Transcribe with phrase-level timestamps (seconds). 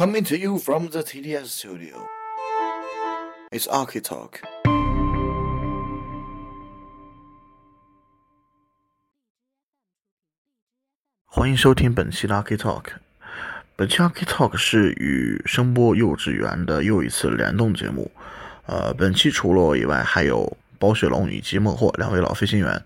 [0.00, 2.06] Coming to you from the TDS studio.
[3.52, 4.40] It's Arky Talk.
[11.26, 12.84] 欢迎收听本期的 Arky Talk。
[13.76, 18.10] 本期 Arky Talk 是与声波幼稚园的又一次联动节目。
[18.64, 22.82] 呃，本期除了我以外，还有包雪龙以及孟获两位老飞行员。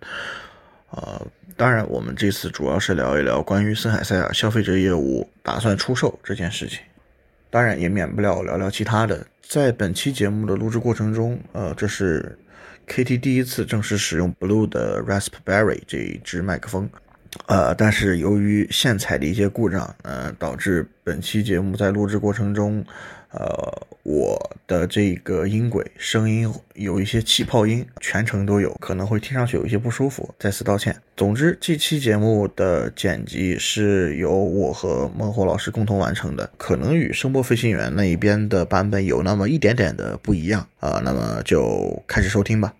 [0.91, 1.25] 呃，
[1.57, 6.81] 当然，我们这次主要是聊一聊关于森海塞尔消费者业务打算出售这件事情。
[7.55, 9.25] 当然，也免不了聊聊其他的。
[9.41, 12.37] 在本期节目的录制过程中，呃，这是
[12.89, 16.91] KT 第一次正式使用 Blue 的 Raspberry 这一支麦克风。
[17.47, 22.85] 呃，但是由于线材的一些故障，呃，导致本期节目在录制过程中，
[23.35, 30.97] 呃，我的这个音轨声音有一些气泡音，全程都有，可能会听上去有一些不舒服，再次道歉。
[31.17, 41.01] 总之，这期节目的剪辑是由我和孟获老师共同完成的，可能与声波飞行员那一边的版本有那么一点点的不一样啊。
[41.05, 42.73] 那么就开始收听吧。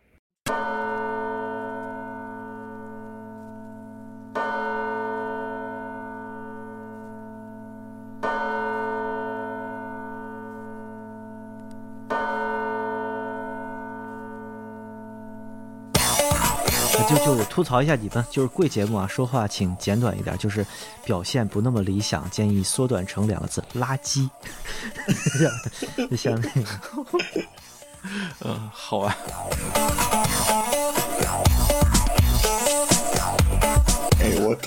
[17.65, 20.67] 吐槽一下你们，就是贵节目啊，说话请简短一点，就是
[21.03, 24.29] 表现不那么理想，建议缩短成两个字：垃圾。
[26.11, 26.69] 就 像那个，
[28.45, 29.17] 嗯，好啊。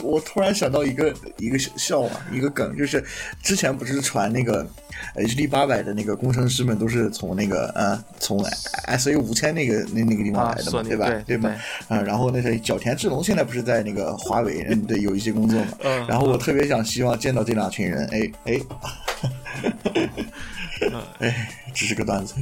[0.04, 3.04] 我我突然想到一个一个笑话，一个梗，就是
[3.42, 4.66] 之前不是传那个
[5.16, 8.44] HD 八百的那个工程师们都是从那个呃从
[8.98, 11.10] SA 五千那个那那个地方来的嘛，对吧？
[11.26, 11.56] 对吧？
[11.88, 15.78] 啊，然后那个角田智龙现在不是在那个华为嗯对有一些工作嘛，
[16.08, 18.60] 然后我特别想希望见到这两群人，哎哎，
[21.20, 22.36] 哎，只是个段子。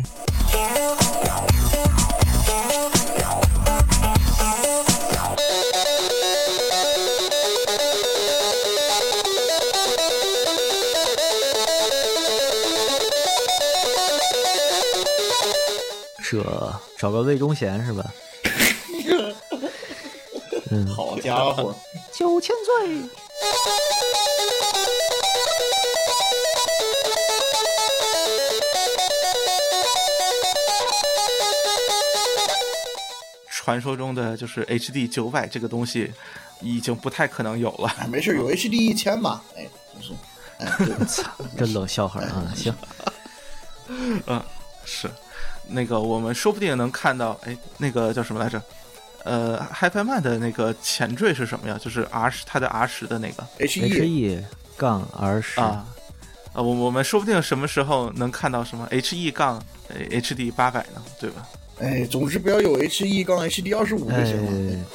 [16.43, 18.13] 这找个魏忠贤是吧？
[20.71, 21.73] 嗯，好家伙，
[22.13, 23.09] 九千岁。
[33.49, 36.11] 传说中的就是 HD 九百这个东西，
[36.59, 37.91] 已经不太可能有了。
[38.09, 39.41] 没事，有 HD 一千嘛？
[39.55, 40.13] 哎，就是，
[40.59, 40.65] 哎，
[41.05, 41.23] 操，
[41.57, 42.51] 这冷笑话啊！
[42.55, 42.75] 行，
[43.87, 44.21] 嗯，
[44.85, 45.09] 是。
[45.67, 48.61] 那个我们说不定能看到，哎，那个叫什么来着？
[49.23, 51.79] 呃，HiFi Man 的那个前缀是什么呀？
[51.81, 54.39] 就是 R 十，它的 R 十的那个 H E
[54.77, 55.85] 杠 R 十啊。
[56.53, 59.59] 啊，我我们说不定什么时候能看到什么 H E 杠
[60.11, 61.01] HD 八百呢？
[61.19, 61.47] 对吧？
[61.79, 64.85] 哎，总之不要有 H E 杠 HD 二十五就行了。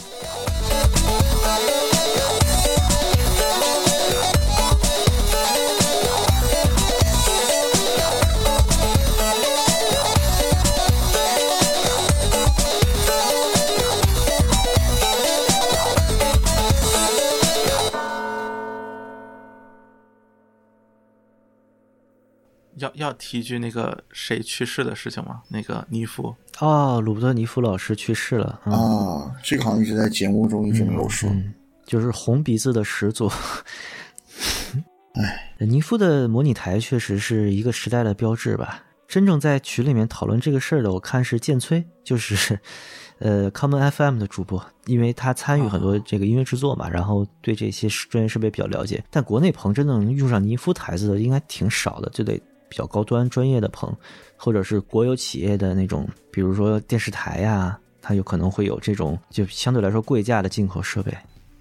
[22.81, 25.43] 要要提一句那个谁去世的事情吗？
[25.49, 29.31] 那个尼夫哦，鲁伯特尼夫老师去世了啊！
[29.43, 31.31] 这个好像一直在节目中一直没有说，
[31.87, 33.31] 就是红鼻子的始祖。
[35.15, 38.83] 哎，尼夫的模拟台确实是一个时代的标志吧？
[39.09, 42.59] 真正在群里面讨论这个事儿的，我看是剑崔，就是
[43.19, 49.03] 呃 Common FM 的主播，因为他参与很多这个音乐制作嘛，然后对这些专业设备比较了解。
[49.11, 52.41] 但国内棚真的能用上尼夫台子的，应该挺少的，就得。
[52.71, 53.93] 比较高端专业的棚，
[54.37, 61.13] 或者是国有企业的那种，比如说电视台呀，它有可能会有这种就相对来说贵价的进口设备。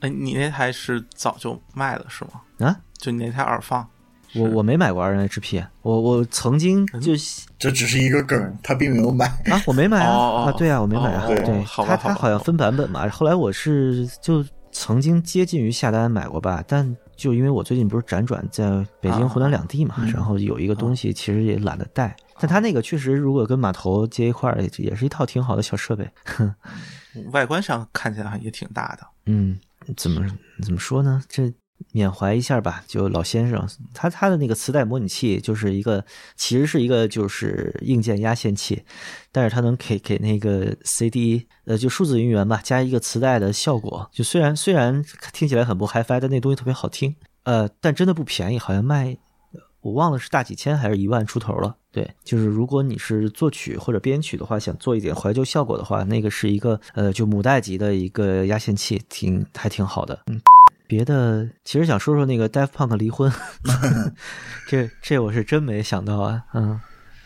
[0.02, 2.42] 哎，你那台是早就卖了是吗？
[2.60, 3.86] 啊，就你那台耳放，
[4.36, 7.14] 我我没买过 R N H P，我我曾经就
[7.58, 11.36] 这只是一个梗，他并没有买啊，我没买啊啊，对啊，我没买啊，对，
[11.66, 16.96] 他他好像分版本嘛，后来我是就曾经接近于下单买过吧，但。
[17.20, 26.10] 就因为我最近不是辗转在北京、湖南两地嘛，然后有一个东西其实也懒得带，但他那个确实如果跟码头接一块儿，也是一套挺好的小设备。
[27.32, 29.06] 外观上看起来也挺大的。
[29.26, 29.60] 嗯，
[29.98, 30.26] 怎么
[30.64, 31.22] 怎么说呢？
[31.28, 31.54] 这。
[31.92, 36.06] 缅怀一下吧，就老先生，他他的那个磁带模拟器就是一个，
[36.36, 38.84] 其实是一个就是硬件压线器，
[39.32, 44.10] 但是它能给给那个 CD，呃，就数字音源吧，加一个磁带的效果。
[44.12, 45.04] 就虽然虽然
[45.34, 47.16] 听起来很不 HiFi，但那东西特别好听。
[47.44, 49.18] 呃，但真的不便宜，好像卖
[49.82, 51.78] 我忘了是大几千还是一万出头了。
[51.92, 60.22] 对，就是如果你是作曲或者编曲的话，想做一点怀旧效果的话，那个是一个呃，就母带级的一个压线器，挺还挺好的。
[60.28, 60.40] 嗯，
[60.90, 63.32] 别的其实想说说那个 Daft Punk 离婚，
[64.68, 66.82] 这这我是真没想到啊，嗯。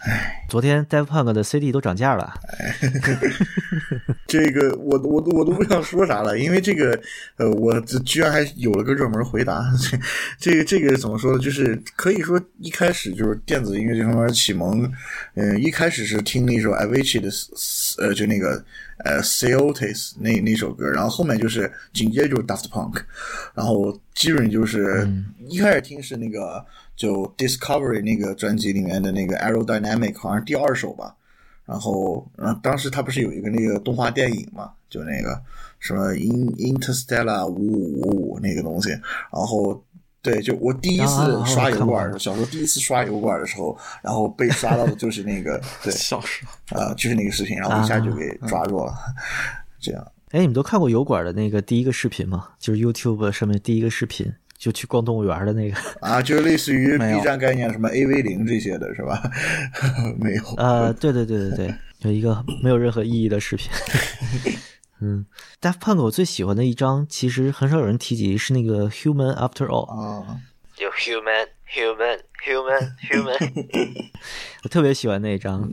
[0.05, 2.33] 唉，昨天 Daft Punk 的 CD 都涨价了。
[4.27, 6.99] 这个我我我都不想说啥了，因为这个
[7.37, 9.63] 呃，我这居然还有了个热门回答。
[9.79, 9.97] 这
[10.51, 11.39] 这个这个怎么说呢？
[11.39, 14.91] 就是可以说一开始就是电子音乐这方面启蒙，
[15.35, 17.29] 嗯，一开始是听那首 Avicii 的
[17.99, 18.61] 呃，就那个
[19.05, 23.01] 呃 c e o t i s 那那首歌，然后后面就是紧接着就是 Daft Punk，
[23.55, 25.07] 然后基本就是
[25.47, 26.65] 一开始听是那个。
[26.95, 31.15] 就 Discovery 那个专辑里面的那个 Aerodynamic 好像第二首吧，
[31.65, 35.41] 然后，嗯，当时他不是有一个那个动画电影嘛，就那个
[35.79, 39.01] 什么 In Interstellar 五五五五那个东西，然
[39.31, 39.83] 后，
[40.21, 48.93] 对，就我第一次刷油管，小时候第一次刷油管的时候，然后被刷到的就是那个， 对，小时候，啊，就是那个视频，然后一下就给抓住了，
[49.79, 50.07] 这样。
[50.29, 52.49] 哎，你们都看过油管的那个第一个视频吗？
[52.57, 54.33] 就是 YouTube 上面第一个视频。
[54.63, 59.21] 就去逛动物园的那个啊，就是类似于 B 站概念，什么 A V 零这些的是吧？
[60.17, 60.43] 没有。
[60.55, 63.69] 呃，对对对对对，有一个没有任何意义的视频。
[65.01, 65.25] 嗯
[65.59, 70.39] ，Daft Punk 我最喜欢的一张，其实很少有人提及，是那个 Human After All 啊，
[70.77, 74.09] 就 Human Human Human Human，
[74.63, 75.69] 我特别喜欢那张。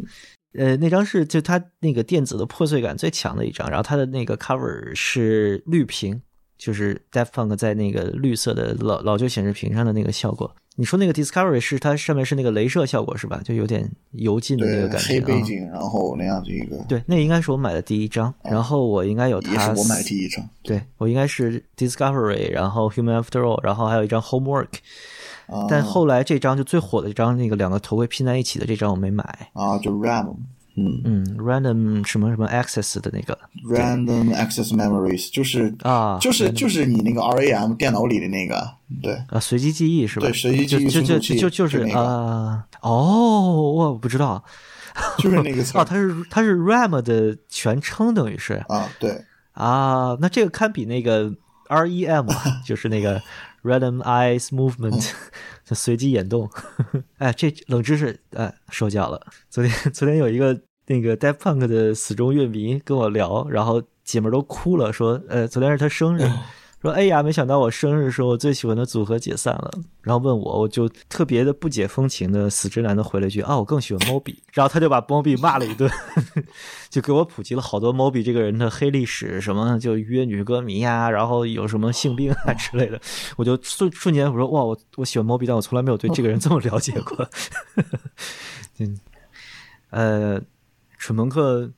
[0.59, 6.21] 呃，那张是就它那个电子的破碎感最强的一张，然后它的那个 cover 是绿屏。
[6.61, 10.55] 就是 Daft Punk 在那个绿色的老老旧显示屏上的那个效果。
[10.77, 13.41] 你说那个 Discovery 是它上面是那个镭射效果是吧？
[13.45, 15.09] 就有点油浸的那个感觉。
[15.09, 16.77] 黑背景，然后那样子一个。
[16.89, 18.33] 对，那应该是我买的第一张。
[18.45, 19.53] 然后我应该有它。
[19.53, 20.49] 也是我买第一张。
[20.63, 24.69] 对我应该是 Discovery，然后 Human After All，然后还有一张 Homework。
[25.69, 29.25] 但后来这张就最火的一张，那个两个头盔拼在一起的这张我没买。
[29.55, 30.37] 啊，就 RAM。
[30.87, 31.01] 嗯。
[31.05, 39.15] 嗯，random 什么什么 access 的那个，random access memories 就是啊，就是就是你那个 RAM 电脑里的那个，对。
[39.29, 40.27] 啊，随机记忆是吧？
[40.27, 44.43] 对，随机记忆就就就就是啊，哦，我不知道，
[45.19, 45.77] 就是那个词。
[45.79, 48.55] 哦，它是它是 RAM 的全称，等于是。
[48.69, 49.25] 啊，对。
[49.53, 51.31] 啊，那这个堪比那个
[51.69, 52.27] REM，
[52.65, 53.21] 就是那个
[53.63, 55.11] random eyes movement，
[55.65, 56.49] 随机眼动，
[57.19, 59.21] 哎，这冷知识哎，受教了。
[59.51, 60.59] 昨天昨天有一个。
[60.91, 66.29] 那个 Daft Punk 的死忠乐迷跟我聊，然后姐们都哭了，说：“呃，昨天是他生日，
[66.83, 69.71] 说哎呀，没想到我生日时候我最喜欢的组合解散了。”
[70.03, 75.89] 然后问我，我就特别的不解风情的死直男的回了一句：“啊，我更喜欢 Moby。”然后他就把 Moby 骂了一顿，
[76.91, 83.01] 就给我普及了好多 Moby 这个人的黑历史，什么就约女歌迷呀，然后有什么性病啊之类的。
[83.37, 87.31] 我就瞬瞬间我说：“哇，我我喜欢 Moby，但我从来没有对这个人这么了解过。”
[88.81, 88.99] 嗯，
[89.91, 90.43] 呃。
[91.01, 91.73] 蠢朋克，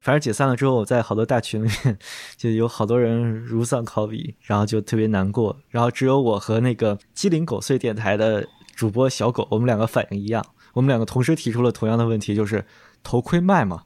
[0.00, 1.98] 反正解散了之后，在好多大群里面
[2.36, 5.58] 就有好多人如丧考妣，然后就特别难过。
[5.68, 8.46] 然后只有我和那个鸡零狗碎电台的
[8.76, 12.64] 主播小狗，我们两个反应一样，我们两个同时提出了同样的问题，就是
[13.02, 13.82] 头盔卖吗？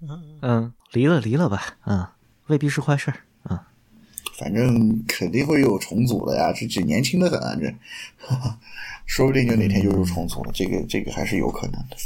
[0.40, 2.06] 嗯，离了离了吧，嗯，
[2.46, 3.18] 未必是坏事儿，
[3.50, 3.58] 嗯，
[4.38, 7.74] 反正肯定会有重组的呀，这这年轻的很啊，这。
[9.08, 11.96] 说不定就哪天就又重组了，这个这个还是有可能的。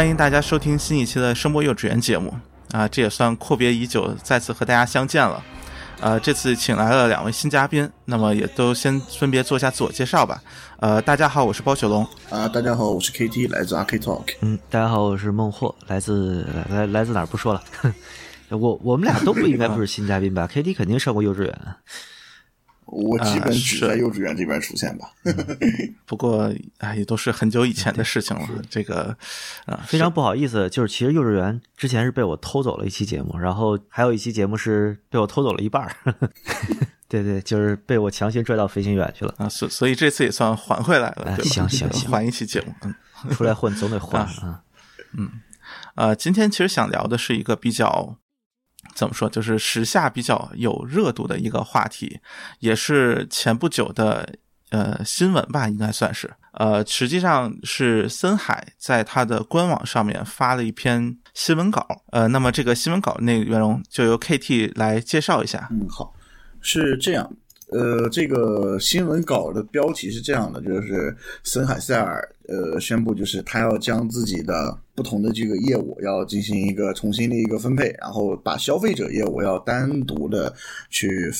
[0.00, 2.34] 欢迎大家收听新一期的声波幼稚园节目
[2.72, 2.88] 啊！
[2.88, 5.44] 这也算阔别已久，再次和大家相见了。
[6.00, 10.42] 呃，这次请来了两位新嘉宾，那么也都先分别做一下自我介绍吧。
[10.78, 12.02] 呃，大家好，我是包雪龙。
[12.30, 14.24] 啊，大家好，我是 KT，来自 Ark Talk。
[14.40, 17.62] 嗯，大家好，我是孟获，来自来来自哪儿不说了。
[18.48, 21.58] 我我们俩都不应该不是新嘉宾吧？KT 肯定上过幼稚园。
[22.90, 25.10] 我基本只在幼稚园这边出现吧，
[26.06, 28.48] 不过啊，也都是很久以前的事情了。
[28.68, 29.16] 这个
[29.66, 35.94] 啊，非常不好意思，就是其实幼稚园之前是被我偷走了一期节目，然后还有一期节目是被我偷走了一半儿。
[37.08, 39.34] 对对，就是被我强行拽到飞行员去了。
[39.38, 41.50] 啊，所所以这次也算还回来了，哎对吧？
[41.50, 42.94] 行行行还一期节目，嗯。
[43.32, 44.62] 出来混总得混啊。
[45.12, 45.28] 嗯
[45.94, 48.16] 呃，今天其实想聊的是一个比较
[48.94, 52.20] 怎么说，就是时下比较有热度的一个话题，
[52.58, 54.34] 也是前不久的
[54.70, 56.32] 呃新闻吧，应该算是。
[56.52, 65.68] 呃，实际上是森海在他的官网上面发了一篇新闻稿，呃，那么这个新闻稿内容就由 KT 来介绍一下。
[65.70, 66.12] 嗯，好，
[66.60, 67.32] 是这样。
[67.70, 80.54] 呃，这个新闻稿的标题是这样的，就是森海塞尔呃宣布，就是他要将自己的不同的这个业务要进行一个重新的一个分配，然后把消费者业务要单独的
[80.88, 81.32] 去。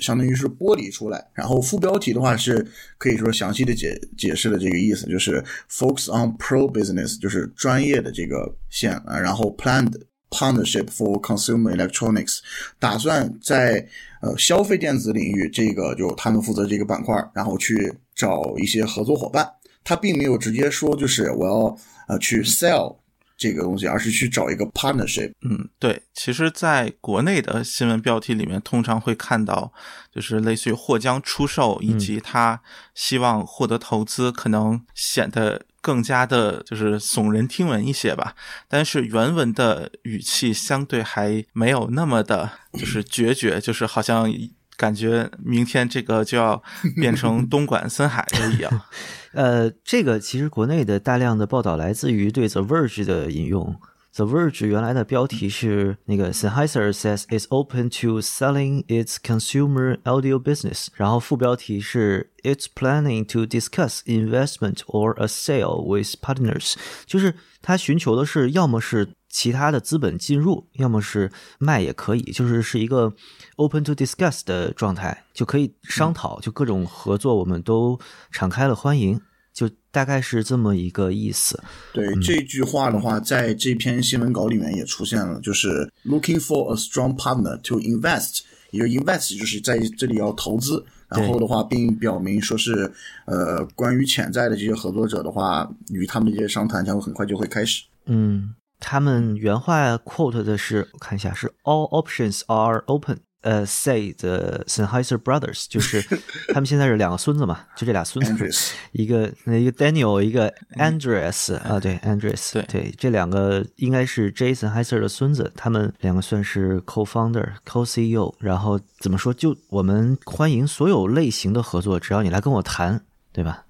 [0.00, 2.64] 相当于是剥离出来，然后副标题的话是
[2.98, 9.92] 可以说详细的解解释了这个意思，就是 focus on pro business，就是专业的这个线啊，然后 planned
[10.30, 12.38] partnership for consumer electronics，
[12.78, 13.86] 打算在
[14.20, 19.48] 呃消费电子领域这个就他们负责这个板块，然后去找一些合作伙伴。
[19.84, 22.94] 他并没有直接说就是我要呃去 sell
[23.38, 25.30] 这个东西，而是去找一个 partnership。
[25.42, 29.72] 嗯，对，其实，在国内的新闻标题里面，通常会看到，
[30.12, 32.60] 就是类似于或将出售，以及他
[32.94, 38.34] 希望获得投资，可能显得更加的，就是耸人听闻一些吧。
[38.68, 44.32] 但是原文的语气相对还没有那么的，就是决绝，就是好像
[44.76, 46.62] 感觉明天这个就要
[46.96, 48.82] 变成东莞森海了一样。
[49.32, 53.80] 呃，这个其实国内的大量的报道来自于对 The Verge 的引用。
[54.14, 63.46] The Verge 原来的标题是那个 Sennheiser says it's open to selling its consumer audio business，然后副标题是 It's planning to
[63.46, 66.74] discuss investment or a sale with partners，
[67.06, 73.12] 就是他寻求的是要么是其他的资本进入，要么是卖也可以，就是是一个
[73.56, 78.00] open to discuss 的状态，就可以商讨，就各种合作我们都
[78.32, 79.20] 敞开了欢迎。
[79.58, 81.60] 就大概是这么一个意思。
[81.92, 92.88] 对这句话的话，在这篇新闻稿里面也出现了，就是 looking for a strong partner to invest，也就 invest 就是在这里要投资，然后的话，并表明说是
[93.24, 97.82] 呃，关于潜在的这些合作者的话，与他们这些商谈将会很快就会开始。
[98.06, 103.18] 嗯，他们原话 quote 的是，我看一下，是 all options are open。
[103.42, 106.02] 呃，say the Sennheiser brothers，就是
[106.52, 108.74] 他们现在是两个孙子嘛，就这俩孙子。
[108.92, 112.62] 一个一个 Daniel，一个 Andreas 啊，对 Andreas，对。
[112.62, 123.00] 对，这两个应该是 Jason Heiser 的孙子，他们两个算是 co-founder、co-CEO，然后怎么说，就我们欢迎所有类型的合作，只要你来跟我谈，
[123.32, 123.64] 对吧？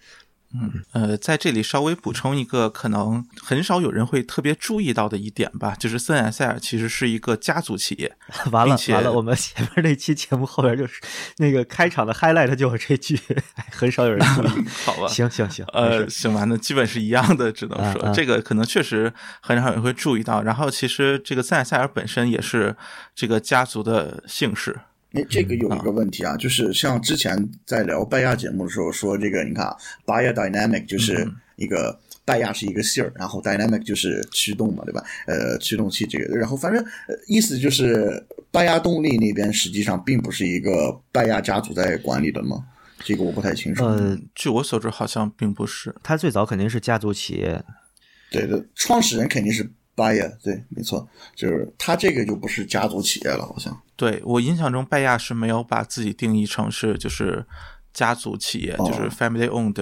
[0.93, 8.17] 呃，在这里稍微补充一个可能很少有人会特别注意到的一点吧，就是森海塞尔其实是一个家族企业，
[8.51, 11.01] 完了完了，我们前面那期节目后边就是
[11.37, 13.21] 那个开场的 highlight 就有这句，
[13.71, 14.49] 很少有人注意。
[14.87, 15.09] 好吧？
[15.09, 20.43] 行行行，呃，行吧，那基本是一样的，只能说、这个可能确实很少人会注意到。
[20.43, 22.75] 然后，其实这个塞尔塞尔本身也是
[23.15, 24.81] 这个家族的姓氏，
[25.13, 35.03] 哎，这个有一个问题啊，就是像之前在聊拜亚节目的时候说，这个你看啊，Baya Dynamic 就是一个拜亚是一个姓儿，然后 Dynamic 就是驱动嘛，对吧？
[35.27, 42.63] 呃，驱动器这个，然后反正、呃、意思就是拜亚动力那边实际上并不是一个拜亚家族在管理的嘛？
[43.03, 43.87] 这个我不太清楚。
[43.87, 45.95] 呃，据我所知好像并不是。
[46.03, 47.65] 他最早肯定是家族企业，
[48.31, 49.65] 对的，创始人肯定是
[49.97, 53.75] Baya，对，没错，就是他这个就不是家族企业了，好像。
[53.99, 57.45] 对我印象中，拜亚是没有把自己定义成是就是
[57.93, 59.75] 家族企业，哦就是 family owned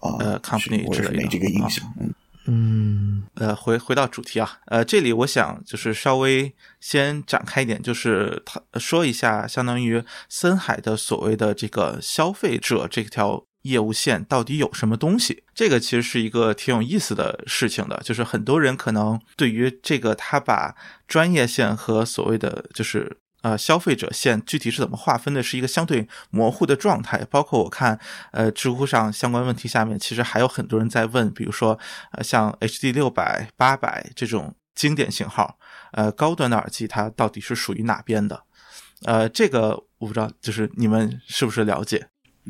[0.00, 1.84] 呃 company 之类的没这个印象。
[2.00, 2.14] 嗯，
[2.46, 15.44] 嗯呃，回回到主题啊，呃，这里我想就是稍微先展开一点，就是他说一下，相当于森海的所谓的这个消费者这条业务线到底有什么东西？
[15.54, 20.74] 这个其实是一个挺有意思的事情的，就是很多人可能对于这个他把
[21.06, 23.18] 专业线和所谓的就是。
[23.48, 27.24] 呃，消费者线具体是怎么划分的，是一个相对模糊的状态。
[27.30, 27.98] 包括我看，
[28.32, 31.78] 呃，知乎上相关问题下面，其实还有很多人在问，比如说，
[32.12, 35.58] 呃，像 HD 六百、八百这种经典型号，
[35.92, 38.42] 呃，高端的耳机它到底是属于哪边的？
[39.04, 42.08] 呃，这个我不知道，就是你们是不是了解？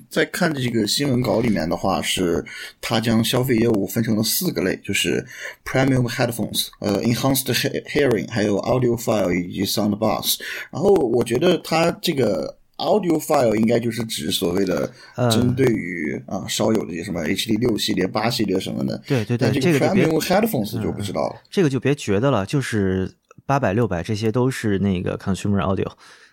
[0.09, 2.45] 在看这个新闻稿里面的话，是
[2.81, 5.25] 它将消费业务分成了四个类，就是
[5.65, 10.39] premium headphones、呃 enhanced he- hearing，还有 audiophile 以及 sound bars。
[10.71, 18.97] 然后我觉得它这个 audiophile 应该就是指所谓的嗯针对于啊、少有的这些什么 HD 六系列、八系列什么的。
[19.07, 21.37] 对对对这这个 premium headphones 就不知道了。
[21.51, 23.13] 这个就别觉得了，就是
[23.47, 25.91] 八百、六百这些都是那个 consumer audio，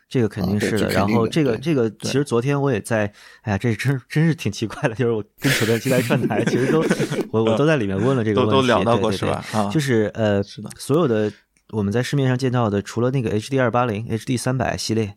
[0.08, 0.90] 这个肯定是的。
[0.90, 6.84] 然后这个这个，其实昨天我也在，哎呀，这真真是挺奇怪的，就是我跟球队机台串台，其实都
[7.32, 9.44] 我我都在里面问了这个问题，都聊到过是吧？
[9.52, 11.32] 啊，就是呃，是的所有的
[11.72, 15.16] 我们在市面上见到的，除了那个 HD 二八零、HD 三百系列，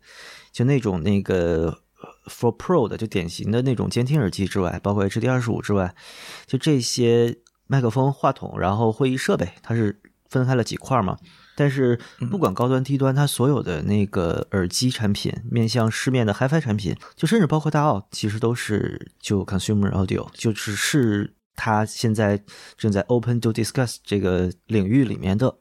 [0.51, 1.79] 就那种那个
[2.27, 5.95] For Pro 的，就典型的那种监听耳机之外，包括 HD 二十五之外，
[6.47, 11.19] 就这些麦克风、话筒，然后会议设备，它是分开了几块嘛。
[11.59, 11.99] 但是
[12.31, 22.41] 不管高端低端，它所有的那个耳机产品，面向市面的 HiFi 产品，就甚至包括大奥，其实都是就 consumer audio，就只是它现在
[22.77, 25.57] 正在 open to discuss 这个领域里面的，对，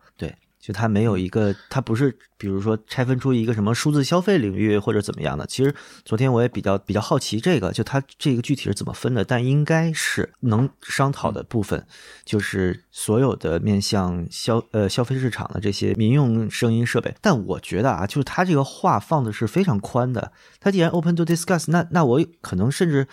[0.68, 5.46] 就它没有一个，它不是比如说拆分出一个什么数字消费领域或者怎么样的。
[5.48, 11.88] 其实昨天我也比较比较好奇这个，就它这个具体是怎么分的，但应该是能商讨的部分，
[12.26, 17.16] 就是所有的面向消呃消费市场的这些民用声音设备。
[17.22, 20.34] 但我觉得啊，就是它这个话放的是非常宽的。
[20.60, 23.08] 它既然 open to discuss，那那我可能甚至，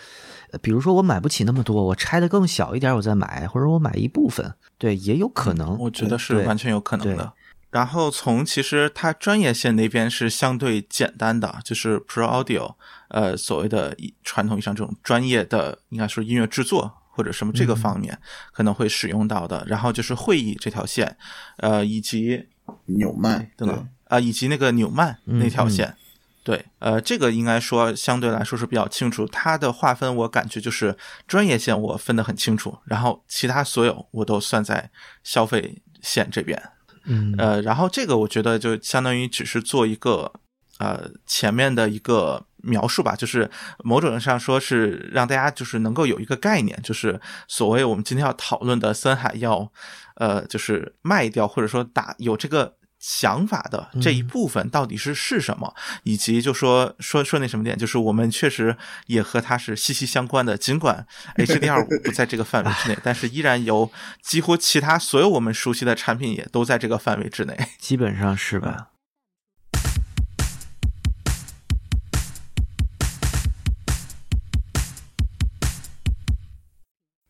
[0.51, 5.77] 呃比如说我买不起那么多，我拆的更小一点，我再买，或者我买一部分，对，也有可能。
[5.79, 7.31] 我觉得是完全有可能的。
[7.75, 12.73] 然后从其实它专业线那边是相对简单的，就是 Pro Audio，
[13.09, 18.17] 呃，所谓的传统意义上这种专业的，应该说音乐制作或者什么这个方面
[18.53, 19.61] 可能会使用到的。
[19.67, 21.17] 然后就是会议这条线，
[21.57, 22.47] 呃，以及
[22.85, 25.97] 纽曼对吧啊、以及那个纽曼那条线。
[26.45, 29.27] 对，呃，这个应该说相对来说是比较清楚。
[29.27, 30.95] 它的划分我感觉就是
[31.27, 34.89] 专业线我分得很清楚，然后其他所有我都算在
[35.23, 36.61] 消费线这边。
[37.05, 40.31] 嗯呃，然后这个我觉得就相当于只是做一个
[40.79, 43.49] 呃前面的一个描述吧，就是
[43.83, 49.71] 某种意义上说是让大家就是能够有一个概念，就是所谓我们今天要讨论的森海要
[50.15, 52.75] 呃就是卖掉或者说打有这个。
[53.07, 55.71] 想法的这一部分到底是是什么，
[56.01, 60.57] 以及就说说说那什么点，就是我们确实也和它是息息相关的。
[60.57, 61.05] 尽管
[61.37, 63.91] HD 二五不在这个范围之内， 但是依然有
[64.23, 67.55] 几乎其他所有我们熟悉的产品也都在这个范围之内。
[67.77, 68.87] 基本上是吧？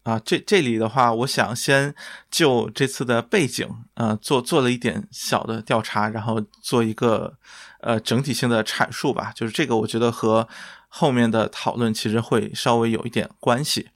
[0.06, 1.94] 啊，这这里的话，我想先
[2.30, 7.34] 就这次的背景，呃，做做了一点小的调查，然后做一个
[7.82, 9.32] 呃整体性的阐述吧。
[9.34, 10.48] 就是这个，我觉得和
[10.88, 13.90] 后面的讨论其实会稍微有一点关系。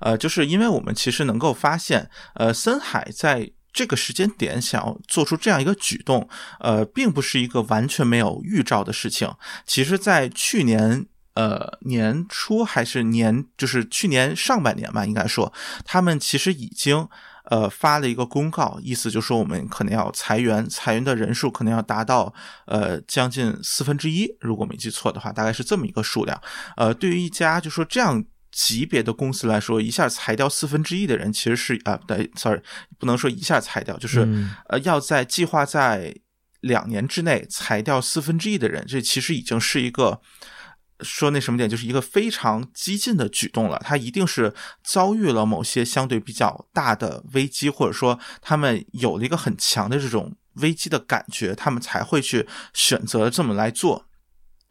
[0.00, 6.26] 呃，就是因为我们其实能够发现，呃，森海在这个时间点想要做出这样一个举动，
[6.60, 9.30] 呃，并不是一个完全没有预兆的事情。
[9.66, 11.04] 其实，在去年。
[11.34, 15.50] 呃，年初还是年，就是去年上半年吧，应该说，
[15.82, 17.08] 他们其实已经
[17.44, 22.34] 呃发了一个公告，意思就是说我们可能要裁员，裁员的人数可能要达到
[22.66, 26.38] 呃将近四分之一，如果没记错的话，大概是这么一个数量。
[26.76, 32.60] 呃，对于一家就说这样级别的公司来说，一下裁掉四分之一的人，其实是啊，不对，sorry，
[32.98, 36.14] 不能说一下裁掉，就是、嗯呃要在计划在
[36.60, 40.20] 两年之内裁掉四分之一的人，这其实已经是一个。
[41.02, 43.78] 说那什么点，就是一个非常激进的举动了。
[43.84, 54.06] 他一定是遭遇了某些相对比较大的危机，或者说他们有了一个很强的这种危机的感觉，他们才会去选择这么来做。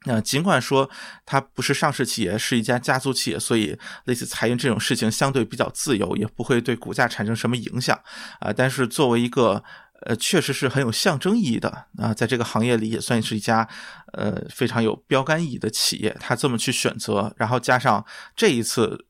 [0.05, 0.89] 那，尽管说
[1.27, 7.95] 它不是上市企业，是一家家族企业，所以类似裁员这种事情相对比较自由，也不会对股价产生什么影响
[8.39, 9.63] 啊、但是作为一个
[10.01, 13.67] 呃，确实是很有象征意义的啊、在这个行业里也算是一家
[14.13, 16.15] 呃非常有标杆意义的企业。
[16.19, 19.05] 他这么去选择，然后加上这一次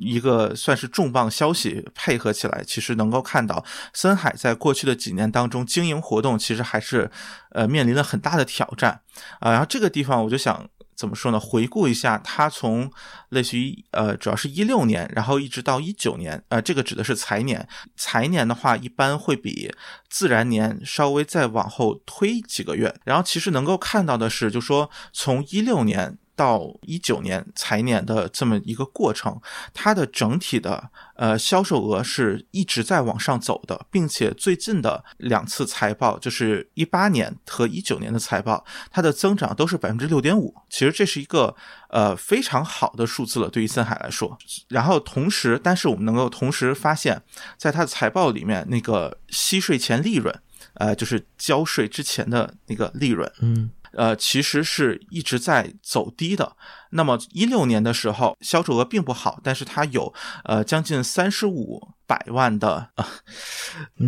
[0.00, 7.10] 一个算是重磅消息配合起来，其实能够看到森海在过去的几年当中经营活动其实还是
[7.50, 9.02] 呃面临了很大的挑战
[9.40, 10.68] 啊、然后这个地方我就想。
[11.00, 11.40] 怎么说呢？
[11.40, 12.92] 回顾一下，它从
[13.30, 17.66] 类似于呃，主要是一六年，然后一直到一九年，呃，这个指的是财年。
[17.96, 19.72] 财年的话，一般会比
[20.10, 22.94] 自然年稍微再往后推几个月。
[23.06, 29.40] 然后其实能够看到的是，就说从一六年到一九年财年的这么一个过程，
[29.74, 40.54] 它的整体的呃销售额是一直在往上走的，并且最近的两次财报，就是一八年和一九年的财报，它的增长都是百分之六点五。
[40.70, 41.54] 其实这是一个
[41.90, 44.38] 呃非常好的数字了，对于森海来说。
[44.68, 47.22] 然后同时，但是我们能够同时发现，
[47.58, 50.34] 在它的财报里面，那个息税前利润，
[50.74, 56.56] 呃，就是交税之前的那个利润，嗯呃，其实是一直在走低的。
[56.90, 60.12] 那么一六年的时候，销售额并不好，但是它有
[60.44, 62.90] 呃将近三十五百万的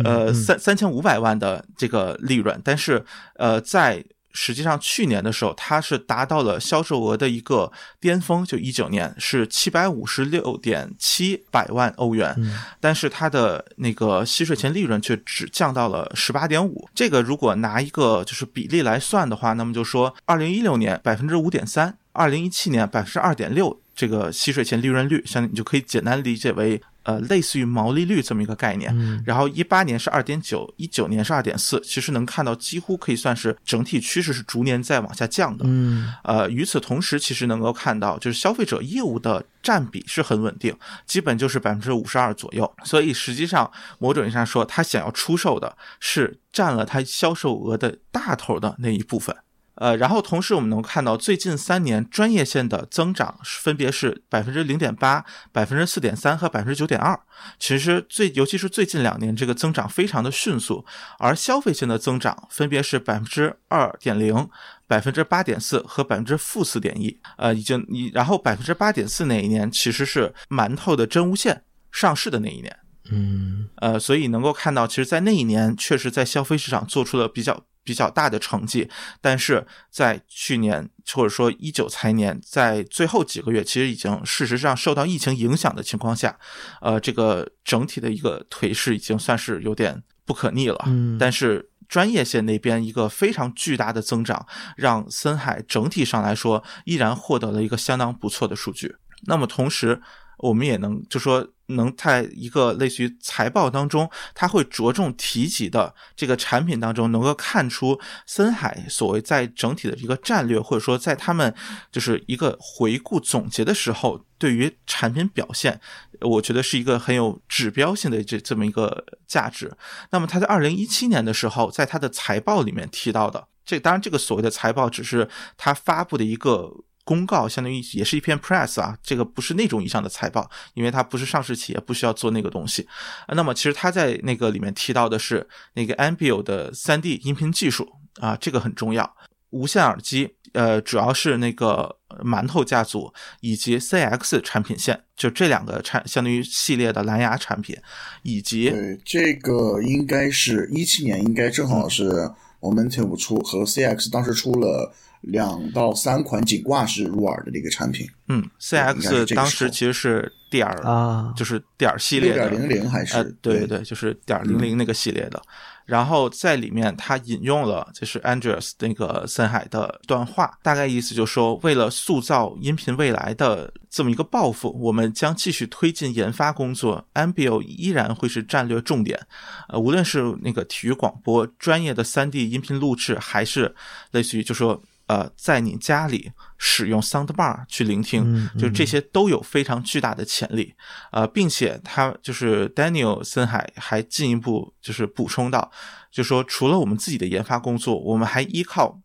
[0.03, 12.35] 呃三三千五百万的这个利润，但是呃在实际上去年的时候，它是达到了销售额的一个巅峰，就一九年是七百五十六点七百万欧元，
[12.79, 16.89] 但是它的那个息税前利润却只降到了十八点五。
[16.93, 26.81] 这个如果拿一个就是比例来算的话，那么就说二零一六年百分之五点三，二零一七年百分之二点六，这个息税前利润率，像你就可以简单理解为。
[27.03, 35.65] 呃，类似于毛利率这么一个概念，然后一八年是二点九，一九年是二点四，其实能看到几乎可以算是整体趋势是逐年在往下降的。
[35.67, 42.73] 嗯，呃，与此同时，其实能够看到就是消费者业务的占比是很稳定，基本就是百分之五十二左右。
[42.83, 49.35] 所以实际上，某种意义上说，他想要出售的是占了他销售额的大头的那一部分。
[49.75, 57.19] 呃，然后同时我们能看到，最近三年专业线的增长分别是百分之零点八、百分之四点三和百分之九点二。
[57.57, 60.85] 其实最尤其是最近两年，这个增长非常的迅速。
[61.17, 64.47] 而消费线的增长分别是百分之二点零、
[64.85, 67.19] 百分之八点四和百分之负四点一。
[67.37, 72.77] 呃，已经你然后百分之八点四那一年其实是馒头的真无线上市的那一年。
[73.09, 77.65] 嗯，呃，所以能够看到，其实，在那一年确实在消费市场做出了比较。
[77.83, 78.89] 比较大的成绩，
[79.21, 86.39] 但是在去年或者说一九财年，在最后几个月，其实已经事实上受到疫情影响的情况下，
[86.81, 90.81] 呃，这个整体的一个颓势已经算是有点不可逆了。
[90.87, 98.95] 嗯，但是专业线那边一个非常巨大的增长，让森海整体上来说依然获得了一个相当不错的数据。
[99.25, 100.01] 那么同时，
[100.37, 101.52] 我们也能就说。
[101.67, 111.53] 能在一个类似于财报当中，他会着重提及的这个产品当中，能够看出森海所谓在整体的一个战略，或者说在他们
[111.91, 115.79] 就是一个回顾总结的时候，对于产品表现，
[116.21, 119.71] 我觉得是一个很有指标性的这这么一个价值。
[120.11, 126.71] 那么他在二零一七年的时候，在他的财报里面提到的，这当然这个所谓的财报只是他发布的一个。
[127.05, 132.87] 公告相当于也是一篇 press 啊，这个不是那种意义上的财报，因为它不是上市企业，不需要做那个东西。
[133.27, 139.15] 那么其实他在那个里面提到的是那个 Ambio 的 3D 音频技术啊，这个很重要。
[139.49, 147.77] 无线耳机，呃，主要是那个馒头家族以及 CX 产品线，就这两个产相当于系列的蓝牙产品，
[148.23, 154.93] 以及对这个应该是一七年，应该正好是 Momentive 出和 CX 当时出了。
[155.23, 165.41] 两到三款颈挂式入耳的这个产品，嗯，CX 当时其实是点儿啊，就是点儿系列的，点零零还是对对对，就是点零零那个系列的。
[165.85, 179.19] 然后在里面，它引用了就是 Andreas 那个森海的段话，大概意思就是说，为了塑造音频未来的这么一个抱负，我们将继续推进研发工作，Ambio 依然会是战略重点。
[179.67, 183.75] 呃，无论是那个体育广播、专业的三 D 音频录制，还是
[184.11, 184.81] 类似于就说。
[185.07, 190.75] 呃，在你家里使用 Soundbar 去聆听，就这些都有非常巨大的潜力。
[191.11, 195.71] 呃，并且他就是 Daniel 森海还进一步就是补充到，
[196.11, 199.02] 就说除了我们自己的研发工作，我们还依靠。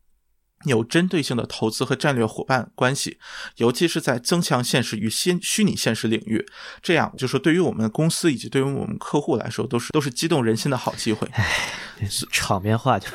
[0.64, 3.18] 有针对性的投资和战略伙伴关系，
[3.56, 6.44] 尤其是在增强现实与新虚拟现实领域，
[6.82, 11.28] 这样就是对于我们公司以及对于我们客户来说，都是都是激动人心的好机会。
[12.32, 13.06] 场面话就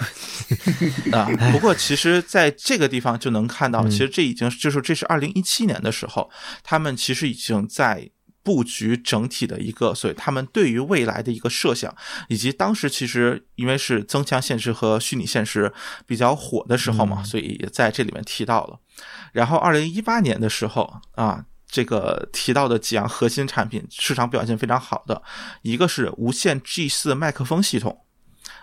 [1.15, 6.29] 啊，不过其实在这个地方就能看到，其实这已经就是这是二零一七年的时候，
[6.63, 8.10] 他们其实已经在。
[8.43, 11.95] 布局整体的一个，所以他们对于未来的一个设想，
[12.27, 15.71] 以及当时其实因为是增强现实和虚拟现实
[16.06, 18.77] 比较火的时候嘛，所以也在这里面提到了。
[19.32, 25.23] 然后二零一八年的时候啊，这个提到的几样核心产品市场表现非常好的，
[25.62, 28.06] 一个是无线 G 四麦克风系统，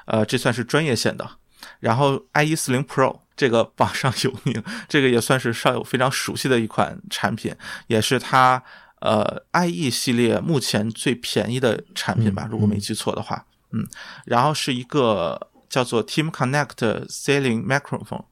[0.05, 1.39] 呃，这算是专业线的。
[1.79, 7.55] 然后 i 一四零 Pro 这个榜上有名，这个也算是稍有非常熟悉的一款产品，
[7.87, 8.63] 也是它。
[9.01, 13.87] 呃，IE 系列目前最便宜的产品吧，如果没记错的话，嗯，
[14.25, 18.25] 然后是一个叫做 Team Connect Ceiling Microphone，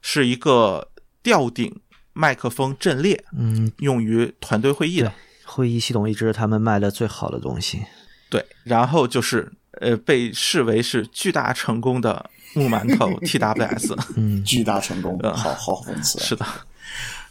[0.00, 0.88] 是一个
[1.22, 1.80] 吊顶
[2.12, 5.12] 麦克风阵列，嗯，用于团队会议的。
[5.44, 7.84] 会议系统一直是他们卖的最好的东西。
[8.30, 16.18] 对，然后就是呃，被视为是巨大成功的木馒头 TWS，嗯，巨大成功，好好讽刺。
[16.20, 16.46] 是的，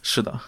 [0.04, 0.40] 是的。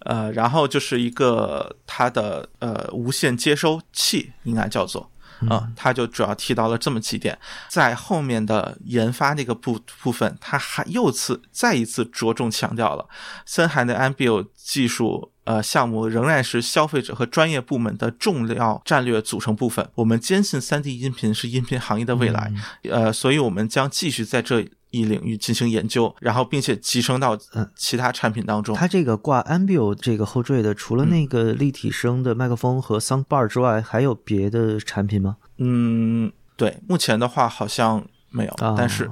[0.00, 5.10] 呃，然后就是一个它的呃无线接收器，应该叫做
[5.48, 13.06] 啊，它就主要提到了这么几点，在后面的研发那个部部分，它还又次再一次着重强调了
[13.44, 19.88] 森海的 Ambio 技术呃项目仍然是消费者和专业部门的重要战略组成部分。
[19.94, 22.52] 我们坚信 3D 音频是音频行业的未来，
[22.84, 24.66] 呃，所以我们将继续在这。
[24.90, 27.38] 一领域进行研究，然后并且集成到
[27.74, 28.74] 其他产品当中。
[28.76, 35.36] 它这个挂 Ambio 这个后缀的，除了那个立体声的麦克风和 Sound Bar 之外，还有别的产品吗？
[35.58, 39.10] 嗯，对，目前的话好像没有，但是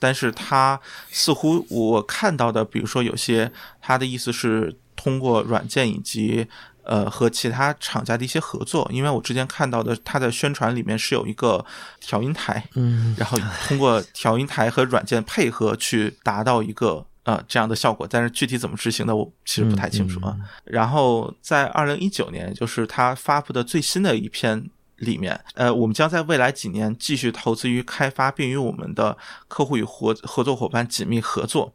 [0.00, 6.46] 但是它似乎我看到的，比如说有些它的意思是通过软件以及。
[6.84, 11.64] 呃，和其他厂家的一些合作，因为我之前看到的，它的宣传里面是有一个
[12.00, 20.36] 调音台，嗯，然后通过调音台和软件配合去达到一个呃这样的效果，但是具体怎么执行的，我其实不太清楚啊。
[20.64, 29.16] 然后在二零一九年，就是它发布的最新的一篇里面，呃，我们将在未来几年继续投资于开发，并与我们的
[29.46, 31.72] 客户与合合作伙伴紧密合作。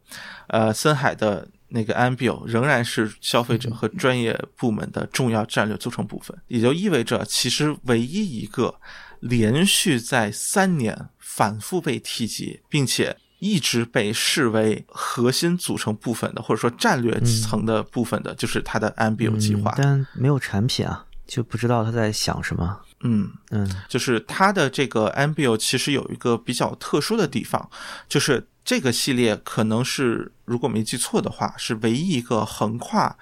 [0.48, 1.48] 呃，森海的。
[1.70, 8.74] 那个 Ambio 仍然是消费者和专业部门的重要战略组成部分，也就意味着，其实唯一一个
[9.20, 19.74] 连续在三年反复被提及，并且一直被视为核心组成部分的，或者说战略层的部分的，就是它的 Ambio 计划。
[19.76, 22.80] 但没有产品啊，就不知道他在想什么。
[23.00, 27.68] 嗯嗯，就是它的这个 Ambio 其实有一个比较特殊的地方，
[28.08, 28.48] 就是。
[28.68, 33.16] 这个系列可能是，如果没记错的话，是唯一一个横跨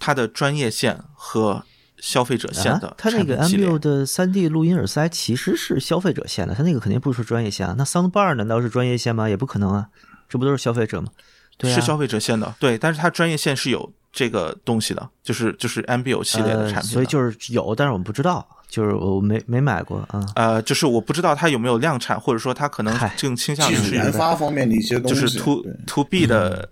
[0.00, 1.64] 它的专业线和
[1.98, 2.92] 消费者线的。
[2.98, 7.76] 它那个 Ambio 的三 D 录音耳塞其实是消费者线的，它那个肯定不是专业线啊。
[7.78, 9.28] 那 Soundbar 难道是专业线吗？
[9.28, 9.86] 也不可能啊，
[10.28, 11.12] 这不都是消费者吗？
[11.56, 12.52] 对，是消费者线的。
[12.58, 16.90] 对，但是它专业线是有这个东西的，就是就是 Ambio 系列的产品。
[16.90, 18.44] 所以就是有，但是我们不知道。
[18.70, 26.68] 就是我没没买过啊，呃，就是我不知道它有没有量产，或者说它可能更倾向于是研发方面的一些东西，就是 to to B 的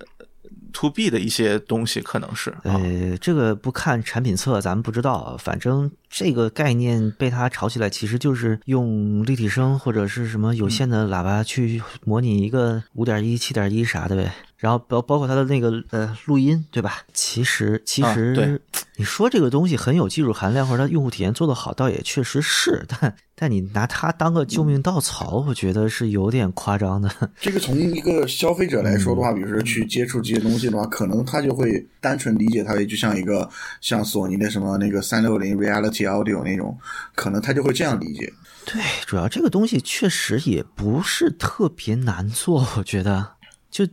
[0.72, 2.54] to B 的一些东西，可能是。
[2.62, 5.36] 呃，这个不看产品册，咱们不知道。
[5.38, 14.32] 反正这个概念被它炒起来，其实就是用立体声或者是什么有线的喇叭去模拟一个五点一、七点一啥的呗。
[14.58, 17.02] 然后包包括它的那个呃录音，对吧？
[17.14, 18.60] 其实其实
[18.96, 22.84] 你说这个东西很有技术含量，或者它用户体验做得好，倒也确实是。
[22.88, 27.08] 但但你拿它当个救命稻草，我觉得是有点夸张的。
[27.40, 33.48] 这个从一个消费者来说的话，比如说去接触这些东西的话，可能他就会单纯理解它为就像一个
[33.80, 36.76] 像索尼的什么那个三六零 Reality Audio 那种，
[37.14, 38.32] 可能他就会这样理解。
[38.64, 43.34] 对，主要这个东西确实也不是特别难做，我觉得
[43.70, 43.86] 就。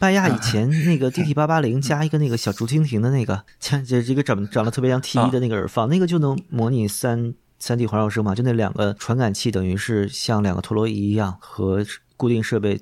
[0.00, 8.34] 拜亚以前那个 DT 八八零加一个那个小竹蜻蜓的那个，像这这个长长得特别像 T 一的那个耳放，那个就能模拟三三 D 环绕声嘛？
[8.34, 11.84] 就那两个传感器等于是像两个陀螺仪一样，和
[12.16, 12.80] 固定设备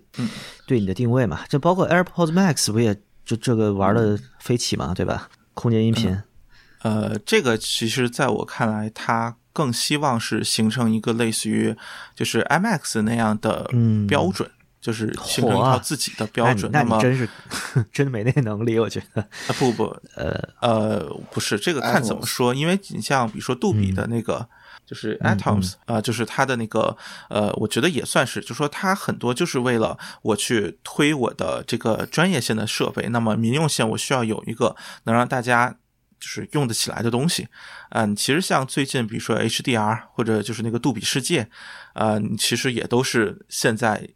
[0.64, 1.40] 对你的定位嘛？
[1.48, 4.94] 就包括 AirPods Max 不也就这个玩的飞起嘛？
[4.94, 5.28] 对吧？
[5.54, 6.16] 空间音频，
[6.82, 11.74] 呃，这个其实在我看来，它更希望是形成一个类似于
[12.14, 13.68] 就是 IMAX 那样的
[14.06, 14.48] 标准。
[14.88, 17.28] 就是形成一套自己的标准，那你真是
[17.92, 19.20] 真没那能力，我觉得。
[19.20, 19.84] 啊不不，
[20.16, 24.48] 呃呃，不是这个看怎么说，因为你像比如说杜比的那个，
[24.86, 26.96] 就是 Atoms 啊，就是它的那个
[27.28, 34.74] 呃，我觉得也算是，就说它很多就是为了我去推我的这个专业线的设备，那么民用线我需要有一个
[35.04, 35.76] 能让大家
[36.18, 37.48] 就是用得起来的东西。
[37.90, 41.50] 嗯，其实像最近比如说 HDR 或者就是那个杜比世界，
[41.92, 44.08] 呃，其实也都是现在。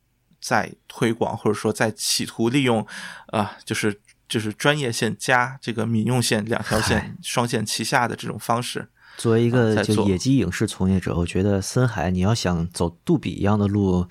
[0.42, 2.84] 在推广，或者说在企图利用，
[3.28, 8.88] 啊，就是就是专业线加这个民用线两条线双线齐下的这种方式。
[9.16, 14.08] 作为一个就野鸡影视从业者，我觉得森海你要想走杜比一样的路，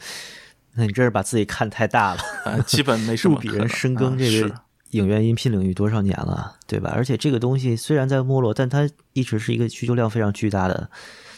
[0.75, 2.21] 那你真是把自己看太大了。
[2.45, 3.35] 呃，基本没 什么。
[3.35, 4.55] 杜比人深耕这个
[4.91, 6.91] 影院音频领域多少年了，对吧？
[6.95, 10.89] 而且这个东西虽然在没落，但它一直是一个需求量非常巨大的。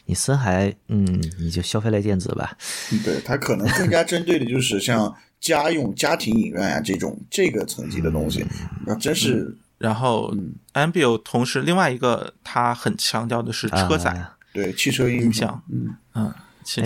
[0.06, 1.06] 你森海，嗯，
[1.40, 2.58] 你就消费类电子吧。
[3.04, 8.46] 对，它可能更加针对的就是像家用家庭影院啊这种这个层级的东西。
[8.86, 10.34] 那真是，然后
[10.74, 16.34] ，Ambio 同时另外一个它很强调的是车载，对汽车音响，嗯嗯，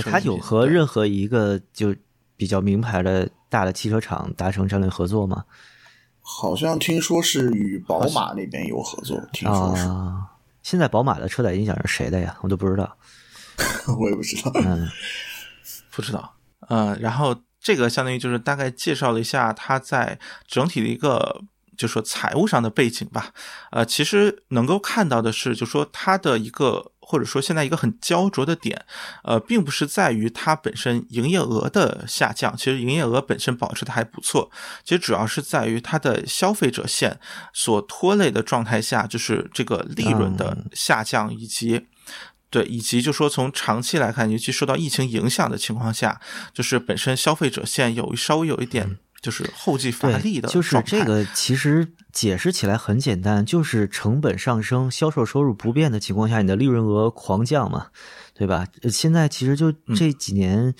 [0.04, 1.96] 它有和任何一个就
[2.36, 5.46] 比较名牌的大的汽车厂达成战略合作吗？
[6.22, 9.88] 好像听说是与宝马那边有合作，听说是。
[10.62, 12.38] 现在宝马的车载音响是谁的呀？
[12.42, 12.98] 我都不知道。
[14.00, 14.52] 我也不知道。
[14.56, 14.90] 嗯，
[15.92, 16.36] 不知道。
[16.70, 21.42] 嗯，然后这个相当于就是大概介绍了一下它在整体的一个，
[21.78, 23.34] 就说财务上的背景吧。
[23.72, 26.92] 呃，其实能够看到的是，就说它的一个。
[27.10, 28.86] 或者说，现在一个很焦灼的点，
[29.24, 34.52] 呃，并不是在于它本身营业额的下降，其实营业额本身保持的还不错。
[34.84, 37.18] 其实主要是在于它的消费者线
[37.54, 41.88] 所拖累的状态下，就是这个利润的下降，以及
[42.50, 46.22] 对，以及就说从长期来看，尤其受到疫情影响的情况下，
[46.54, 57.88] 就是本身消费者线有稍微有一点就是后继乏力的就是这个其实解释起来很简单，就是成本上升，销售收入不变的情况下，你的利润额狂降嘛，
[58.34, 58.68] 对吧？
[58.90, 60.74] 现在其实就这几年。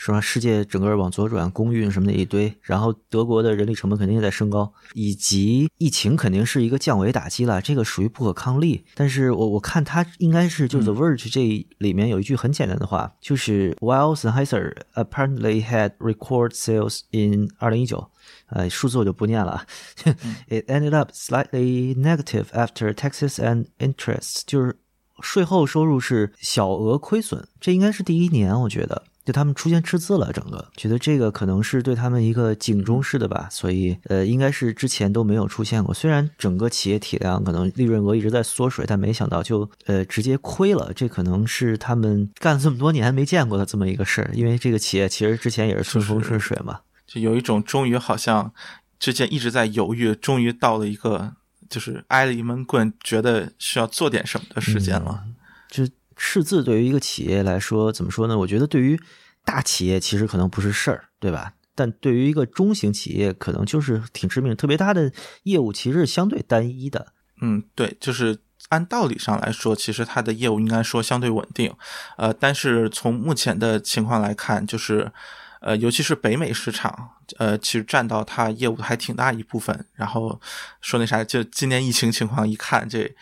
[0.00, 0.20] 是吧？
[0.20, 8.84] 世界整个往左转，公运什么的一堆，然后德国的人力成本肯定也在升高，以及疫情肯定是一个降维打击了，这个属于不可抗力。
[8.94, 18.08] 但是我我看他应该是就是 The Verge 这里面有一句很简单的话，就是 While Sennheiser apparently had record sales in 二零一九，
[18.50, 19.66] 呃，数字我就不念了，
[20.48, 24.78] It ended up slightly negative after taxes and interest，就是
[25.20, 29.02] 税后收入是小额亏损，这应该是第一年，我觉得。
[29.28, 35.92] 就他们出现赤字了，整个觉得这个可能是对他们一个警钟式的吧，所以呃，应该是之前都没有出现过。
[35.92, 40.90] 虽然整个企业体量可能利润额一直在缩水，但没想到就呃直接亏了。
[40.96, 46.80] 这可能是他们干了这么多年没见过的这么一个事儿，因为这个企业其实之前也是顺风顺水嘛。
[47.06, 48.50] 就有一种终于好像
[48.98, 51.34] 之前一直在犹豫，终于到了一个
[51.68, 55.24] 就是挨了一闷棍，觉得需要做点什么的时间了。
[55.68, 55.86] 就。
[56.18, 58.36] 赤字对于一个企业来说，怎么说呢？
[58.36, 59.00] 我觉得对于
[59.44, 61.52] 大企业其实可能不是事儿，对吧？
[61.74, 64.54] 但对于一个中型企业，可能就是挺致命。
[64.56, 65.12] 特别它的
[65.44, 67.12] 业务其实是相对单一的。
[67.40, 68.36] 嗯，对，就是
[68.70, 71.72] 按道理上来说，其实它的业务应该说相对稳定。
[72.16, 75.12] 呃，但是从目前的情况来看，就是
[75.60, 79.86] 呃，尤其是北美市场，呃，其实占到它业务还挺大一部分。
[79.94, 80.40] 然后
[80.80, 83.14] 说那啥，就今年疫情情况一看，这。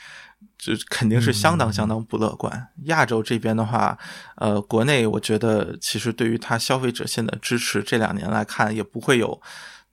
[0.59, 2.69] 就肯定是相当相当不乐观。
[2.85, 3.99] 亚洲这边的话，
[4.37, 9.41] 呃，国内我觉得其实对于它消费者线的支持，这两年来看也不会有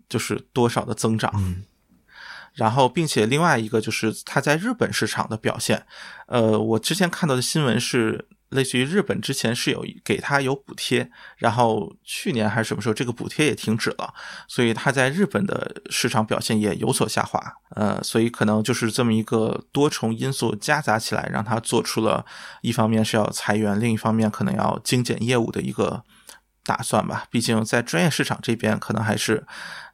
[0.10, 1.63] 就是多少的增长。
[2.54, 5.86] 然后，并且另外一个就是它在日本市场的表现，
[6.28, 8.28] 呃，我之前看到的新闻是。
[8.54, 14.13] 类似于日本之前是有给他有补贴，然后去年还是什么时候这个补贴也停止了，
[14.48, 17.39] 所以他在日本的市场表现也有所下滑。
[17.76, 22.26] 呃，所以可能就是这么一个多重因素夹杂起来，让他做出了
[22.62, 26.04] 一方面是要裁员，另一方面可能要精简业务的一个。
[26.65, 29.45] 打算吧，毕竟在专业市场这边，可能还是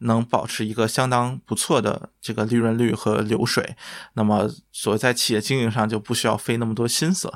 [0.02, 3.76] 能保持一个相当不错的这个利润率和流水。
[4.14, 7.28] 那么，所在企业经营上就不需要费那么多心思，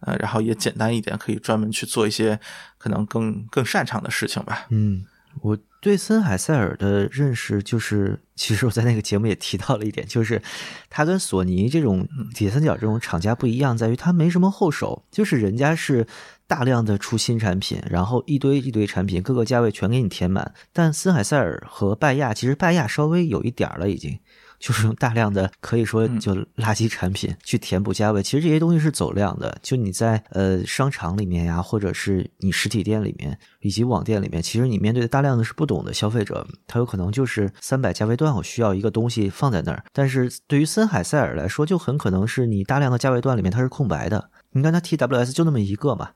[0.00, 2.40] 呃，然后也简单一点，可以专门去做一些
[2.78, 4.66] 可能更更擅长的事情吧。
[4.70, 5.06] 嗯，
[5.42, 10.42] 我对森海塞尔的认识就是，其实我在那个节目也提到了一点，就是
[10.88, 16.08] 他跟索尼这种铁三角这种厂家不一样，在于他没什么后手，就是人家是。
[16.50, 20.52] 大量的出新产品，然后一堆一堆产品，各个价位全给你填满。
[20.72, 24.18] 但森海塞尔和拜亚，其实拜亚稍微有一点了，已经
[24.58, 28.20] 就是用大量的可以说就垃圾产品去填补价位。
[28.20, 39.84] 其实这些东西是走量的，就你在呃商场里面呀，或者是你实体店里面以及网店里面，其实你面对的大量的是不懂的消费者，他有可能就是三百价位段，我需要一个东西放在那儿。
[39.92, 44.30] 但是对于森海塞尔来说，就很可能是你大量的价位段里面它是空白的。
[44.52, 46.10] 你看它 TWS 就那么一个嘛。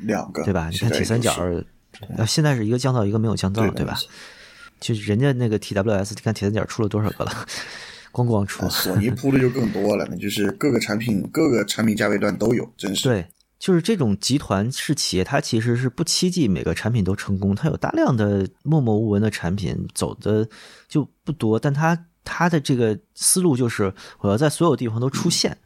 [0.00, 0.68] 两个对吧？
[0.70, 1.32] 你看铁三角，
[2.16, 3.98] 呃，现在是一个降噪，一个没有降噪，对吧？
[4.80, 7.32] 就人家那个 TWS，你看铁三角出了多少个了？
[8.12, 8.68] 咣咣出。
[8.68, 13.02] 索尼铺的就更多了，那就是各个产品、各个产品价位段都有，真是。
[13.02, 13.26] 对，
[13.58, 20.48] 就是这种集团式企业，它其实是不期冀每个产品都成功，它有大量的默默无闻的产品，走的
[20.88, 25.56] 就不多，但它它的这个思路就是我要在所有地方都出现。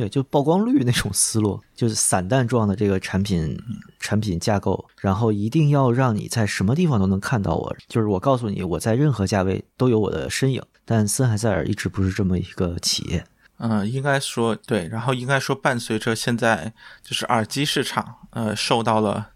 [0.00, 3.54] 对，就曝光率那种思路，就是散弹状的这个产品
[3.98, 10.62] 产品架构，然后一定要让你在什么地方都能看到我，就是我告诉你，我在任何价位都有我的身影。
[10.86, 13.26] 但森海塞尔一直不是这么一个企业。
[13.58, 19.32] 嗯，应该说对，然后应该说伴随着现在就是耳机市场，呃，受到了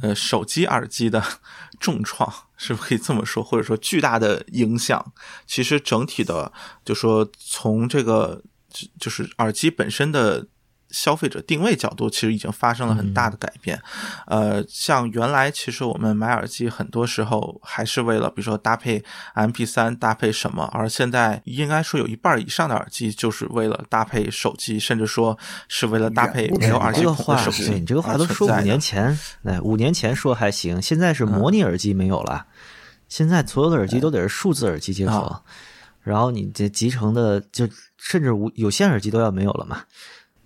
[0.00, 1.22] 呃手机耳机的
[1.78, 3.44] 重创，是不是可以这么说？
[3.44, 5.12] 或者说巨大的影响？
[5.46, 6.50] 其实整体的，
[6.82, 8.42] 就说从这个。
[8.98, 10.46] 就是耳机本身的
[10.90, 13.78] 消费者定位角度，其实已经发生了很大的改变。
[14.26, 19.04] 呃，像原来其实我们买耳机，很多时候还是为了，比如说搭配
[19.34, 20.64] MP 三，搭配什么。
[20.72, 25.38] 而现在应该说有一半以上的耳机，就是为了搭配手机，甚至说
[25.68, 27.68] 是为了搭配没有耳机孔的手机。
[27.70, 32.46] 你这个话都说五年前，哎，五年前说还行，现在是模拟耳机没有了。
[33.08, 35.44] 现在所有的耳机都得是数字耳机接口。
[36.08, 39.82] 然后你这集成的，就甚至无有线耳机都要没有了嘛，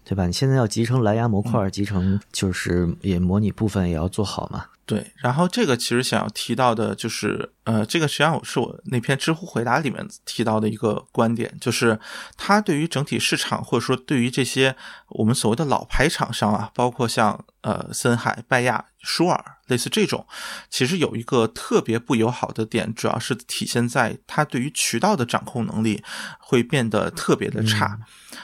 [0.04, 0.26] 对吧？
[0.26, 4.66] 你现在要集成蓝牙模块，集成就是也模拟部分也要做好嘛。
[4.84, 11.98] 对，然后这个其实想要提到的就是，呃，这个实际上是我那篇知乎回答里面提到的一个观点，就是
[12.36, 14.74] 它对于整体市场或者说对于这些
[15.10, 19.42] 我们所谓的老牌厂商啊，包括像呃森海、拜亚、舒尔。
[19.73, 20.27] 类似这种，
[20.68, 26.03] 其实有一个特别不友好的点，主要是体现在它对于渠道的掌控能力
[26.39, 27.99] 会变得特别的差。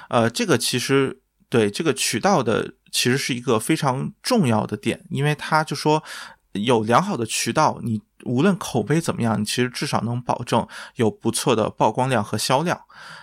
[0.08, 1.20] 呃，这个其实
[1.50, 6.02] 对这个渠道的其实是一个非常重要的点，因为它就说
[6.52, 10.66] 有良好的渠道，你无论口碑怎么样，你其实至少能保证
[10.96, 12.80] 有不错的曝光量和销量。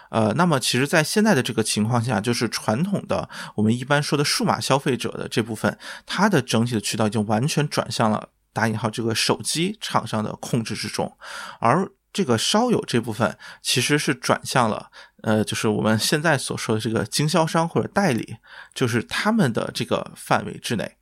[0.09, 11.17] 呃，那么其实，在现在的这个情况下，就是传统的我们一般说的数码消费者的这部分，它的整体的渠道已经完全转向了打引号这个手机厂商的控制之中，
[11.59, 14.89] 而这个稍有这部分其实是转向了，
[15.23, 18.37] 呃，就是我们现在所说的这个经销商或者代理，
[18.73, 20.95] 就是他们的这个范围之内。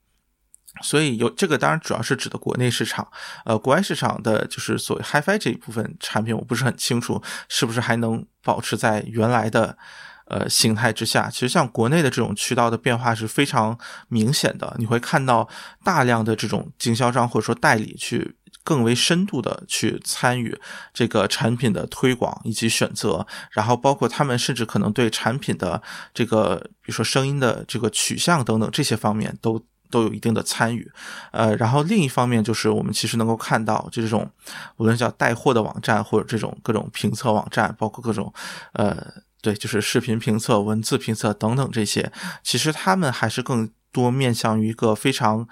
[0.82, 3.08] 所以有这个当然主要是指的国内市场，
[3.46, 9.78] 呃，国外市场的就是所谓 HiFi 这一部分产品，我不是很清楚是不是还能保持在原来的
[10.26, 11.30] 呃形态之下。
[11.30, 13.78] 其实像国内的这种渠道的变化是非常
[14.10, 15.48] 明显的，你会看到
[15.84, 20.60] 大量的这种经销商或者说代理去更为深度的去参与
[20.92, 25.82] 这个产品的推广以及选择，然后包括他们甚至可能对产品的
[26.16, 29.64] 这个比如说声音的这个取向等等这些方面都。
[29.94, 30.92] 都有一定的参与，
[31.32, 34.28] 呃，然后另一方面就是我们其实能够看到，就这种
[34.78, 38.34] 无论叫带货的网站，或者这种各种评测网站，包括各种，
[38.74, 38.98] 呃，
[39.44, 45.48] 对，就是视频评测、文字评测等等这些，其实他们还是更多面向于一个非常，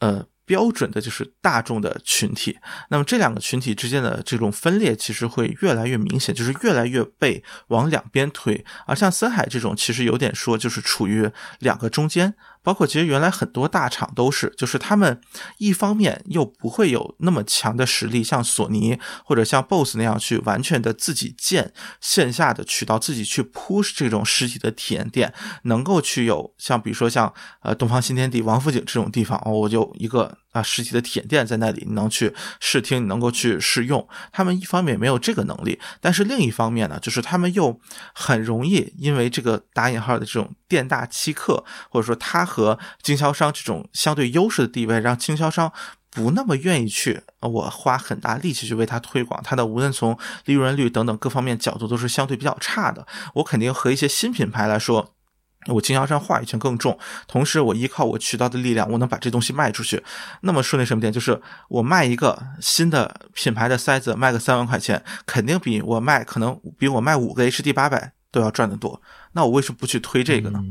[0.00, 0.26] 呃。
[0.50, 2.58] 标准的就是大众的群体，
[2.88, 8.64] 那么这两个群体之间的这种分裂其实会越来越明显，就是越来越被往两边推。
[8.84, 15.20] 而像森海这种，其实有点说就是处于两个中间，包括其实原来很多大厂都是，就是他们
[15.58, 25.32] 一方面又不会有那么强的实力，像索尼或者像 BOSS 那样去完全的自己建线下的渠道，自己去 push 这种实体的体验店，
[25.64, 27.32] 能够去有像比如说像
[27.62, 30.38] 呃东方新天地、王府井这种地方，哦，我就一个。
[30.52, 34.08] 啊，实体的体验店在那里，你能去试听，你能够去试用。
[34.32, 37.80] 他们一方面没有这个能力，但是另一方面呢，就是他们又
[38.14, 45.72] 很容易因为这个打引号的这种店大欺客，或者说他和经销商这种相对优势的地位，让经销商
[46.10, 49.40] 不那么愿意去，我花很大力气去为他推广。
[49.44, 53.06] 他的无论从利润率等等各方面角度都是相对比较差的。
[53.34, 55.14] 我肯定和一些新品牌来说。
[55.66, 56.98] 我经销商话语权更重，
[57.28, 60.02] 同时我依靠我渠道的力量，我能把这东西卖出去。
[60.40, 61.38] 那么说那什么点，就是
[61.68, 69.02] 我卖一个新的品牌的塞子，卖个三万块钱，肯定比我卖可能比我卖五个 HD 八百都要赚得多。
[69.32, 70.64] 那我为什么不去推这个呢？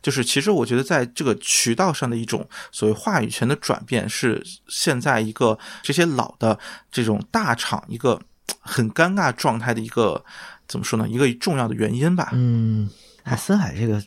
[0.00, 6.58] 就是其实我觉得在这个渠道上的一种所谓话语权的转变，是现在一个这些老的
[6.90, 8.18] 这种大厂一个
[8.60, 10.24] 很尴尬状态的一个
[10.66, 11.06] 怎么说呢？
[11.06, 12.30] 一个重要的原因吧。
[12.32, 12.88] 嗯。
[13.24, 14.02] 哎，森海这个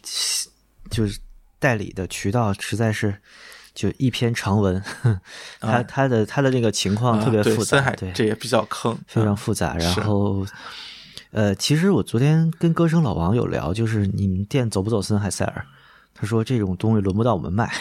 [0.89, 1.20] 就是
[1.59, 3.16] 代理的渠道，实在是
[3.74, 4.82] 就一篇长文。
[5.59, 9.76] 他他的他的这个情况特别复杂，对，这也比较坑，非常复杂。
[9.78, 10.45] 然后，
[11.32, 15.66] 呃，其实我昨天跟歌声老王有聊，就是你们店走不走森海塞尔？
[16.16, 17.72] 他说这种东西轮不到我们卖。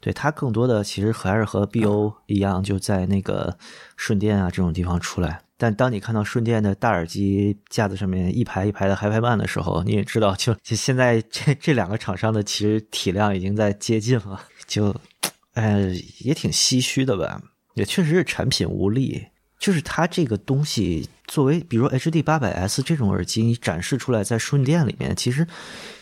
[0.00, 3.56] 对他更多的其实还是和 BO 一样，就在那个
[3.96, 5.40] 顺电啊这种地方出来。
[5.56, 14.94] 但当你看到顺电的大耳机架子上面一排一排的 HiFi Man 的时候，你也知道，就就现在这这两个厂商的其实体量已经在接近了，就，
[15.54, 15.90] 呃，
[16.20, 17.40] 也挺唏嘘的吧。
[17.74, 19.26] 也确实是产品无力，
[19.58, 25.46] 就是它这个东西作为，比如 HD 八百 S 这种耳机，你展示出来在顺电里面，其实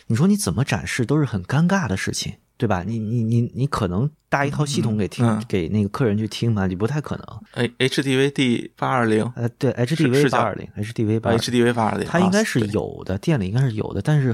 [0.06, 2.34] 你说你怎么展示都是很尴尬的事情。
[2.62, 2.84] 对吧？
[2.86, 6.68] 你你你你可能搭一套系统给听给那个客人去听嘛？
[6.68, 7.26] 你不太可能。
[7.54, 14.32] 哎，HDVD 八二零，呃，对，HDV 八二零，HDV 八，HDV 八二零，它应该是有的，店里应该是有的，但是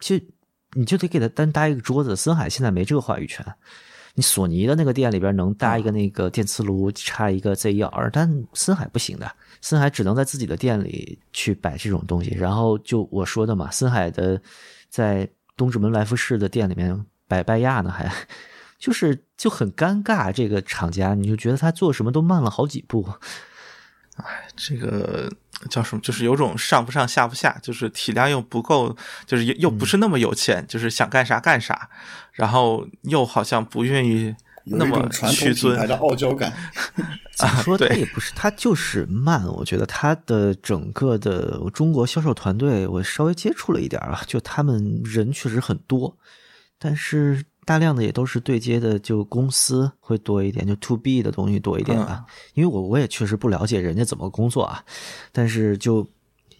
[0.00, 0.22] 其实
[0.74, 2.14] 你就得给他单搭一个桌子。
[2.14, 3.42] 森海现在没这个话语权。
[4.14, 12.34] 你索尼的那个店里边能搭一个那个电磁炉，插一个 Z1R，但森海不行的，森海只能在自己的店里去摆这种东西。
[12.34, 14.42] 然后就我说的嘛，森海的
[14.90, 17.06] 在东直门来福士的店里面。
[17.32, 18.12] 百拜亚呢，还
[18.78, 20.30] 就是就很尴尬。
[20.32, 23.08] 这个厂家，你就觉得他做什么都慢了好几步。
[24.16, 25.32] 哎，这个
[25.70, 26.00] 叫什么？
[26.02, 28.94] 就是有种上不上下不下，就是体量又不够，
[29.26, 31.88] 就是又又不是那么有钱，就是想干啥干啥，
[32.32, 35.88] 然后又好像不愿意那么屈尊。
[35.88, 36.52] 的傲娇感。
[37.34, 37.78] 怎么说？
[37.78, 39.46] 他也不是，他就是慢。
[39.46, 46.18] 我觉得他的整个的中国销售团队，我稍微接触了一点啊，就他们人确实很多。
[46.82, 52.24] 但是大量的也都是对接的，就公司会多一点，就 to B 的东西多一点吧。
[52.54, 54.84] 因为我我也确实不了解人家怎么工作啊，
[55.30, 56.04] 但是就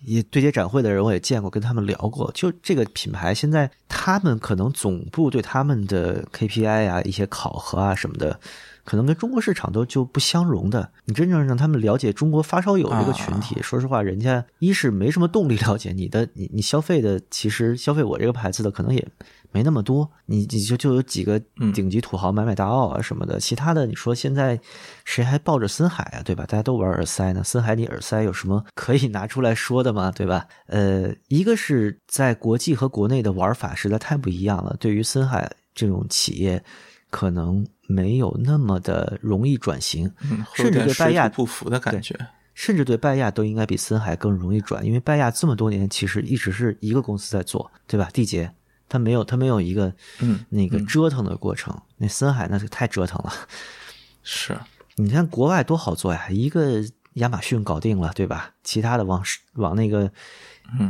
[0.04, 2.30] 也对接展会的人我也见过，跟他们聊过。
[2.32, 8.38] 就这个品牌现在，他们可能总部对他们的 KPI 啊、一些考核啊什么的，
[8.84, 10.90] 可能跟中国市场都就不相容的。
[11.04, 19.06] 你真正让他们了解中国发烧友这个群体，说实话，人家一是没什么动力了解你的，你你消费的其实消费我这个牌子的可能也。
[19.54, 21.38] 没那么多，你你就就有几个
[21.74, 24.58] 顶级土豪买买大奥啊什么的，其他的你说现在
[25.04, 26.46] 谁还抱着森海啊，对吧？
[26.46, 30.10] 大家都玩耳塞呢，森海你耳塞有什么可以拿出来说的吗？
[30.10, 30.46] 对吧？
[30.68, 36.64] 呃，一个是在国际和国内的玩法实在太不一样了，对于森海这种企业，
[37.10, 37.62] 可能
[37.92, 40.10] 没有那么的容易转型，
[40.54, 42.18] 甚至对拜亚不服的感觉，
[42.54, 48.08] 甚至对拜亚都应该比森海更容易转，因为拜亚这么多年其实一直是一个公司在做，对吧？
[48.12, 48.52] 缔结。
[48.88, 49.90] 他没有，他没有一个，
[50.20, 51.74] 嗯，那个折腾的过程。
[51.96, 53.32] 那森海那是太折腾了。
[54.22, 54.54] 是，
[54.96, 56.84] 你看国外多好做呀，一个
[57.14, 58.50] 亚马逊搞定了，对吧？
[58.62, 59.24] 其他的往
[59.54, 60.12] 往那个，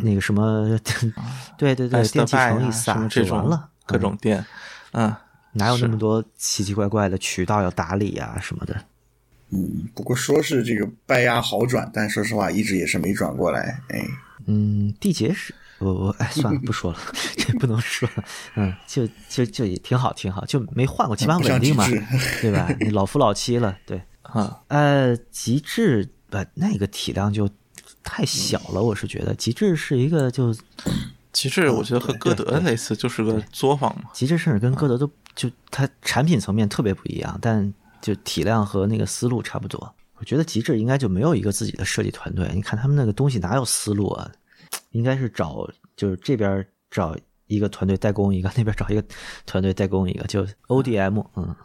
[0.02, 0.76] 那个什么，
[1.56, 4.44] 对 对对，电器城一撒就完了，各种店，
[4.90, 5.14] 嗯，
[5.52, 8.84] 哪有那么多奇奇怪怪的渠道要打理啊什么的？
[9.50, 13.78] 嗯，不过说是这个拜亚好转，但说实话一直也是没转过来。
[13.88, 14.06] 哎，
[14.46, 15.54] 嗯，缔结是。
[15.78, 16.98] 我我哎，算了，不说了，
[17.36, 18.08] 这不能说。
[18.54, 21.86] 嗯，就就就也挺好，挺好，就没换过，起码稳定嘛，
[22.40, 22.72] 对吧？
[22.80, 24.62] 你老夫老妻了，对 啊。
[24.68, 27.50] 呃，极致呃，那个体量就
[28.04, 30.54] 太小了，我是觉得极致是一个就
[31.32, 34.10] 极致，我觉得和歌德类似，就是个作坊嘛。
[34.12, 39.94] 极致甚至跟歌德都就它产品层面特别不一样，但就体量和那个思路差不多。
[40.14, 44.30] 我觉得极致应该就没有一个自己的设计团队，你看他们那个东西哪有思路啊？
[44.90, 47.16] 应该是找，就是这边找
[47.46, 49.04] 一个团队代工一个，那边找一个
[49.46, 51.56] 团队代工一个，就 ODM，嗯。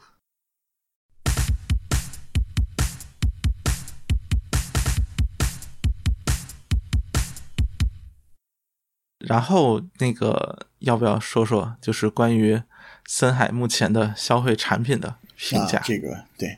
[9.20, 12.61] 然后那个要不要说说，就是关于
[13.07, 15.81] 森海目前的消费产品的评价？
[15.83, 16.55] 这个对，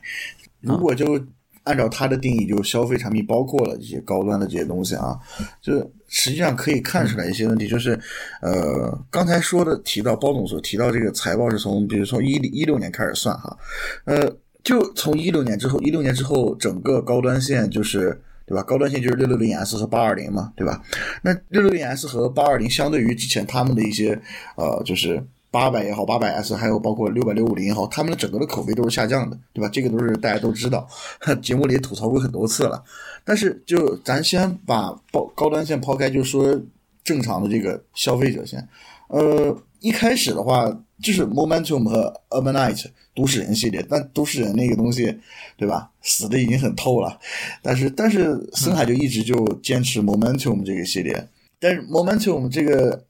[0.60, 1.24] 如果就。
[1.64, 5.16] 按照它的定义，就是消费产品包括了这些高端的这些东西啊，
[5.60, 7.92] 就是实际上可以看出来一些问题，就是
[8.40, 13.56] 呃，刚才说的提到包总所提到这个财报是从，比如说一一六年开始算哈，
[14.04, 14.34] 呃，
[14.64, 18.62] 就从一六年之后，一六年之后整个高端线就是对吧？
[18.62, 20.82] 高端线就是六六零 S 和八二零嘛，对吧？
[21.22, 24.18] 那六六零 S 和八二零相对于之前他们的一些
[24.56, 25.22] 呃，就是。
[25.50, 29.68] 八百也好，八百 S 还有包括六百六五零也好，他们的整个的口碑都是下降的，对吧？
[29.72, 30.88] 这个都是大家都知道，
[31.42, 32.82] 节目里吐槽过很多次了。
[33.24, 36.56] 但是就咱先把高高端线抛开，就说
[37.02, 38.66] 正常的这个消费者线。
[39.08, 40.70] 呃，一开始的话
[41.02, 45.18] 就是 Momentum 和 Urbanite 都市人系列，但都市人那个东西，
[45.56, 45.90] 对吧？
[46.00, 47.18] 死的已经很透了。
[47.60, 51.26] 但是但是森海就一直就坚持 Momentum 这个系列，
[51.58, 53.04] 但是 Momentum 这个。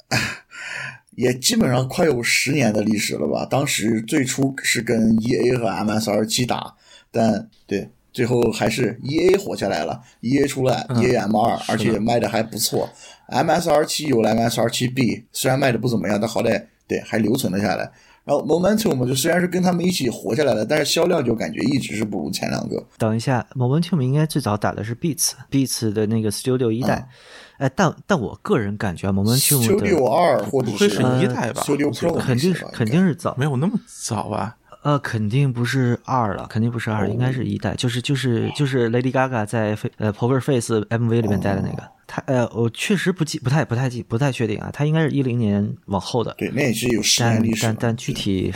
[1.21, 3.47] 也基本上快有十年的历史了吧？
[3.51, 6.75] 当时最初是跟 E A 和 M S R 七打，
[7.11, 10.01] 但对最后还是 E A 活下来了。
[10.21, 12.89] E A 出了 E A M 二，而且卖的还不错。
[13.27, 17.93] M S R 七有了 M S R 七 B，虽然卖的不怎么样，但好歹对还留存了下来。
[18.23, 22.83] 然后 Momentum 就虽然是跟他们一起活下来了，但是销量就感觉一直是不如前两个。
[22.99, 27.09] 等一下，Momentum 应该最早打的是 Beats，Beats 的那个 Studio 一代。
[27.61, 30.87] 哎，但但我个人感觉，Momentum 的 Studio 二或者是
[31.21, 34.57] 一代吧 Pro 肯定是肯定是早，没有那么早吧？
[34.83, 41.83] 呃，肯定不是二了，肯定不是二，应该是一代，就是就是就是 Lady Gaga 在呃 Poker Face MV 里面带的那个。
[42.13, 44.69] 他呃，我确实不记，不太不太记，不太确定啊。
[44.73, 47.63] 他应该是一零年往后的，对，那也是有十年历史。
[47.63, 48.53] 但但具体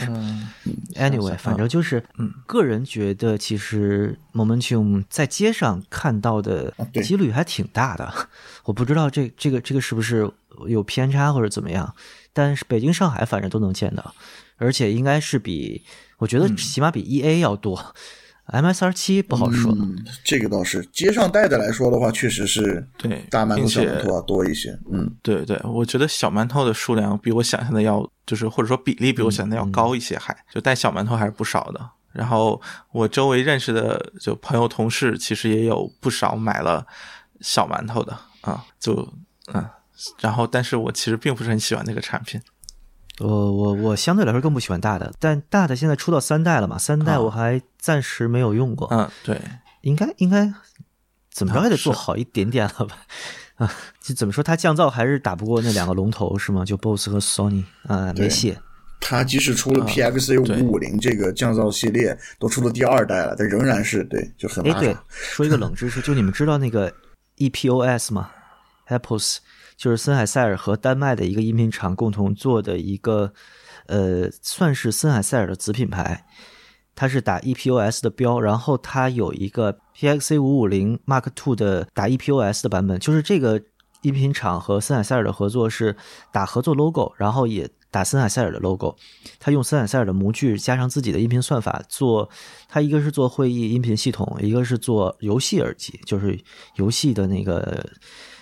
[0.95, 8.13] ，anyway，反正就是，嗯个人觉得其实 Momentum 在街上看到的几率还挺大的。
[8.65, 10.29] 我不知道这这个这个是不是
[10.67, 11.95] 有偏差或者怎么样，
[12.33, 14.13] 但是北京、上海反正都能见到，
[14.57, 15.81] 而且应该是比
[16.17, 17.95] 我觉得起码比 EA 要多。
[18.47, 19.75] MSR 七不好说，
[20.23, 24.77] 这个倒是街上带的来说的话，确实是对大馒头、小馒头要多一些。
[24.91, 31.89] 嗯，对对，我觉得小馒头的数量比我想象的要，就是或者说比例比我想象的要高一些，还就带小馒头还是不少的。
[32.13, 36.85] 然后我周围认识的就朋友、同事，其实也有不少买了
[37.41, 38.93] 小馒头的啊，就
[39.53, 39.67] 嗯，
[40.21, 42.39] 然后但是我其实并不是很喜欢那个产品。
[43.19, 48.87] 我我我相对来说更不喜欢大的，但大的现在出到三代了嘛，三代我还暂时没有用过。
[48.91, 49.39] 嗯，对，
[49.81, 50.53] 应该应该
[51.31, 52.97] 怎么着也得做好一点点了吧？
[53.55, 56.65] 啊，就怎么说，它降噪还是打不过那两个龙头是吗？
[56.65, 58.57] 就 BOSS 和 Sony 啊，没戏。
[58.99, 64.61] 它即使出了 PXA 五五零这个降噪系列，都出了第二代了，但仍然是对就很。
[64.65, 66.91] 哎，对，说一个冷知识，就你们知道那个
[67.37, 68.31] EPOS 吗
[68.87, 69.37] ？Apples，
[69.77, 73.33] 就是森海塞尔和丹麦的一个音频厂共同做的一个，
[73.87, 76.25] 呃，算是森海塞尔的子品牌。
[76.97, 83.61] 它是打 EPOS 的标，然后它有一个 PXC 五五零 Mark Two 的打 EPOS 的版本，就是这个
[84.03, 85.97] 音频厂和森海塞尔的合作是
[86.31, 88.95] 打合作 logo，然后也打森海塞尔的 logo。
[89.41, 92.29] 他用森海塞尔的模具加上自己的音频算法做，
[92.69, 96.39] 他一个是做会议音频系统，一个是做游戏耳机，就是
[96.75, 97.85] 游戏的那个。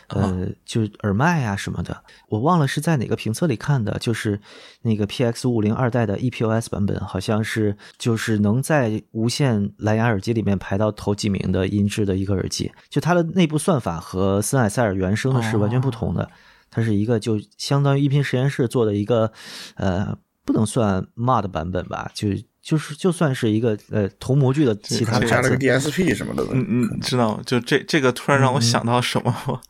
[0.09, 4.39] 呃，就是耳麦啊什么的，我忘了是在哪个评测里看的，就是
[4.81, 12.71] 那个 PX 五零二代的 EPOS 版本，好像是就是能在无线蓝牙耳机里面排到头几名的音质的一个耳机。
[12.89, 16.29] 就它的内部算法和森海塞尔原声的是完全不同的，
[16.69, 19.31] 它是一个就相当于音频实验室做的一个，
[19.75, 22.29] 呃，不能算 mod 版本吧，就
[22.63, 26.43] 就是就算是一个呃同模具的其他加了个 DSP 什么的。
[26.53, 29.61] 嗯嗯，知道，就这这个突然让我想到什么。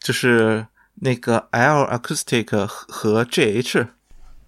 [0.00, 3.86] 就是那个 L Acoustic 和 GH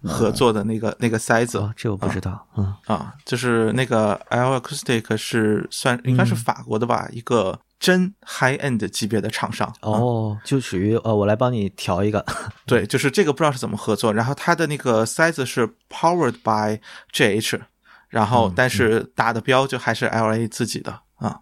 [0.05, 2.49] 合作的那个那个塞子，这我不知道。
[2.57, 9.71] 嗯啊，就是那个 L Acoustic 是算应该是法国的吧，一个真 High End 级别的厂商。
[9.83, 12.25] 哦，就属于呃，我来帮你调一个。
[12.65, 14.15] 对，就是这个不知道是怎么合作。
[14.15, 16.81] 然后它的那个塞子是 Powered by
[17.13, 17.61] GH，
[18.13, 21.41] 然后但是打的标就还是 LA 自己的啊。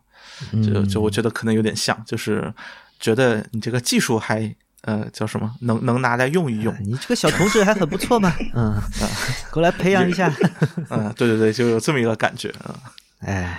[0.64, 2.52] 就就我觉得可能有点像，就是。
[3.00, 5.50] 觉得你这个技术还呃叫什么？
[5.62, 6.76] 能能拿来用一用？
[6.82, 8.78] 你这个小同志还很不错嘛，嗯，
[9.50, 10.30] 过来培养一下。
[10.90, 12.76] 嗯，对对对，就有这么一个感觉啊，
[13.24, 13.58] 哎。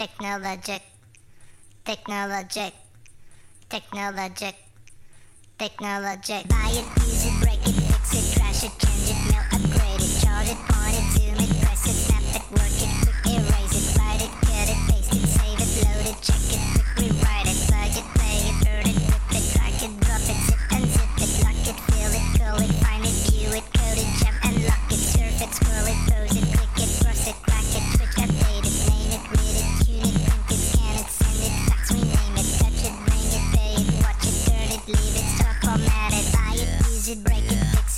[0.00, 0.80] Technologic,
[1.84, 2.72] technologic,
[3.68, 4.54] technologic,
[5.58, 6.48] technologic.
[6.48, 7.76] Buy it, use it, break it,
[8.08, 11.19] fix it, it, change it, mail, upgrade it, it, point it,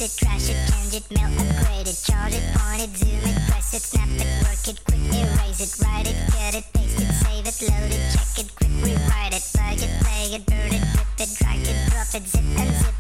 [0.03, 3.73] it, trash it, change it, mail, upgrade it, charge it, point it, zoom it, press
[3.73, 7.47] it, snap it, work it, quick erase it, write it, cut it, paste it, save
[7.47, 11.21] it, load it, check it, quick rewrite it, plug it, play it, burn it, rip
[11.21, 12.92] it, drag it, drop it, zip and zip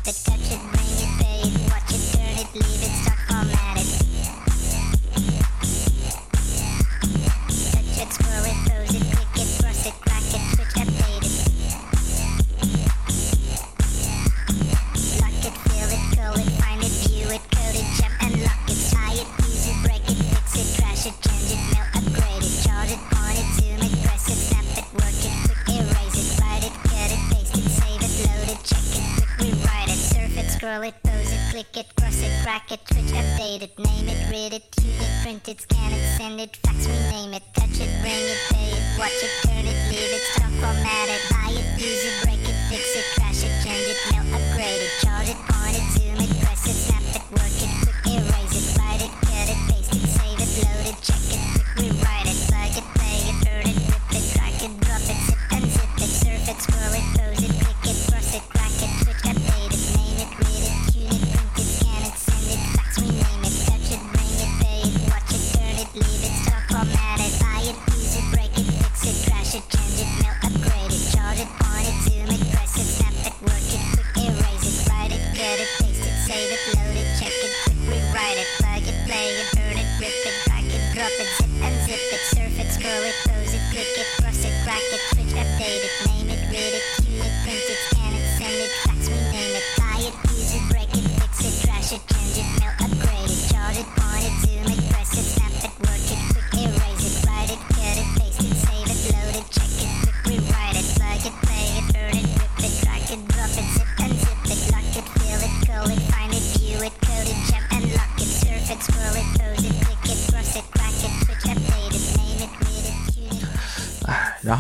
[35.52, 37.01] It's an extended fax me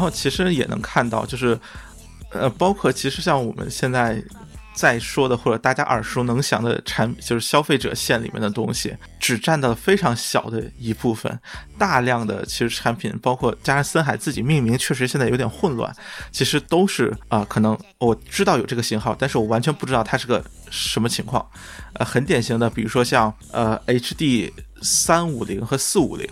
[0.02, 1.56] 然后其实也能看到，就是
[2.32, 4.20] 呃，包括其实像我们现在
[4.74, 11.38] 在说的或者大家耳熟能详的产，就是消费者线里面的东西，只占到了非常小的一部分。
[11.78, 15.94] 大量的其实产品，包括加上森海自己命名，确实现在有点混乱。
[16.32, 21.48] 其实都是啊、可能我知道有这个型号，但是我完全不知道它是个什么情况。
[21.92, 24.50] 呃，很典型的，比如说像呃 HD
[24.82, 26.28] 三五零和四五零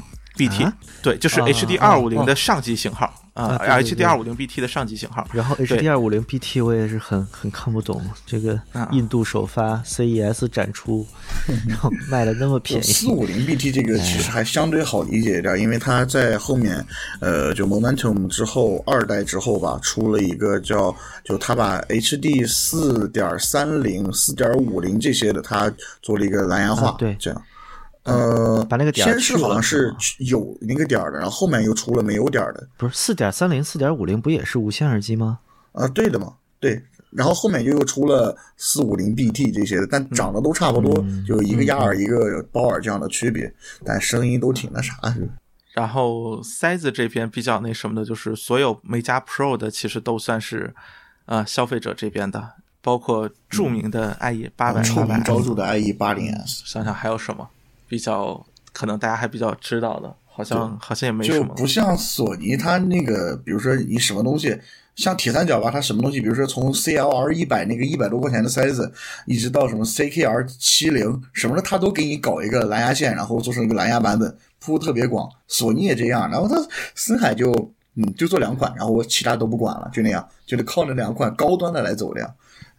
[0.49, 0.73] BT，、啊？
[1.03, 5.27] 对，就是啊 HD 啊二五零哦的上级型号啊，HD 对二五零 BT 的上级型号。
[5.33, 8.89] 然后 HD 二五零 BT 我也是很很看不懂，这个啊。
[8.93, 11.07] 印度首发 CES 展出，
[11.69, 16.85] 然后卖的那么便宜，四五零 BT 这个其实还相对好理解一点，因为它在后面，
[17.21, 25.73] 呃，就 Momentum 之后二代之后吧，出了一个叫，就它把 HD 四点三零、四点五零这些的，它
[26.03, 27.17] 做了一个蓝牙化，啊对。
[27.19, 27.43] 这样。
[28.05, 35.39] 呃，把那个点儿先是好像是是有那个点儿的，然后后面又出了没有点儿的，不是四点三零、四点五零不也是无线耳机吗？
[35.73, 36.83] 啊，对的嘛，对。
[37.11, 43.53] 然后后面又出了四五零 BT 这些的，但长得都差不多，嗯就一个压耳一个包耳这样的区别，
[43.85, 45.17] 但声音都挺那啥的。
[45.75, 50.73] 然后塞子这边比较那什么的，就是所有没加 Pro 的，其实都算是
[51.27, 57.49] 呃消费者这边的，包括著名的 IE 八百臭八百名，昭著的 IE 八零 S，想想还有什么
[57.91, 61.49] 比较可能大家还比较知道的，好像好像也没什么。
[61.49, 64.57] 就不像索尼，它那个，比如说你什么东西，
[64.95, 68.93] 像铁三角吧，它什么东西，比如说从 CLR 一百那个一百多块钱的塞子，
[69.27, 75.29] 一直到什么 CKR 七零什么的，它都给你搞一个蓝牙线，然后做成一个蓝牙版本，铺特别广。
[75.49, 76.57] 索尼也这样，然后它
[76.95, 77.53] 森海就
[77.97, 82.33] 嗯就做两款，然后我其他都不管了，就那样，就得靠那两款高端的来走量。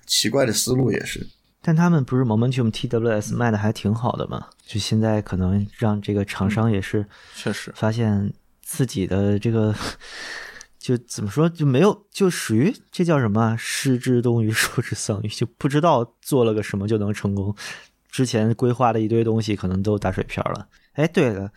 [0.08, 1.28] 奇怪的思路也是，
[1.62, 4.48] 但他们不是 Momentum TWS 卖的还挺好的嘛？
[4.66, 7.06] 就现在可能让这个厂商也是
[7.36, 9.76] 确实，发现自己的这个，
[10.80, 17.56] 就怎么说就没有，就属于这叫什么啊失之东隅，收之桑榆，就不知道做了个什么就能成功。
[18.10, 20.68] 之前规划的一堆东西可能都打水漂了。
[20.94, 21.52] 哎，对了，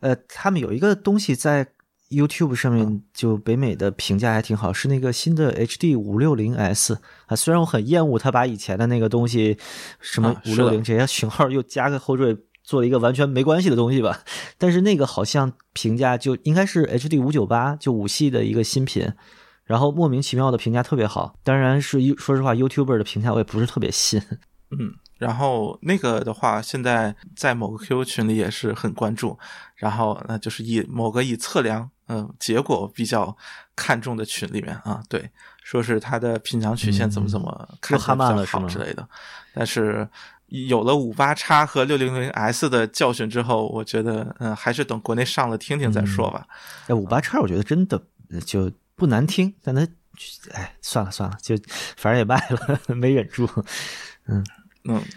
[0.00, 1.68] 呃，他们有一个东西在
[2.12, 7.34] YouTube 上面，就北美的评价还挺好，是那个新的 HD 五六零 S 啊。
[7.34, 9.56] 虽然我很厌恶他把以前的那个东西，
[10.00, 14.20] 什么五六零这些型号又加个后缀，做了一个完全没关系的东西吧。
[14.58, 19.12] 但是那个好像评价就应该是 HD 五九八，就五系的一个新品。
[19.64, 24.20] 然后莫名其妙的评价特别好，当然是说实话，YouTuber 的评价我也不是特别信。
[24.70, 24.94] 嗯。
[25.18, 29.38] 然后那个的话，现在在某个 QQ 群里也是很关注，
[29.76, 33.34] 然后那就是以某个以测量嗯、呃结果比较
[33.74, 35.30] 看重的群里面啊，对，
[35.64, 39.08] 说是它的品尝曲线怎么怎么看又哈曼了是吗好之类的，
[39.54, 40.06] 但是
[40.46, 46.46] 有了五八叉和六零零 S 的教训之后，我觉得嗯、还是等国内上了听听再说吧。
[46.88, 48.00] 哎，五八叉我觉得真的
[48.30, 49.80] 呃就不难听，但它
[50.52, 51.56] 哎算了算了，就
[51.96, 53.48] 反正也卖了， 没忍住。
[54.26, 54.44] 嗯，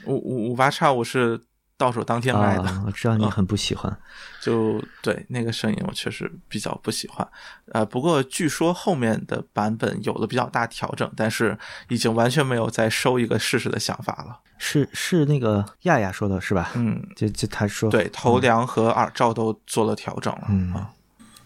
[0.05, 1.41] 五五五八叉我是
[1.77, 3.97] 到手当天卖的，啊，我知道你很不喜欢。
[4.41, 7.27] 就对那个声音我确实比较不喜欢。
[7.73, 11.57] 呃，不过据说后面的版本有了比较大调整，但是
[11.89, 14.39] 已经完全没有再收一个试试的想法了。
[14.57, 16.71] 是是那个亚亚说的是吧？
[16.75, 20.45] 嗯，就就他说对，头梁和耳罩都做了调整了。
[20.49, 20.91] 嗯啊，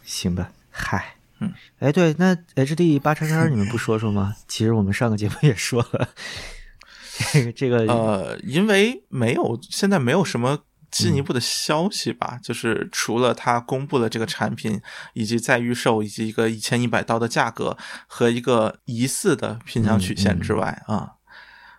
[0.04, 4.36] 行吧，嗨，嗯，哎，对，那 HD 八叉叉你们不说说吗？
[4.48, 6.10] 其实我们上个节目也说了，
[7.34, 10.60] 这 个这个呃，因为没有现在没有什么
[10.90, 14.82] 进一步的消息吧，就是除了他公布了这个产品
[15.14, 21.14] 以及在预售以及一个一千一百刀的价格和一个疑似的品相曲线之外啊，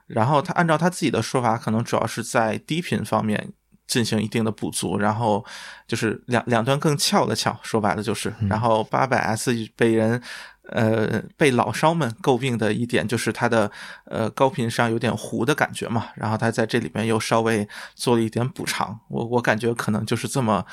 [0.06, 3.52] 然后他按照他自己的说法，可能主要是在低频方面。
[3.90, 5.44] 进行一定的补足，然后
[5.88, 10.22] 就是两两端更翘的翘，说白了就是，然后八百 S 被人
[10.70, 13.70] 呃被老烧们诟病的一点就是它的
[14.04, 20.64] 呃高频上有点糊的感觉嘛，然后它在这里面又稍微做了一点补偿，我我感觉可能就是这么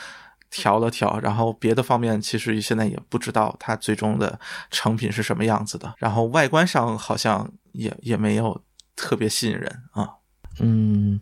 [0.50, 4.40] 调了调，然后别的方面其实现在也不知道它最终的
[4.72, 8.64] 成品是什么样子的，然后外观上好像也也没有
[8.96, 10.10] 特别吸引人啊，
[10.60, 11.20] 嗯，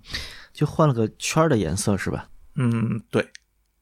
[0.54, 2.30] 就换了个圈儿的颜色是吧？
[2.56, 3.28] 嗯，对，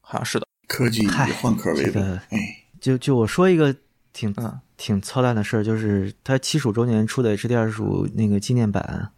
[0.00, 2.38] 好像是的，科技以换壳为这个本，哎，
[2.80, 3.76] 就就我说一个
[4.12, 9.10] 挺嗯挺操蛋的事儿，就是它七十五周年出的 HD 二十五那个纪念版，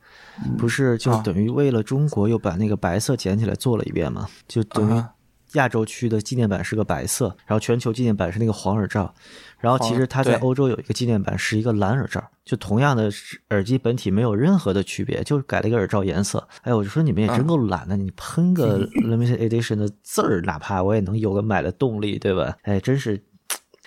[0.59, 4.29] 不是就啊等于为了中国又把那个白色捡起来做了一遍嘛？
[4.47, 5.13] 就等于啊
[5.53, 9.15] 亚洲区的纪念版是个白色，然后全球纪念版是那个黄耳罩，
[9.59, 13.11] 然后其实它在欧洲有一个纪念版是一个蓝耳罩，就同样的
[13.51, 16.47] 耳机本体没有任何的区别，就改了一个耳罩颜色。
[16.63, 22.55] 哎，我就说你们也真够懒的，你喷个 limited edition 的字儿，哪怕我也能有个买的动力，对吧？
[22.63, 23.23] 哎，真是。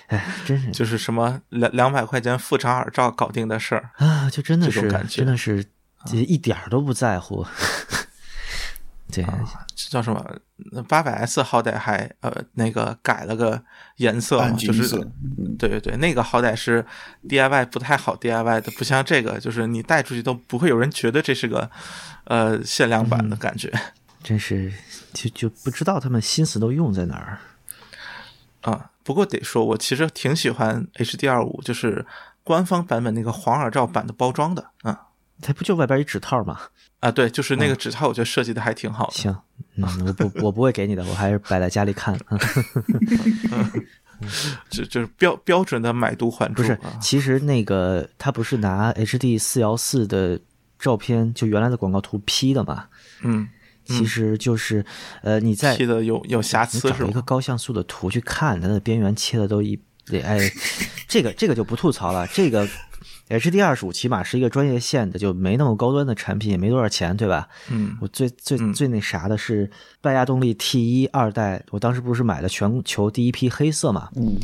[0.10, 3.90] 哎，真是就是什么两两百块钱副长耳罩搞定的事儿。
[3.98, 5.66] 啊，就真的是这种感觉真的是
[6.06, 7.46] 这一点儿都不在乎。
[9.12, 9.26] 对，
[9.76, 10.24] 这叫什么？
[10.88, 13.60] 八百 S 好歹还呃那个改了个
[13.98, 14.88] 颜色嘛，就是
[15.58, 16.86] 对对对，那个好歹是
[17.28, 21.70] DIY 不太好 DIY 的，不像这个，就是你带出去都不会有人觉得这是个
[22.26, 23.72] 呃限量版的感觉
[24.22, 24.72] 真是
[25.12, 27.40] 就就不知道他们心思都用在哪儿。
[28.62, 28.92] 啊。
[29.10, 32.06] 不过得说，我其实挺喜欢 HDR 五，就是
[32.44, 34.96] 官方版本那个黄耳罩版的包装的，嗯
[35.42, 36.60] 它不就外边一纸套吗？
[37.00, 39.14] 啊，对，就是那个纸套，我觉得设计的还挺好的。
[39.14, 39.36] 行，
[39.78, 42.16] 嗯，我不 我不会给你的，我还是摆在家里看。
[44.70, 50.40] 这就是标标准的买椟还珠，不是啊，其实那个他不是拿 HD 四幺四的
[50.78, 52.86] 照片，就原来的广告图 P 的嘛？
[53.24, 53.50] 嗯，
[53.90, 54.86] 其实就是，
[55.24, 57.22] 呃，你在切的有有瑕疵找一个？
[57.24, 59.80] 高像素的图去看，它的边缘切的都一，
[60.24, 60.40] 哎，
[61.08, 62.26] 这个这个就不吐槽了。
[62.28, 62.68] 这个
[63.30, 67.48] HD 二十五起码是一个专业线的，就没那么高端的产品，也没多少钱，对吧？
[67.70, 69.70] 嗯我最最嗯最那啥的是
[70.02, 74.10] 拜亚动力 T 一二代，我当时不是买了全球第一批黑色嘛？
[74.16, 74.38] 嗯，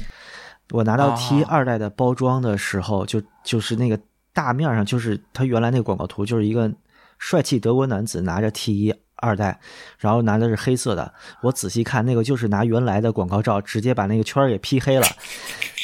[0.72, 4.00] 我拿到哦 T 二代的包装的时候，就就是那个
[4.34, 6.72] 大面上，就是它原来那个广告图，就是一个
[7.18, 9.60] 帅气德国男子拿着 T 一二代，
[9.98, 11.14] 然后拿的是黑色的。
[11.42, 15.06] 我仔细看，那个就是拿原来的广告照直接把那个圈儿给 P 黑了，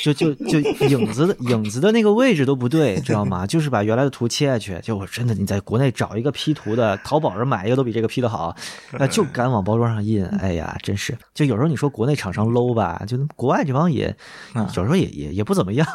[0.02, 3.46] 就就 就影子的影子的那个位置都不对，知道吗？
[3.46, 4.80] 就是把原来的图切下去。
[4.82, 8.56] 就我真的你在国内找一个 P 图的，淘宝上买一个都比这个 P 的好，
[8.94, 10.26] 那就敢往包装上印。
[10.26, 14.16] 哎呀，真是，就有时候你说国内厂商 low 吧，就国外这帮也
[14.56, 15.88] 有时候也也也不怎么样，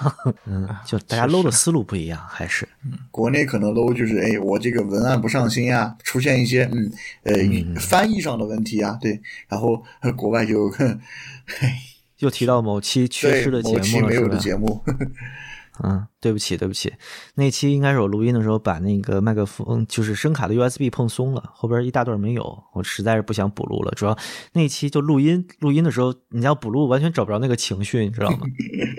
[0.47, 2.69] 嗯，就大家 low 的思路不一样，还是
[3.11, 6.93] 国内可能 low 就是哎，我这个文案不上心啊，出现一些嗯
[7.25, 7.35] 呃
[7.81, 11.01] 翻译上的问题啊，对，然后呃国外就哼
[12.19, 14.39] 又提到某期缺失的节目了，是吧没有的？
[14.39, 14.83] 节目，
[15.85, 16.93] 嗯，对不起，对不起，
[17.35, 23.93] 那期应该是我录音的时候把那个麦克风就是声卡的 USB 碰松了，后边一大段没有，我实在是不想补录了。
[23.93, 24.17] 主要
[24.55, 28.39] 那期就录音，录音的时候你要补录，完全找不着那个情绪，你知道吗？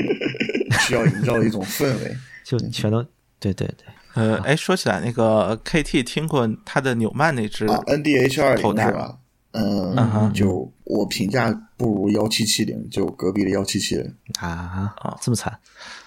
[0.81, 2.15] 需要营造一种氛围。
[2.45, 3.03] 就全都
[3.39, 9.17] 对对对，呃，哎，说起来，那个 KT 听过他的纽曼那只啊，NDH 二头戴零是吧？
[9.51, 14.15] 嗯，嗯哼就我评价不如幺七七零，就隔壁的幺七七零。
[14.39, 15.59] 啊这么惨，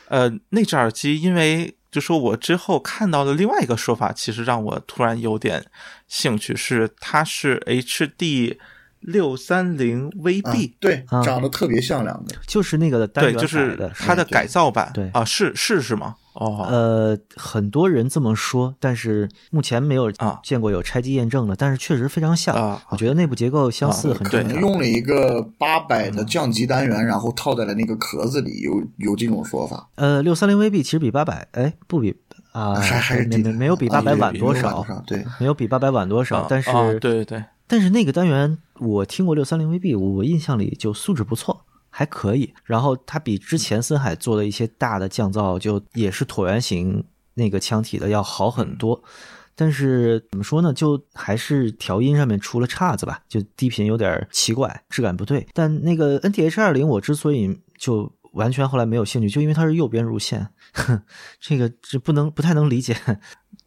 [0.08, 5.64] 呃，那只耳机，因为就说我之后看到了另外一个说法，其实让我突然有点
[6.08, 8.56] 兴趣，是它是 HD
[9.00, 12.34] 六三零啊 VB，、对，啊长得特别像两个。
[12.46, 16.16] 就是那个单对，就是它的改造版，对啊，是是是吗？
[16.34, 20.38] 哦，呃，很多人这么说，但是目前没有啊。
[20.42, 22.54] 见过有拆机验证的，但是确实非常像。
[22.54, 22.82] 啊。
[22.90, 24.52] 我觉得内部结构相似啊很可正常。
[24.52, 29.88] 能用了一个八百的降级单元，然后套在了那个壳子里，有有这种说法。
[29.96, 32.16] 呃，六三零 VB 其实比八百，哎，不比
[32.52, 37.24] 啊，还还是没没没有比啊八百晚多少，对，没有比八百晚多少，啊但是、啊对对。
[37.24, 42.54] 对，但是那个单元我听过六三零 VB，我我印象里就素质不错，还可以。
[42.64, 49.02] 然后它比之前森海做的一些大的降噪，就也是椭圆形那个腔体的要好很多。
[49.56, 55.46] 但是怎么说呢，就还是调音上面出了岔子吧，就低频有点奇怪，质感不对。
[55.52, 60.48] 但那个 NTH 二零，我之所以就完全后来没有兴趣，就因为它是右边入线，
[61.38, 62.96] 这个这不能不太能理解。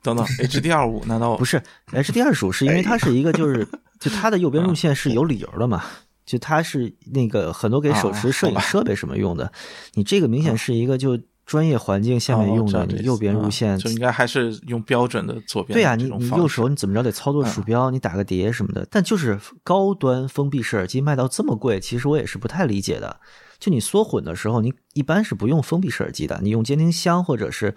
[0.01, 1.61] 等等，HD 二五难道不是
[1.91, 3.67] HD 二十五，是因为它是一个就是
[3.99, 5.83] 就它的右边入线是有理由的嘛，
[6.25, 9.51] 就它是那个很多给手持摄影设备什么用的，
[9.93, 18.87] 你这个明显是一个就专业环境下面用的，你右边入啊线就应该还是用标准的左边对呀、你你右手你怎么着得操作鼠标，你打个碟什么的。
[18.89, 23.19] 但就是高端封闭式耳机卖到这么贵，其实我也是不太理解的。
[23.59, 27.75] 就你缩混的时候，你一般是不用封闭式耳机的，你用监听箱或者是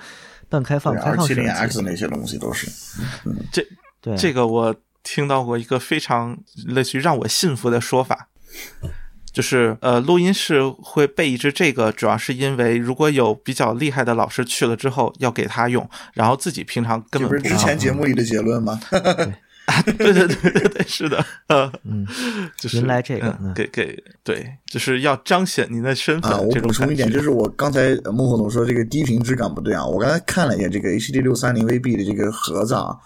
[0.48, 1.84] 半开放、开放式耳 X 机。
[1.84, 2.68] 那些东西都是。
[3.52, 3.66] 这
[4.00, 8.28] 对，这个我听到过一个非常类似于让我信服的说法，
[9.32, 18.80] 就是呃，录音室会备一支这个，主要是因为如果有比较厉害的老师去了之后要给他用，然后自己平常根本不是之前节目里的结论吗？
[19.98, 22.06] 对 对对对对，是的，呃，嗯，
[22.56, 32.96] 就是原来这个给给对，就是要彰显您的身份啊，我补充一点，就是我刚才呃孟获总说这个低频质感不对啊，我刚才看了一下这个 HD 六三零 VB 的这个盒子啊，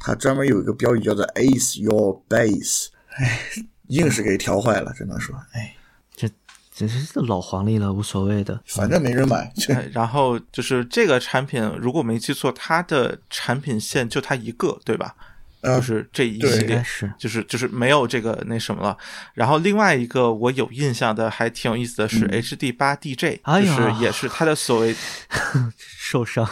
[0.00, 3.40] 它专门有一个标语叫做 Ace Your Bass，哎，
[3.88, 5.74] 硬是给调坏了，只能说，哎，
[6.14, 6.28] 这
[6.74, 8.60] 这是老黄历了，无所谓的。
[8.66, 15.14] 反正没人买，哎然后就是这个产品，如果没记错，它的产品线就它一个，对吧？
[15.60, 18.96] 呃就是这一系列，是就是就是没有这个那什么了。
[19.34, 24.94] 然后另外一个我有印象的还挺有意思的是 HD 八 DJ，、就是也是它的所谓
[25.78, 26.48] 受伤。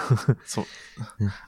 [0.46, 0.64] 从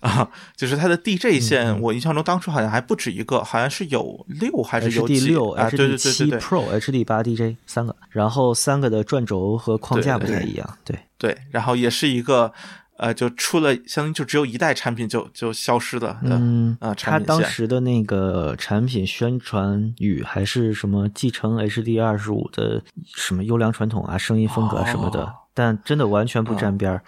[0.01, 5.71] 啊，就是它的 DJ 线，嗯我印象中当初好像还不止一个，好像是有六还是有几六、啊？
[5.71, 10.79] 对对对七对对 Pro、HD 八 DJ 三个，然后三个的转轴和框架不太一样。
[10.85, 12.53] 对，对，然后也是一个
[12.99, 22.83] 呃，就出了相当于就只有一代产品就就消失了的，嗯，啊产它当时的那个产品宣传语还是什么继承 HD 二十五的
[23.15, 27.03] 什么优良传统啊、声音风格啊什么的，哦但真的完全不沾边儿。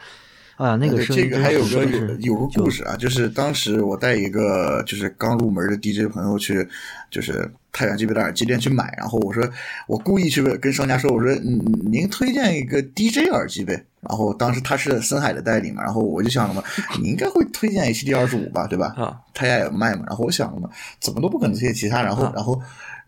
[0.57, 1.84] 啊，那个声音这个还有个
[2.20, 6.68] 有个就故事啊，就是当时我带一个就是刚入门的 DJ 朋友去，
[7.11, 9.48] 就是太原这边的耳机店去买，然后我说
[9.86, 11.60] 我故意去跟商家说，我说嗯
[11.90, 16.62] 您推荐一个 DJ 耳机呗，然后当时他是森海的代理嘛，然后我就想了嘛，
[17.00, 18.94] 你应该会推荐 HD 二十五吧，对吧？
[18.96, 20.68] 啊，他家也卖嘛，然后我想了嘛，
[21.00, 22.60] 怎么都不可能推荐其他，然后、啊然后。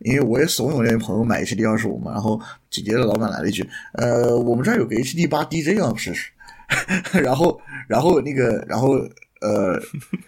[0.05, 6.29] 因为我也怂恿那位朋友买 HD 二十五嘛，然后紧接着老板来了一句：“呃，我们这儿有个 HD 八 DJ 要试试。
[7.23, 8.95] ”然后，然后那个，然后
[9.41, 9.81] 呃，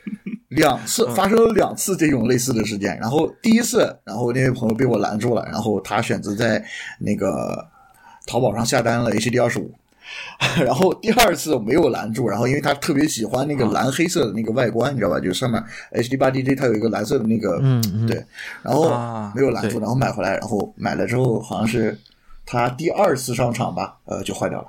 [0.57, 2.99] 两次发生了两次这种类似的事件。
[2.99, 6.65] 然后第一次，然后那位朋友被我拦住了，然后他选择在
[6.99, 7.67] 那个
[8.27, 9.73] 淘宝上下单了 HD 二十五。
[10.59, 15.19] 然后第二次我没有拦住，然后因为他特别喜欢那个蓝黑色的那个外观，你知道吧？
[15.19, 15.61] 就是上面
[15.93, 18.23] HD 八 DJ 它有一个蓝色的那个，嗯嗯对，
[18.63, 21.99] 然后啊没有拦住，然后买回来，然后买了之后好像是
[22.45, 24.69] 他第二次上场吧，呃，就坏掉了。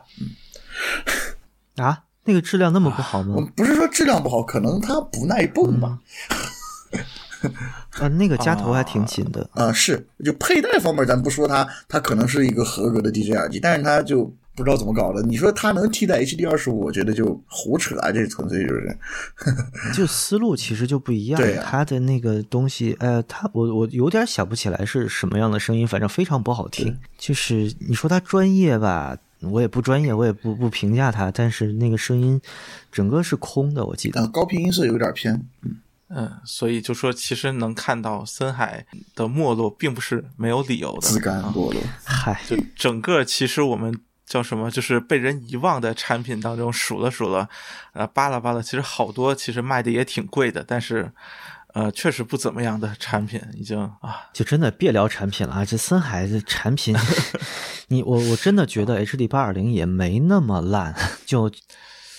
[1.78, 3.42] 嗯啊，那个质量那么不好吗我？
[3.56, 6.00] 不是说质量不好，可能它不耐蹦吧。
[8.00, 9.48] 啊，那个夹头还挺紧的。
[9.54, 15.22] 啊、是，就佩戴方面咱不说它，它可能是一个合格的 DJ 耳机，但是它就不知道怎么搞的。
[15.22, 18.98] 你说它能替代 HD 二十五，我觉得就胡扯啊，这纯粹就是。
[19.94, 26.98] 就思路其实就不一样对，呀它的那个东西，呃，它我我有点想不起来是什么样的声音，反正非常不好听。
[27.18, 32.42] 就是你说它专业吧，我也不专业，我也不不评价它，但是那个声音
[32.92, 34.22] 整个是空的，我记得。
[34.22, 35.46] 呃，高频音色有点偏，
[36.08, 41.82] 嗯，所以就说其实能看到森海的没落，并不是没有理由的，自甘啊堕落。
[42.04, 47.48] 嗨，就整个其实我们叫什么，就是被人遗忘的产品当中数了数了，
[47.94, 51.12] 呃，扒拉扒拉，其实好多其实卖的也挺贵的，但是
[51.76, 55.66] 呃，确实不怎么样的产品已经啊，就真的别聊产品了啊！
[55.66, 56.96] 这森海的产品，
[57.90, 60.96] 你我我真的觉得 HD 八二零也没那么烂，
[61.26, 61.52] 就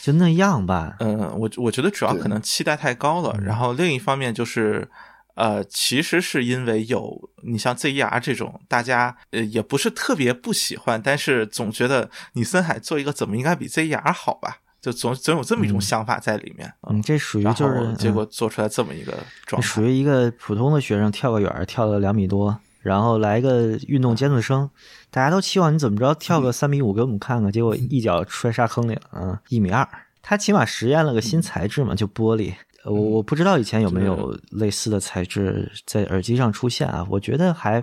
[0.03, 0.97] 就那样吧。
[1.01, 4.89] 嗯，我我觉得主要可能期待太高了，然后另一方面就是。
[5.37, 14.61] 呃，其实是因为有你像 ZER 这种，大家呃也不是特别不喜欢，但是总觉得你森海做一个怎么应该比 ZER 好吧？
[14.87, 16.73] 就总总有这么一种想法在里面。
[16.89, 19.13] 嗯，这属于就是结果嗯做出来这么一个
[19.45, 24.71] 状态，这属于一个普通的学生跳个远儿，跳了两米多，然后来个运动尖子生，
[25.11, 29.89] 大家都期望你怎么着跳个三米五给我们看看，结果一脚摔沙坑里了，嗯，一米二。
[30.23, 32.55] 他起码实验了个新材质嘛，就玻璃。
[32.85, 37.05] 呃我我不知道以前有没有类似的材质在耳机上出现啊？
[37.11, 37.83] 我觉得还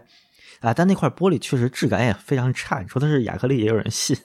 [0.62, 2.80] 啊，但那块玻璃确实质感也非常差。
[2.80, 4.16] 你说它是亚克力，也有人信，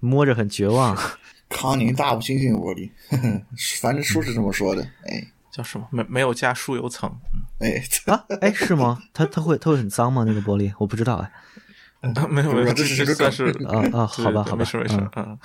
[0.00, 0.96] 摸着很绝望。
[1.48, 2.90] 康宁大不猩猩玻璃，
[3.80, 4.82] 反正书是这么说的。
[5.06, 5.88] 哎叫什么？
[5.90, 7.10] 没没有加疏油层，
[7.58, 9.02] 哎，啊，哎，是吗？
[9.14, 10.24] 它它会它会很脏吗？
[10.26, 11.32] 那个玻璃我不知道哎。
[12.30, 15.38] 没有没有，这是个算是啊啊，好吧好吧，没事没事嗯，嗯。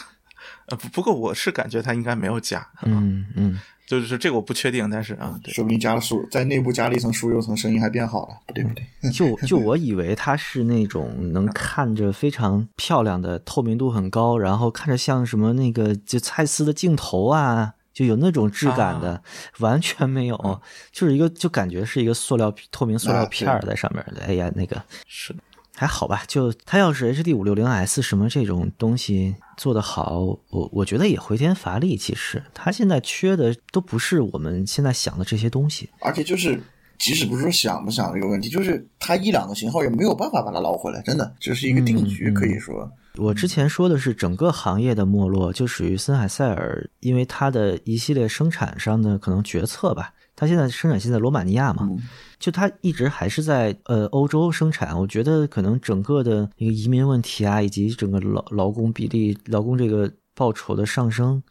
[0.68, 8.36] 呃，不不过我是感觉它应该没有加，嗯嗯，就是这个我不确定，但是啊，对，说不定加了疏，在内部加了一层疏油层，声音还变好了。
[8.48, 19.22] 不对不对，就就 我以为它是那种能看着非常漂亮的，透明度很高，然后看着像什么那个就蔡司的镜头啊，就有那种质感的，
[19.60, 20.62] 完全没有，
[20.92, 24.22] 就是一个就感觉是一个塑料透明塑料啊片儿在上面的。
[24.26, 25.40] 哎呀，那个是的，
[25.76, 30.20] 还好吧，就它要是 HD 五六零 S 什么这种东西做得好，
[30.50, 31.98] 我我觉得也回天乏力。
[31.98, 35.90] 其实它现在缺的都不是我们现在想的这些东西。
[36.00, 36.62] 而且就是，
[37.00, 42.90] 即使不是说想不想这个问题，就是它一两个型号也没有办法把它捞回来，真的，这是一个定局，可以说。
[43.18, 50.14] 我之前说的是整个行业的没落，就属于森海塞尔，因为它的一系列生产上的可能决策吧。
[50.44, 51.98] 它现在生产线在罗马尼亚嘛，嗯
[52.38, 55.00] 就它一直还是在呃欧洲生产。
[55.00, 61.42] 我觉得可能整个的一个移民问题啊，以及整个劳劳工比例、劳工这个报酬的上升，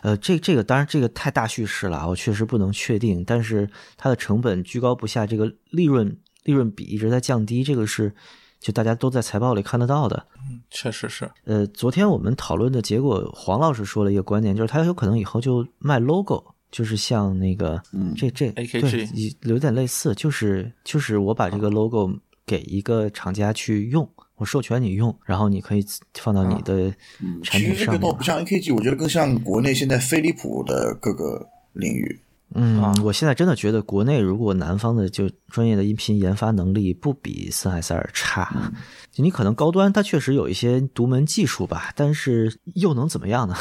[0.00, 3.22] 呃，这这个当然这个太大叙事了，我确实不能确定。
[3.22, 8.14] 但是它的成本居高不下，这个利润利润比一直在降低，这个是
[8.60, 10.26] 就大家都在财报里看得到的。
[10.70, 22.10] 确实是，呃，昨天我们讨论的结果，黄老师说了一个观点，就是他有可能以后就卖 logo，就是像那个，嗯这这 AKG 有点类似，就是就是我把这个 logo
[22.46, 32.20] 给一个厂家去用，我授权你用，然后你可以放到你的嗯，产其实这品上面个倒不像 AKG，我觉得更像国内现在飞利浦的各个领域。
[32.54, 38.72] 嗯啊，我现在真的觉得国内如果南方的就专业的音频研发能力不比森海塞尔差，嗯
[39.16, 43.54] 你可能高端它确实有一些独门技术吧，但是又能怎么样呢？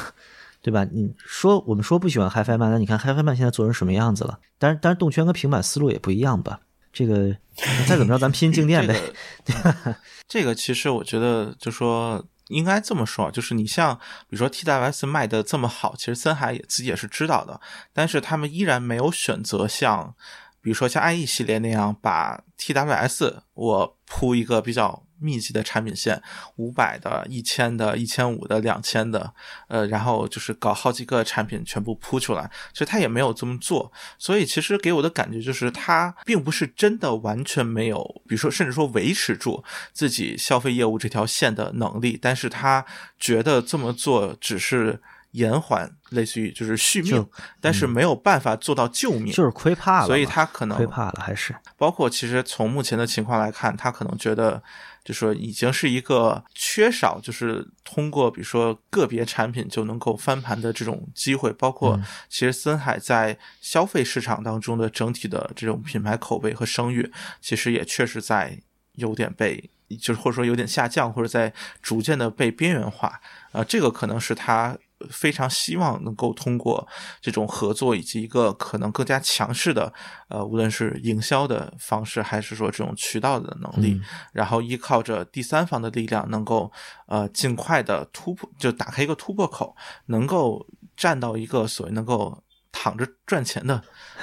[0.62, 0.84] 对吧？
[0.92, 4.40] 你说我们说不喜欢 HiFi 曼，那你看 HiFi 曼现在做成什么样子了？
[4.58, 6.60] 当然，当然动圈跟平板思路也不一样吧。
[6.92, 7.36] 这个
[7.88, 9.00] 再怎么着，咱拼静电呗。
[9.46, 9.96] 这个
[10.28, 13.96] 这个其实我觉得，就说应该这么说，就是你像
[14.30, 17.62] 比如说 TWS 卖的这么好，其实森海也自己也是知道的，
[17.94, 20.14] 但是他们依然没有选择像，
[20.62, 25.04] 比如说像 IE 系列那样把 TWS 我铺一个比较。
[25.20, 26.22] 密集的产品线，
[26.56, 29.34] 五百的、一千的、一千五的、两千的，
[29.68, 32.50] 呃，然后就是搞好几个产品全部铺出来。
[32.74, 39.64] 其实他也没有这么做，所以其实给我的感觉就是他并不是真的完全没有，比如说甚至说维持住
[39.94, 42.86] 自己消费业务这条线的能力，但是他
[43.20, 45.02] 觉得这么做只是
[45.32, 54.62] 延缓，类似于就是续命就，但是没有办法做到救命，就是亏怕了，所以他可能亏怕了，还是包括其实从目前的情况来看，他可能觉得，
[55.08, 61.54] 就说已经是一个缺少，就是通过比如说个别产品就能够翻盘的这种机会。
[61.54, 61.98] 包括
[62.28, 68.60] 其实森海在消费市场当中的整体的这种品牌口碑和声誉，其实也确实在
[68.96, 69.70] 有点被，
[70.02, 73.22] 就是或者说有点下降，或者在逐渐的被边缘化。
[73.54, 74.78] 呃，这个可能是他。
[75.10, 76.88] 非常希望能够通过
[77.22, 79.94] 这种合作以及一个可能更加强势的，
[80.30, 84.02] 呃，无论是营销的方式，还是说这种渠道的能力，
[84.34, 86.72] 然后依靠着第三方的力量，能够
[87.08, 89.76] 呃尽快的突破，就打开一个突破口，
[90.08, 93.76] 能够站到一个所谓能够躺着赚钱的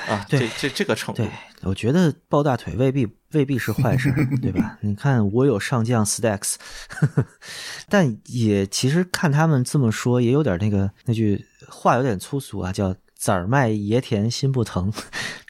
[0.08, 1.30] 啊，这这这个程度对。
[1.62, 4.78] 我觉得抱大腿未必未必是坏事，对吧？
[4.82, 6.54] 你看我有上将 Stacks，
[7.88, 14.92] 但也其实看他们这么说，也有点那个那句话有点粗俗啊，叫“崽儿卖爷田心不疼”。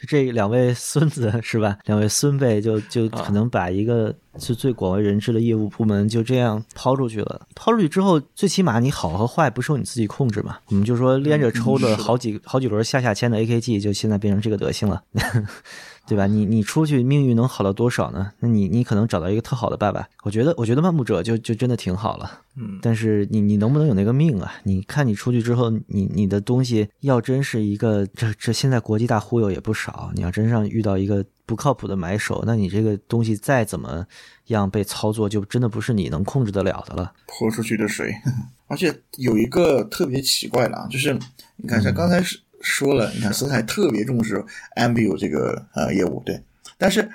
[0.06, 1.78] 这两位孙子是吧？
[1.86, 7.46] 两位孙辈就就可能把一个是最广为人知的业务部门就这样抛出去了。
[7.54, 10.58] 抛出去之后，最起码你好和坏不受你自己控制嘛。
[10.66, 15.02] 我们就说连着抽了好几好几轮下下签的 AKG，就现在变成这个德行了。
[16.06, 16.26] 对吧？
[16.26, 18.32] 你你出去命运能好到多少呢？
[18.40, 22.40] 那你你可能找到一个特好的爸爸，我觉得我觉得漫步者就就真的挺好了。
[22.56, 24.52] 嗯，但是你你能不能有那个命啊？
[24.64, 34.06] 你看你出去之后，你你的东西要真是一个这这现在国际大忽悠也不少，你要真上遇到一个不靠谱的买手，那你这个东西再怎么
[34.48, 37.12] 样被操作，就真的不是你能控制得了的了。
[37.26, 38.14] 泼出去的水，
[38.68, 41.18] 而且有一个特别奇怪的啊，就是
[41.56, 42.38] 你看像刚才是。
[42.64, 44.42] 说了，你看森海特别重视
[44.76, 46.42] Ambio 这个呃业务，对，
[46.76, 47.08] 但是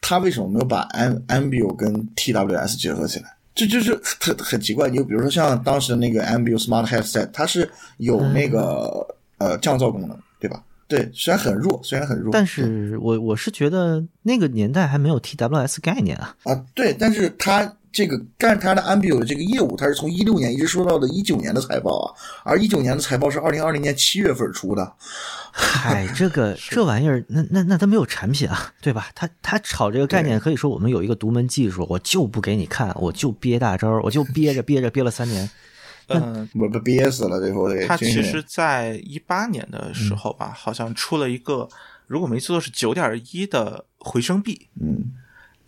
[0.00, 3.36] 他为什么没有把 Am Ambio 跟 TWS 结合起来？
[3.54, 4.88] 这就是很很奇怪。
[4.88, 9.06] 你就比如说像当时那个 Ambio Smart Headset，它是有那个、
[9.38, 10.62] 呃降噪功能，对吧？
[10.88, 16.36] 对，虽然很弱，虽然很弱，但是我我是觉得那个年代还没有 TWS 概念啊。
[16.44, 22.12] 啊，对，但是它这个，但是它的 Ambio 的这个业务，它是从一六年一直说到的一九年的财报啊，
[22.44, 24.92] 而一九年的财报是二零二零年七月份出的。
[25.50, 29.08] 嗨，这个这玩意儿，那那那它没有产品啊，对吧？
[29.14, 35.48] 他他炒这个概念，可以说我们有一个独门技术，我就不给你看，我就憋大招，我就憋着憋着憋了三年。
[36.08, 41.68] 嗯，我被憋死了，最后这他其实，在一八年的时候吧，好像出了一个，
[42.06, 45.10] 如果没记错是九点一的回声壁，嗯，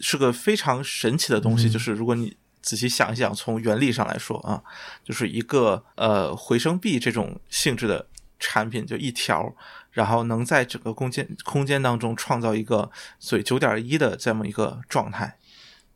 [0.00, 1.68] 是个非常神奇的东西。
[1.68, 4.62] 就是如果你仔细想一想，从原理上来说啊，
[5.04, 8.06] 就是一个呃回声壁这种性质的
[8.38, 9.54] 产品，就一条，
[9.92, 15.36] 然后能在整个空间空间当中创造一个所以九点一的这么一个状态。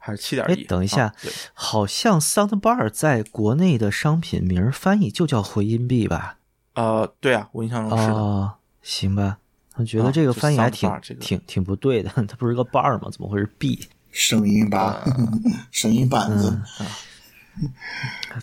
[0.04, 1.14] 还是七点哎一？，等一下，啊
[1.54, 6.38] 好像 Soundbar 在国内的商品名翻译就叫回音壁吧？
[6.74, 8.14] 呃，对啊，我印象中是的。
[8.14, 9.38] 哦，行吧，
[9.76, 13.08] 我觉得啊这个翻译还挺、soundbar 这个挺挺不对的，它不是个 bar 吗？
[13.10, 13.78] 怎么会是 b
[14.10, 15.02] 声音吧，
[15.72, 16.60] 声音板子，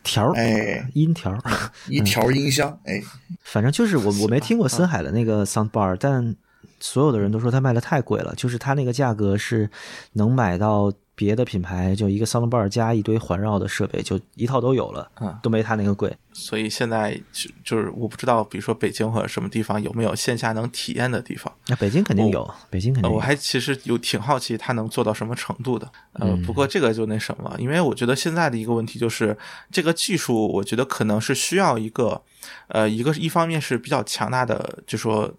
[0.03, 0.33] 条儿？
[0.35, 1.39] 哎，音条儿。
[1.87, 3.01] 一条音箱，哎，
[3.43, 6.35] 反正就是我我没听过森海的那个 soundbar，但
[6.79, 9.69] 所有的人都说它卖的太贵了，就是它那个价格是
[10.13, 16.15] 能买到别的品牌就一个 soundbar 加一堆环绕的设备，就一套都有了，嗯都没它那个贵。
[16.31, 21.53] 所以现在就就是我不知道，比如说北京或者什么地方有没有线下能体验的地方。
[21.67, 23.13] 那北京肯定有，北京肯定有。
[23.13, 25.91] 呃我还其实有挺好奇它能做到什么程度的。
[26.13, 29.37] 呃，不过这个就那什么，因为我觉得现在的一个问题就是
[29.69, 32.21] 这个技术，我觉得可能是需要一个
[32.69, 35.33] 呃，一个一方面是比较强大的，就说。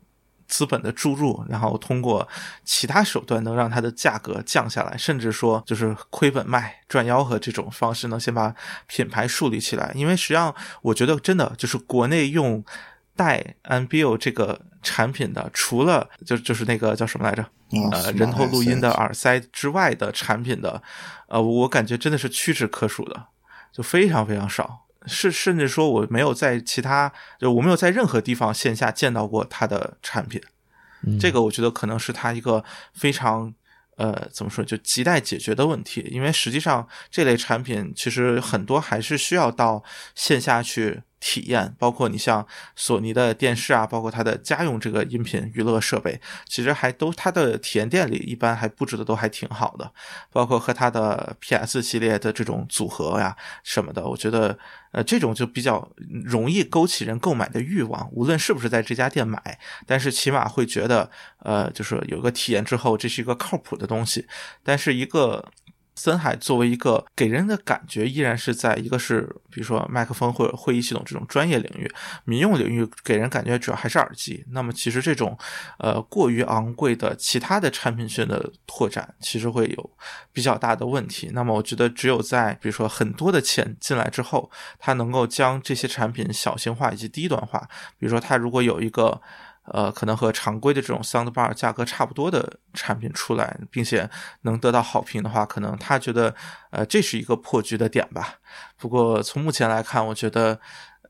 [0.51, 2.29] 资本的注入，然后通过
[2.65, 8.53] 其他手段能让它的价格降下来，甚至说就是亏本卖、赚吆喝这种方式，能先把
[8.89, 9.93] 品牌树立起来。
[9.95, 10.53] 因为实际上，
[10.83, 12.63] 我觉得真的就是国内用
[13.15, 17.47] 带 Ambio 这个产品的，除了就就是那个叫什么来着？
[17.93, 20.83] 呃，人头录音的耳塞之外的产品的，
[21.29, 23.27] 呃，我感觉真的是屈指可数的，
[23.73, 24.87] 就非常非常少。
[25.07, 30.41] 是，甚至说我没有在其他，就我没有在任何地方线下见到过它的产品。
[31.19, 32.63] 这个我觉得可能是它一个
[32.93, 33.55] 非常
[33.97, 36.07] 呃怎么说，就亟待解决的问题。
[36.11, 39.83] 因为实际上这类产品其实很多还是需要到
[40.15, 42.45] 线下去体验，包括你像
[42.75, 49.93] 索尼的电视啊，包括它的家用这个音频娱乐设备，其实还都它的体验店里一般还布置的都还挺好的，
[50.33, 54.59] 包括和它的 PS 系列的这种组合呀什么的，我觉得
[54.93, 55.87] 呃这种就比较
[56.25, 61.11] 容易勾起人购买的欲望，无论是不是在这家店买，但是起码会觉得
[61.41, 64.27] 呃就是有个体验之后，这是一个靠谱的东西，
[64.65, 65.53] 但是一个。
[65.95, 71.91] 森海作为一个给人的感觉，依然是在一个是比如说麦克风或者会议系统这种专业领域，
[72.25, 74.45] 民用领域给人感觉主要还是耳机。
[74.51, 75.37] 那么其实这种
[75.79, 79.91] 呃过于昂贵的其他的产品线的拓展，其实会有
[80.33, 81.31] 比较大的问题。
[81.33, 87.61] 那么我觉得只有在比如说很多的钱进来之后，它能够将这些产品小型化以及低端化。
[87.99, 89.21] 比如说它如果有一个。
[89.73, 94.11] 呃，可能和常规的这种 soundbar 价格差不多的产品出来，并且
[94.43, 96.35] 能得到好评的话，可能他觉得，
[96.71, 98.41] 呃，这是一个破局的点吧。
[98.77, 100.59] 不过从目前来看，我觉得，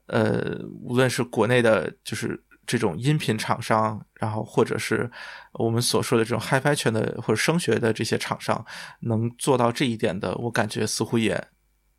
[0.09, 5.11] 呃，无论是国内的，就是这种音频厂商，然后或者是
[5.55, 8.63] 我们所说的这种 HiFi 圈的或者声学的这些厂商，
[9.01, 11.49] 能做到这一点的，我感觉似乎也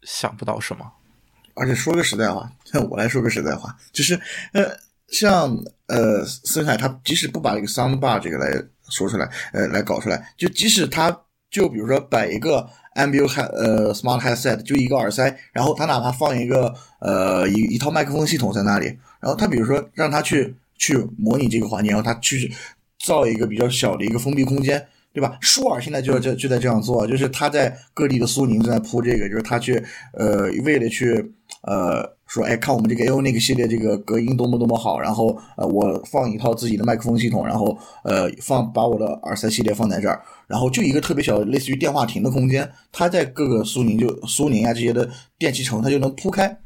[0.03, 0.91] 想不到什么。
[1.55, 4.13] 而且说个实在话，像我来说个实在话，就是
[4.53, 4.77] 呃。
[5.11, 5.55] 像
[5.87, 8.49] 呃，森海他即使不把这个 soundbar 这个来
[8.89, 11.15] 说出来，呃，来搞出来，就即使他
[11.49, 12.65] 就比如说摆一个
[12.95, 18.85] ambient 呃 smart headset，就一个耳塞，然后他哪怕放一个呃一一套麦克风系统在那里，
[19.19, 22.49] 然后他比如说让他去去模拟这个环境，然后他去
[23.03, 25.37] 造一个比较小的一个封闭空间，对吧？
[25.41, 29.83] 舒尔现在就就就在这样做，就是他在各地的苏宁正在铺这个，就是他去
[30.13, 31.33] 呃为了去
[31.63, 32.15] 呃。
[32.31, 34.97] 说哎，看我们这个 A O 那个系列，这个隔音多么多么好。
[34.97, 46.57] 然后呃，我放一套自己的麦克风系统，然后呃放把我的耳塞系列放在这儿，然后就一个特别小，类似于电话亭的空间，它在各个苏宁就苏宁啊这些的电器城，它就能铺开。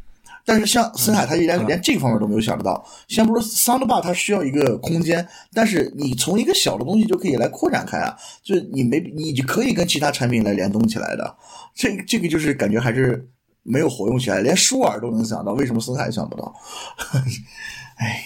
[0.45, 2.85] 但是像森海，它连连这方面都没有想得到。
[3.07, 11.35] 先不说 Soundbar，它需要一个空间，但是你从一个小的东西就可以来扩展开啊，就是你没你可以跟其他产品来联动起来的。
[11.73, 13.27] 这这个就是感觉还是。
[13.67, 16.53] 没有活用起来，连舒尔都能想到，为什么森海想不到？
[17.95, 18.23] 哎，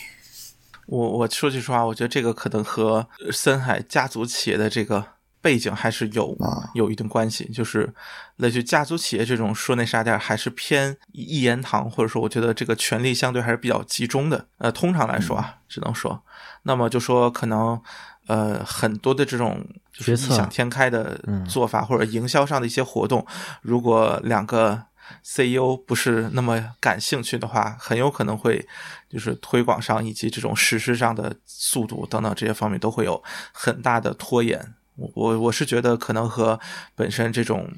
[0.86, 5.02] 我我说句实话，我觉得这个可能和森海家族企业的这个
[5.40, 6.38] 背景还是有
[6.74, 7.45] 有一定关系。
[7.53, 7.94] 就是
[8.36, 14.45] 类似于家族企业这种说那啥点，还是偏一言堂，或者说我觉得这个权力相对还是比较集中的。
[14.57, 16.22] 呃，通常来说啊，只能说，
[16.64, 17.82] 那么就说可能
[18.28, 21.18] 呃很多的这种就是异想天开的
[21.48, 23.26] 做法，或者营销上的一些活动，
[23.61, 24.84] 如果两个。
[25.23, 28.68] CEO 不是那么感兴趣的话，很有可能会
[29.10, 34.73] 就是推广上以及这种实施上的速度等等这些方面都会有很大的拖延。
[34.95, 36.60] 我我我是觉得可能和
[36.95, 37.72] 本身这种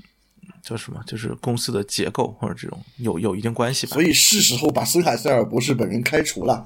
[0.63, 3.93] 叫什么，就是公司的结构或者这种有有一定关系吧。
[3.93, 6.63] 所以是时候把森海塞尔博士本人开除了。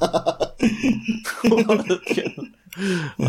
[1.68, 2.26] 我的天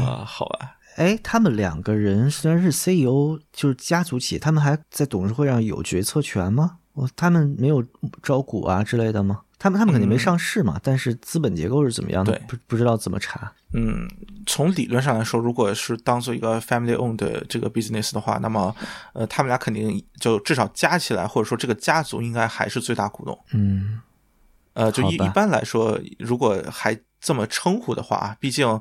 [0.01, 0.77] 啊，好吧。
[0.97, 6.79] 哎，他们两个人虽然是 CEO，就是家族企业，他们还在董事会上有决策权吗？
[6.97, 7.85] 我他们没有
[8.23, 9.43] 招股啊之类的吗？
[9.59, 12.41] 他们他们肯定没上市嘛，但是资本结构是怎么样的？
[12.49, 13.53] 不不知道怎么查。
[13.73, 14.09] 嗯，
[14.47, 18.75] 从理论上来说，如果是当做一个 family owned 的这个 business 的话，那么
[19.13, 23.39] 呃，他们俩肯定就至少加起来，或者说这个家族应该还是最大股东。
[23.53, 24.01] 嗯，
[24.73, 28.81] 呃，就一一般来说，如果还这么称呼的话，毕竟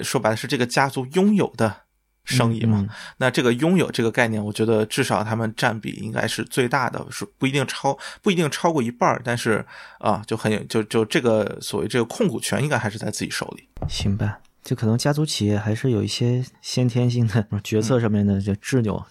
[0.00, 1.83] 说白了是这个家族拥有的。
[2.24, 2.86] 生意嘛，
[3.18, 9.64] 那这个拥有这个概念，我觉得至少他们占比应该是最大的，是不一定超不一定超过一半但是
[9.98, 13.68] 啊，就很有就就这个所谓这个控股权应该还是在自己手里。
[13.88, 19.06] 行吧，就可能家族企业还是有一些先天性的决策上面的就执拗。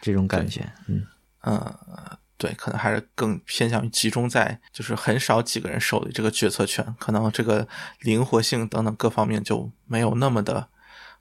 [0.00, 0.68] 这种感觉。
[0.88, 1.06] 嗯
[1.44, 1.76] 嗯，
[2.36, 7.66] 对，可能还是更偏向于集中在就是很少几个人手里这个决策权，可能这个
[8.00, 10.68] 灵活性等等各方面就没有那么的，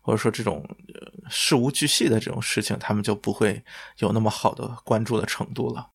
[0.01, 3.63] 或者说这种呃事无巨细的这种事情，他们就不会
[3.99, 5.87] 有那么好的关注的程度了。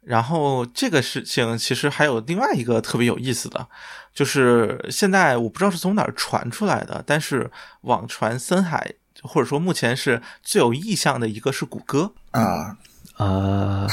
[0.00, 3.68] 然后这个事情其实还有另外一个特别有意思的，
[4.14, 7.50] 就是现在我不知道是从哪儿传出来的，但是
[7.82, 12.78] 网传森海或者说目前是最有意向的一个是谷歌，啊，
[13.16, 13.86] 啊，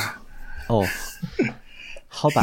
[0.67, 0.87] 哦，
[2.15, 2.41] 好吧，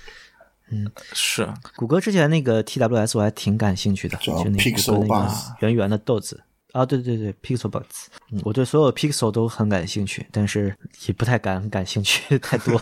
[0.70, 0.90] 嗯。
[1.12, 1.46] 是。
[1.76, 5.24] 谷歌之前那个 TWS 我还挺感兴趣的，就那个谷歌那
[5.60, 6.42] 个圆圆的豆子。
[6.72, 12.78] 啊，对对对，Pixel Box，嗯，我对所有 Pixel 都很感兴趣，但是也不太敢感兴趣太多。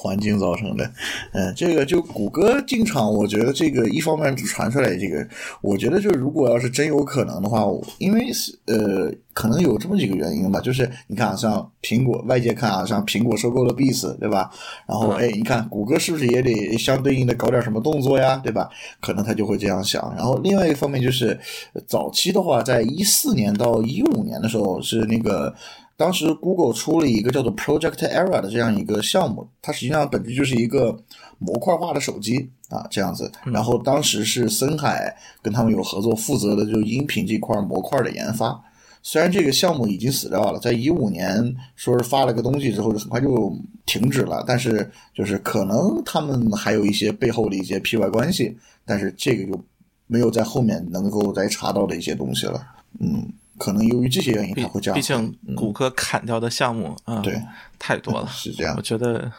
[0.00, 0.88] 环境造成的。
[1.32, 5.26] 嗯，这个就谷歌进场，我觉得这个一方面传出来这个，
[5.60, 14.48] 我觉得就如果要是真有可能的话，我因为是呃，可能有这么几个原因吧，就是你看啊，像苹果，外界看啊，像苹果收购了 Beats，对吧？
[14.86, 18.70] 然后哎，你看谷歌是不是也得相对应的搞点什么动作呀，对吧？
[19.00, 20.14] 可能他就会这样想。
[20.16, 21.36] 然后另外一方面就是，
[21.72, 25.52] 呃早期的话，在一四年到一五年的时候是那个。
[25.98, 30.96] 当时 Google 出了一个叫做 Project Era 的这样一个项目，它实际上本质就是一个
[31.38, 33.28] 模块化的手机啊，这样子。
[33.46, 35.12] 然后当时是森海
[35.42, 38.62] 跟他们有合作，负责的就是音频这块模块的研发。
[39.02, 43.52] 虽然这个项目已经死掉了，在一五年说是发了个东西之后，就很快就
[43.84, 44.44] 停止了。
[44.46, 49.60] 但是就是可能他们还有一些背后的一些 P Y 关系，但是这个就
[50.06, 52.64] 没有在后面能够再查到的一些东西了。
[53.00, 53.26] 嗯，
[53.58, 54.94] 可能由于这些原因，毕他会这样。
[54.94, 55.02] 毕。
[55.02, 57.42] 竟谷歌砍掉的项目啊，对，
[57.78, 58.74] 太多了， 是这样。
[58.76, 59.30] 我觉得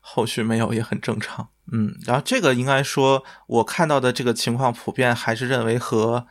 [0.00, 1.48] 后续没有也很正常。
[1.72, 6.26] 嗯，然后这个应该说，我看到的这个情况普遍还是认为和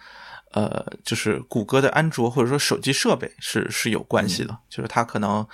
[0.54, 5.48] 呃，就是谷歌的安卓或者说手机设备是是有关系的，就是它可能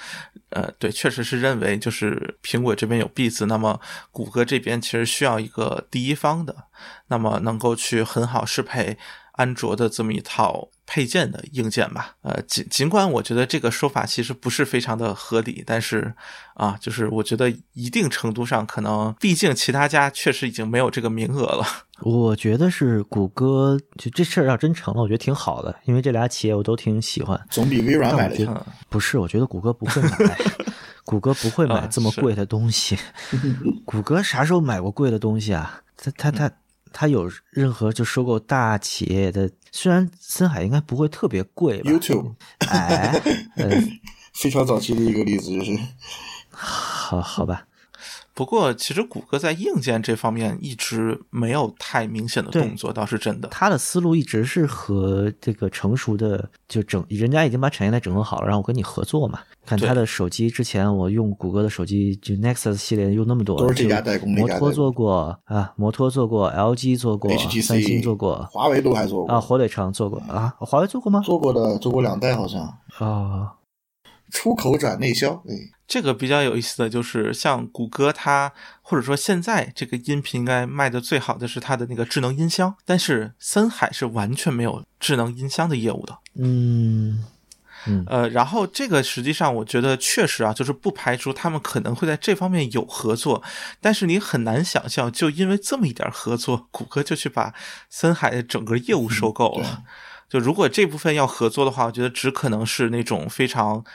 [0.50, 3.80] 呃，对，确实是认为就是苹果这边有 Beats，那么
[4.12, 6.56] 谷歌这边其实需要一个第一方的，
[7.10, 8.98] 那么能够去很好适配
[9.38, 12.16] 安卓的这么一套配件的硬件吧。
[12.22, 16.14] 呃，尽尽管我觉得这个说法其实不是非常的合理，但是
[16.56, 21.66] 啊，就是我觉得一定程度上可能，毕竟其他家确实已经没有这个名额了。
[22.02, 27.40] 我觉得是谷歌，就这事儿要真成了，我觉得挺好的，因为这俩企业我都挺喜欢。
[27.50, 28.66] 总比微软买的强。
[28.90, 30.38] 不是，我觉得谷歌不会买，
[31.06, 32.98] 谷歌不会买啊这么贵的东西。
[33.86, 35.82] 谷歌啥时候买过贵的东西啊？
[35.96, 36.52] 它它它
[36.92, 39.50] 它有任何就收购大企业的？
[39.72, 41.92] 虽然森海应该不会特别贵吧。
[41.92, 43.22] YouTube 哎，
[43.58, 43.70] 呃，
[44.34, 45.78] 非常早期的一个例子就是，
[46.50, 47.67] 好好吧，
[48.38, 53.48] 不过，其实谷歌在硬件这方面一直没有太明显的动作，倒是真的。
[53.48, 59.40] 他的思路一直是和这个成熟的就整，人家已经把产业链整合好了，让我跟你合作嘛。
[59.66, 71.22] 看他的手机，之前我用谷歌的手机，就 Nexus 系列用那么多，都是这家代工那摩托做过啊，摩托做过，LG 做过 HTC 三星做过华为都还做过啊，火腿肠做过啊，华为做过吗？
[71.22, 72.62] 做过的，做过两代好像，
[73.00, 73.56] 啊，
[74.30, 75.56] 出口转内销，哎，
[75.88, 78.52] 这个比较有意思的就是，像谷歌它
[78.82, 86.18] 或者说现在这个音频应该卖的最好的是它的那个智能音箱，但是森海是完全没有智能音箱的业务的。
[86.36, 87.24] 嗯
[87.86, 93.42] 嗯呃，然后这个实际上我觉得确实啊，就是不排除他们可能会在这方面有合作，
[93.80, 97.54] 但是你很难想象，就因为这么一点合作，谷歌就去把
[97.90, 99.84] 森海的整个业务收购了。
[100.28, 103.86] 就如果这部分要合作的话，我觉得只可能是那种非常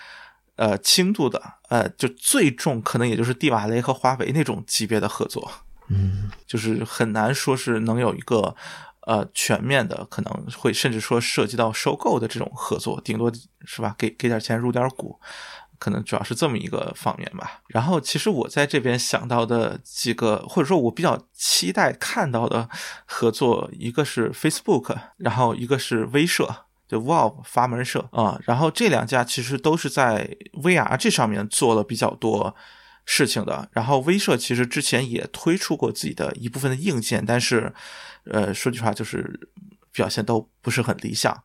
[0.63, 5.51] 呃轻度的，呃，就最重可能也就是蒂瓦雷和华为那种级别的合作。
[5.89, 8.55] 嗯 就是很难说是能有一个
[9.01, 13.33] 呃全面的，可能会甚至说涉及到收购的这种合作，顶多
[13.65, 15.19] 是吧，给给点钱入点股，
[15.81, 17.61] 可能主要是这么一个方面吧。
[17.67, 22.69] 然后其实我在这边想到的几个，或者说我比较期待看到的
[23.05, 26.67] 合作，一个是 Facebook，然后一个是威社。
[26.93, 30.29] 就 Valve 阀门社啊，然后这两家其实都是在
[30.63, 32.55] VR 这上面做了比较多
[33.07, 33.67] 事情的。
[33.73, 37.73] 然后威社其实之前也推出过自己的一部分的硬件，但是，
[38.31, 39.49] 呃，说句实话就是
[39.91, 41.43] 表现都不是很理想。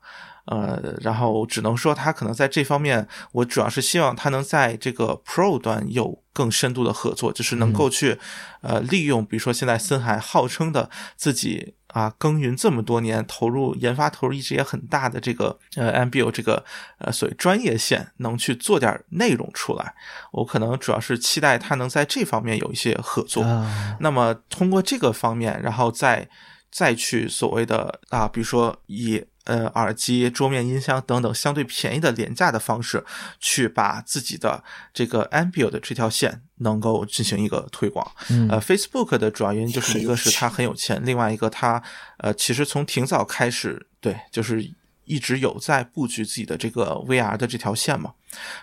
[0.48, 8.18] 呃，然后只能说它可能在这方面，我主要是希望它能在这个 Pro 端有更深度的合作，就是能够去、
[8.62, 16.64] 呃利用，比如说现在森海号称的自己啊耕耘这么多年，投入研发投入一直也很大的这个呃 m b i o 这个
[17.00, 19.96] 呃所谓专业线，能去做点内容出来。
[20.32, 23.42] 我可能主要是期待他能在这方面有一些合作。
[23.42, 26.30] 啊，那么通过这个方面，然后再
[26.70, 33.04] 再去所谓的啊，比如说以呃耳机、桌面音箱等等相对便宜的廉价的方式，
[33.40, 34.64] 去把自己的
[34.94, 38.06] 这个 Ambio 的这条线能够进行一个推广。
[38.30, 41.82] 嗯呃，Facebook 的主要原因就是一个是它很有钱，另外一个它
[42.18, 44.72] 呃其实从挺早开始，对，就是
[45.06, 48.14] 一直有在布局自己的这个 VR 的这条线嘛。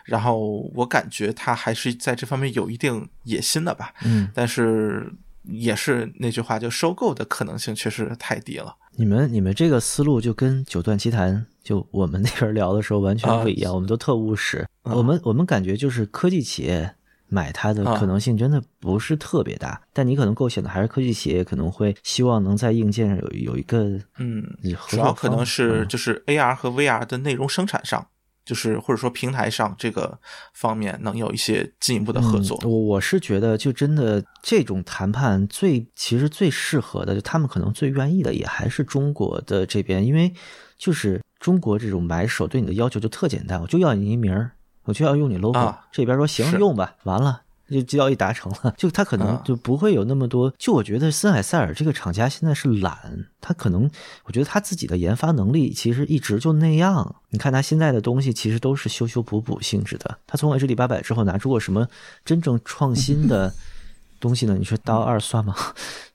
[0.04, 3.94] 然后我感觉它还是在这方面有一定野心的吧。
[4.04, 5.10] 嗯，但是
[5.44, 8.76] 也是那句话，就收购的可能性确实太低了。
[8.96, 14.66] 你们你们这个思路就跟九段奇谭就我们那边聊的时候完全不一样，我们都特务实。
[14.82, 14.94] 啊。
[14.94, 16.94] 我们我们感觉就是科技企业
[17.28, 17.98] 买它的啊。
[17.98, 24.44] 可能性真的不是特别大，但你可能构想的还是科技企业可能会希望能在硬件上有有一个嗯
[24.88, 25.88] 主要可能是嗯。
[25.88, 28.06] 就是 AR 和 VR 的内容生产上，
[28.44, 30.18] 就是或者说平台上这个
[30.52, 32.58] 方面能有一些进一步的合作。
[32.62, 40.32] 嗯我我是觉得，就真的这种谈判最其实最适合的，就他们可能最愿意的，也还是中国的这边，因为
[40.76, 44.52] 就是中国这种买手对你的要求就特简单，我就要你一名儿，
[44.84, 47.43] 我就要用你 logo，、啊这边说行用吧，完了。
[47.70, 50.52] 就交易达成了，就他可能啊就不会有那么多。
[50.58, 53.90] 就我觉得森海塞尔这个厂家现在是懒，他可能
[54.24, 57.16] 我觉得他自己的研发能力其实一直就那样。
[57.30, 60.18] 你看他现在的东西其实都是修修补补性质的。
[60.26, 61.88] 他从 HD 八百之后拿出过什么
[62.24, 63.52] 真正创新的
[64.20, 64.56] 东西呢？
[64.56, 65.54] 你说刀二算吗？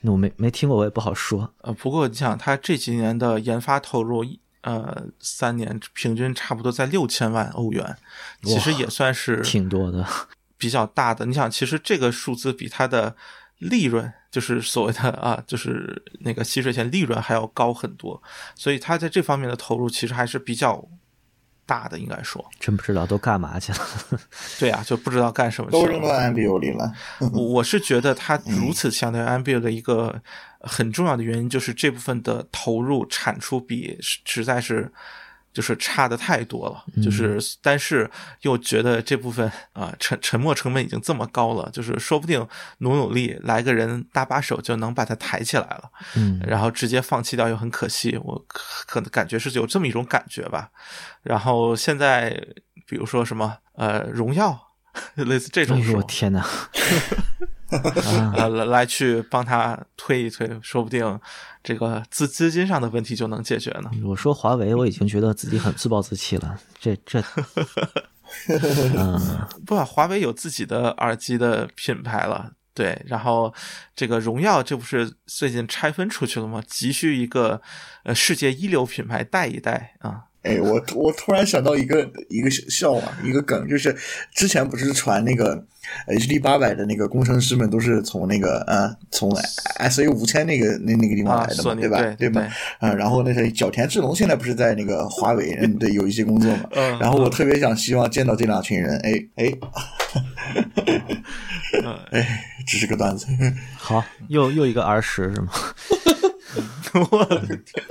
[0.01, 1.53] 那我没没听过，我也不好说。
[1.61, 4.26] 呃，不过你想，他这几年的研发投入，
[4.61, 7.97] 呃，三年平均差不多在六千万欧元，
[8.43, 10.05] 其实也算是挺多的。
[10.60, 11.26] 比较大的。
[11.26, 13.15] 你想，其实这个数字比它的
[13.57, 18.22] 利润，就是所谓的啊，就是那个吸税前利润还要高很多，
[18.53, 20.88] 所以它在这方面的投入其实还是比较
[21.65, 22.48] 大的，应该说。
[22.60, 23.80] 真不知道都干嘛去了。
[24.60, 26.19] 对啊，就不知道干什么去都扔到了。
[26.31, 26.91] MBO 里了。
[27.34, 30.22] 我我是觉得它如此强调 MBU 的一个
[30.61, 34.91] 很重要的原因，就是这部分的投入产出比实实在是
[35.51, 38.09] 就是差的太多了，就是但是
[38.41, 42.47] 又觉得这部分啊、沉沉没成本已经这么高了，就是说不定
[42.80, 50.69] 努努力来个人搭把手就能把它抬起来了，嗯然后直接放弃掉又很可惜，我可可能感觉是有这么一种感觉吧。
[51.23, 52.30] 然后现在
[52.88, 54.59] 比如说什么呃荣耀，
[55.15, 56.07] 类似这哎呦我种。
[56.07, 56.45] 天哪！
[58.35, 61.19] 呃，来来去帮他推一推，说不定
[61.63, 63.91] 这个资资金上的问题就能解决呢。
[64.03, 66.59] 我说华为，我已经觉得自己很自暴自弃了。
[66.79, 67.23] 这这，
[68.97, 73.53] 嗯，不啊，华为有自己的耳机的品牌了，对，然后
[73.95, 76.63] 这个荣耀这不是最近拆分出去了吗？
[76.65, 77.61] 急需一个
[78.03, 80.28] 呃世界一流品牌带一带啊。
[80.44, 83.95] 哎，我我突然想到一个一个笑话，一个梗，就是
[84.34, 85.61] 之前不是传那个
[86.07, 89.30] HD 八百的那个工程师们都是从那个呃从
[89.90, 92.16] SA 五千那个那那个地方啊来的嘛，对吧？
[92.18, 92.48] 对吧？
[92.80, 99.52] 啊、然后那个角田志龙现在不是在那个华为嗯对有一些工作嘛，嗯然后我特别想希望见到这两群人，哎哎
[101.84, 103.28] 嗯哎，只是个段子，
[103.78, 105.49] 好，又又一个儿时是吗？
[107.11, 107.84] 我的天，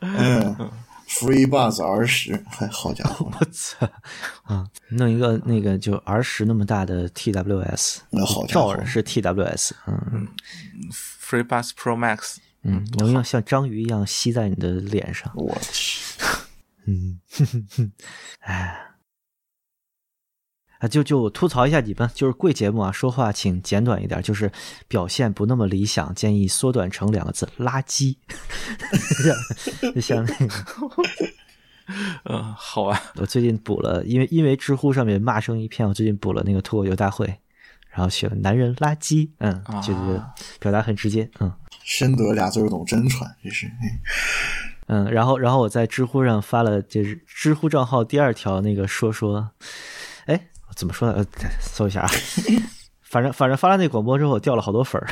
[0.00, 0.70] 嗯
[1.10, 3.88] ，Free Buzz R 十，好家伙，我操！
[4.44, 10.28] 啊，弄一个那个就 R 十那么大的 TWS，那好家伙照着，是 TWS，嗯
[10.92, 15.30] FreeBuds Pro Max，嗯，能要像章鱼一样吸在你的脸上。
[15.34, 16.00] 我去，
[16.86, 17.20] 嗯，
[18.40, 18.89] 哎，
[20.80, 24.50] 啊，就就吐槽一下你们，就是贵节目啊，说话请简短一点，就是
[24.88, 28.16] 表现不那么理想，建议缩短成两个字：垃圾。
[29.94, 30.54] 就像那个，
[32.24, 37.26] 嗯，好啊，我最近补了，因为因为知乎上面骂声一片，我最近补了那个脱口秀大会，
[37.90, 40.22] 然后写了“男人垃圾”，嗯，就是
[40.58, 41.52] 表达很直接，嗯
[41.82, 43.66] 深得俩字儿懂真传，这是。
[43.66, 44.00] 哎
[44.86, 49.50] 嗯，然后然后我在知乎上发了，就是知乎账号第二条那个说说，
[50.26, 50.48] 哎，
[50.80, 51.14] 怎么说呢？
[51.18, 51.26] 呃，
[51.60, 52.10] 搜一下啊。
[53.04, 55.06] 反正反正发了那广播之后，掉了好多粉儿。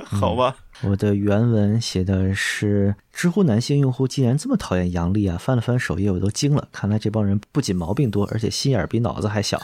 [0.02, 5.36] 好吧，我的原文写的是：知乎男性用户竟然这么讨厌杨笠啊！
[5.36, 6.66] 翻了翻首页，我都惊了。
[6.72, 9.60] 看来这帮人不仅毛病多，而且心眼儿比脑子还小。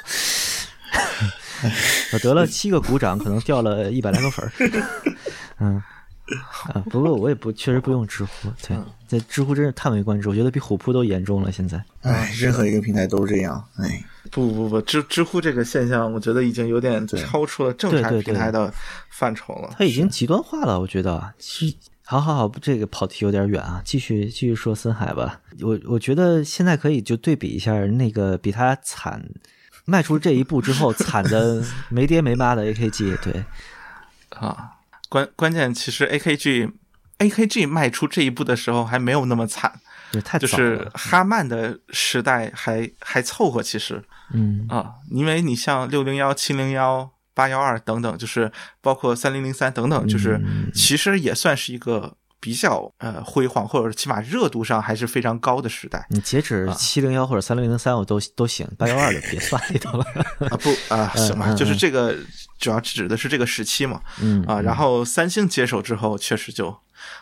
[2.12, 4.53] 我得了七个鼓掌，可能掉了一百来个粉儿。
[5.61, 5.83] 嗯，
[6.75, 11.51] 啊，不过我也不确实不用知乎，对，嗯在知乎真是叹为观止，我觉得比虎扑都严重了。
[11.51, 18.73] 现在哎，任何一个平台都是这样，哎，不不不，知知乎这个现象，我觉得已经有点超出了正常对对对平台的
[19.11, 19.75] 范畴了。
[19.79, 21.33] 它已经极端化了，我觉得啊。
[21.39, 25.41] 其实，好好好，这个跑题有点远啊，继续继续说森海吧。
[25.63, 29.23] 我我觉得现在可以就对比一下那个比他惨，
[29.87, 33.45] 迈出这一步之后惨的 没爹没妈的 AKG，对，
[34.39, 34.73] 啊，
[35.09, 36.73] 关关键其实 AKG
[37.19, 39.73] AKG 迈出这一步的时候还没有那么惨，
[40.13, 44.03] 对，太就是，哈曼的时代还还凑合，其实
[44.33, 44.67] 嗯。
[44.69, 50.71] 啊，因为你像六零幺、七零幺、八幺二等等，就是包括三零零三等等，就是嗯。
[50.73, 60.05] 其实也算是一个比较呃辉煌，或者起码热度上还是非常高的时代你截止七零幺或者三零零三我都都行，八幺二就别算里头了。
[60.49, 62.17] 啊不啊行吧，嗯就是这个
[62.59, 66.77] 主要指的是这个时期嘛嗯啊，然后三星接手之后，确实就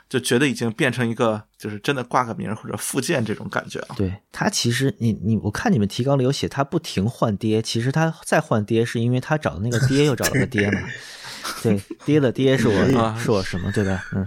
[0.09, 3.89] 就觉得已经变成一个就是真的挂个名儿或者附件这种感觉了。
[3.97, 10.81] 对他其实你你我看你们提纲里有写他不停换爹，其实他再换爹是因为他找的那个 爹又找了个爹嘛。
[11.63, 14.03] 对， 爹的爹是我啊是我什么对吧？
[14.15, 14.27] 嗯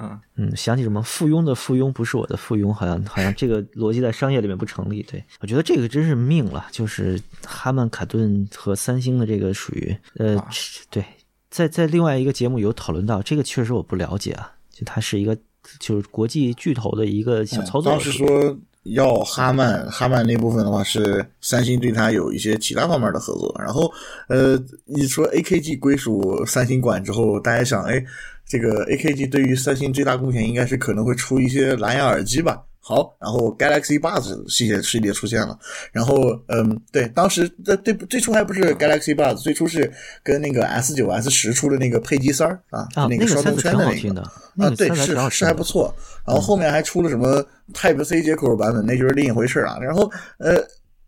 [0.00, 5.02] 嗯嗯，想起什么附庸的附庸不是我的附庸，好像好像这个逻辑在商业里面不成立。
[5.02, 10.48] 对我觉得这个真是命了，就是哈曼卡顿和三星的这个属于呃啊
[10.90, 11.04] 对，
[11.50, 15.36] 在在另外一个节目有讨论到这个，确实我不了解啊，就它是一个
[15.78, 17.92] 就是国际巨头的一个小操作。
[17.92, 23.92] 嗯当时说要哈曼，哈曼那部分的话是三星对它有一些其他方面的合作，然后
[24.28, 28.02] 呃，你说 AKG 归属三星管之后，大家想，哎，
[28.50, 32.60] 这个 AKG 对于三星最大贡献应该是可能会出一些蓝牙耳机吧。
[32.80, 35.56] 好，然后 Galaxy Buds 系列系列出现了，
[35.92, 39.88] 然后嗯，对，当时在最最初还不是 Galaxy Buds，最初是
[40.24, 44.24] 跟那个 S 九 S 十出的那个配机三儿啊，啊，那双动个塞子挺圈的
[44.56, 45.94] 那个啊，对，是是还不错。
[46.26, 49.78] 然后后面还出了什么 Type C 接口版本，那就是另一回事啊。
[49.78, 50.56] 然后呃，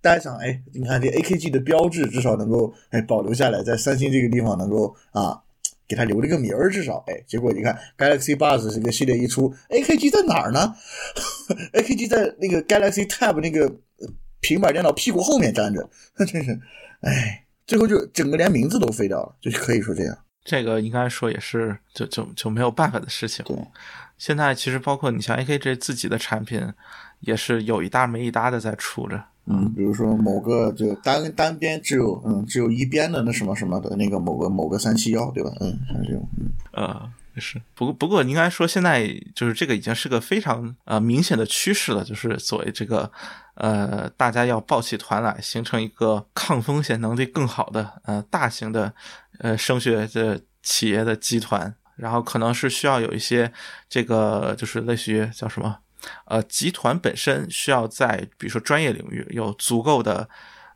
[0.01, 5.36] 大家想，哎，你看这 AKG 的标志至少能够哎保留下来，在三星这个地方能够啊。
[5.88, 10.74] 给它留了个名儿，至少哎，结果你看 Galaxy Buds 这个系列一出，AKG 在哪儿呢
[11.72, 14.09] ？AKG 在那个 Galaxy Tab 那个呃
[14.40, 16.60] 平板电脑屁股后面站着，真是，
[17.00, 20.18] 哎，最后就整个连名字都废掉了，就可以说这样。
[20.44, 23.44] 这个应该说也是就就就没有办法的事情。
[23.44, 23.56] 对，
[24.18, 26.72] 现在其实包括你像 AKG 自己的产品，
[27.20, 29.24] 也是有一搭没一搭的在出着。
[29.47, 35.51] 嗯，比如说某个就单单边只有嗯只有一边的那什么什么的那个某个某个三七幺，对吧？
[35.60, 37.60] 嗯，像这种，嗯，呃，是。
[37.74, 43.10] 不过不过，应该说现在就是这个已经是个非常呃明显的趋势了，就是所谓这个
[43.55, 48.94] 呃大家要抱起团来，形成一个抗风险能力更好的呃大型的
[49.40, 53.52] 呃升学的企业的集团，然后可能是需要有一些
[53.89, 55.77] 这个就是类似于叫什么
[56.27, 60.29] 呃集团本身需要在比如说专业领域有足够的。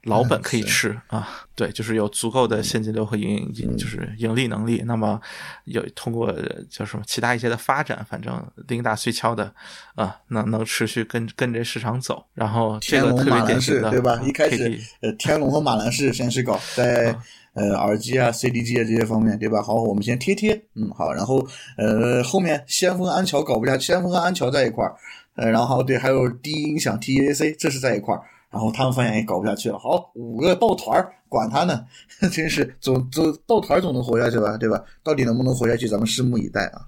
[0.02, 4.84] 老本可以吃啊，对，就是有足够的现金流和盈盈，就是盈利能力。
[4.86, 5.20] 那么
[5.64, 6.32] 有通过
[6.70, 9.52] 叫什么其他一些的发展，反正零打碎敲的
[9.96, 12.24] 啊，能能持续跟跟着市场走。
[12.34, 14.20] 然后这个特别典型的，对吧？
[14.22, 17.12] 一开始呃，天龙和马兰士先是搞在
[17.56, 19.60] 呃耳机啊、CDG 啊这些方面，对吧？
[19.60, 21.44] 好，我们先贴贴，嗯，好，然后
[21.76, 24.94] 呃后面先锋安桥搞不下去，先锋和安桥在一块儿，
[25.34, 28.22] 呃，然后对，还有低音响 TAC 这是在一块儿。
[28.48, 31.84] 然后他们发现也搞不下去了，好，五个抱团儿，管他呢，
[32.32, 34.82] 真是总总抱团儿总能活下去吧，对吧？
[35.02, 36.80] 到底能不能活下去，咱们拭目以待啊。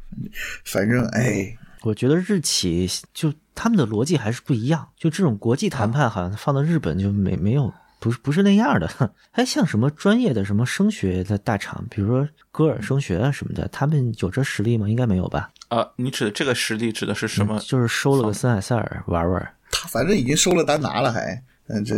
[0.65, 8.89] 反正哎，我觉得日企就他们的逻辑还是不一样，就这种国际谈判，好像放到日本就没没有不是不是那样的。
[9.31, 14.89] 还像什么专业的什么声学的大厂，比如说歌尔声学啊什么的，他们有这实力吗？
[14.89, 15.51] 应该没有吧？
[15.69, 17.59] 啊，你指的这个实力指的是什么？
[17.61, 19.55] 就是收了个森海塞尔玩玩。
[19.71, 21.95] 他反正已经收了单拿了，还嗯这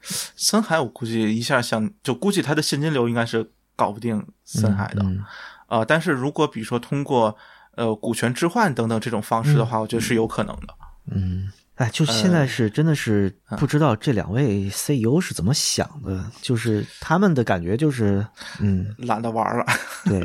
[0.00, 5.02] 森海，我估计一下想就估计他的现金流应该是搞不定森海的。
[5.02, 5.22] 嗯
[5.68, 7.36] 呃，但是如果比如说通过
[7.74, 10.74] 呃股权置换等等这种方式的话，我觉得是有可能的。
[11.10, 18.26] 嗯，哎，就现在是真的是不知道这两位 CEO 是怎么想的，就是他们的感觉就是，
[18.60, 19.64] 嗯，懒得玩了。
[20.06, 20.24] 对，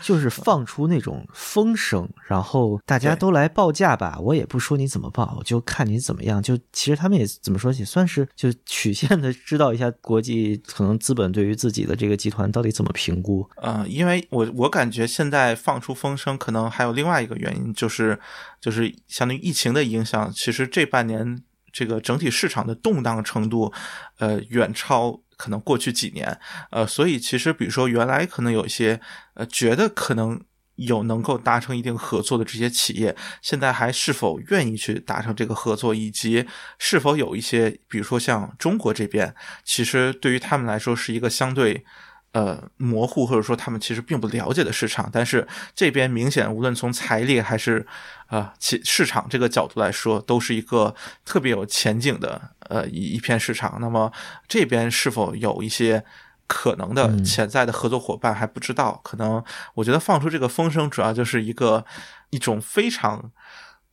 [0.00, 6.42] 就是放出那种风声，然后大家都来报价吧，我也不说你怎么报，我就看你怎么样。
[6.42, 13.48] 就其实他们也怎么说，也算是就曲线的知道一下国际可能资本对于自己的这个集团到底怎么评估。
[13.56, 18.18] 呃，因为我我感觉现在放出风声，可能还有另外一个原因，就是
[18.60, 21.42] 就是相当于疫情的影响，其实这半年
[21.72, 23.72] 这个整体市场的动荡程度，
[24.18, 26.38] 呃，远超可能过去几年，
[26.70, 29.00] 呃，所以其实比如说原来可能有一些
[29.32, 30.38] 呃觉得可能
[30.74, 36.46] 有能够达成一定合作的这些企业，现在还是否愿意去达成这个合作，以及
[36.78, 39.34] 是否有一些，比如说像中国这边，
[39.64, 41.84] 其实对于他们来说是一个相对。
[42.32, 47.86] 呃，模糊或者说他们其实并不了解的市场，但是这边明显无论从财力还是
[48.26, 50.94] 啊其市场这个角度来说，都是一个
[51.24, 53.78] 特别有前景的呃一一片市场。
[53.80, 54.12] 那么
[54.46, 56.04] 这边是否有一些
[56.46, 59.00] 可能的潜在的合作伙伴还不知道。
[59.02, 59.42] 可能
[59.74, 61.84] 我觉得放出这个风声，主要就是一个
[62.30, 63.32] 一种非常。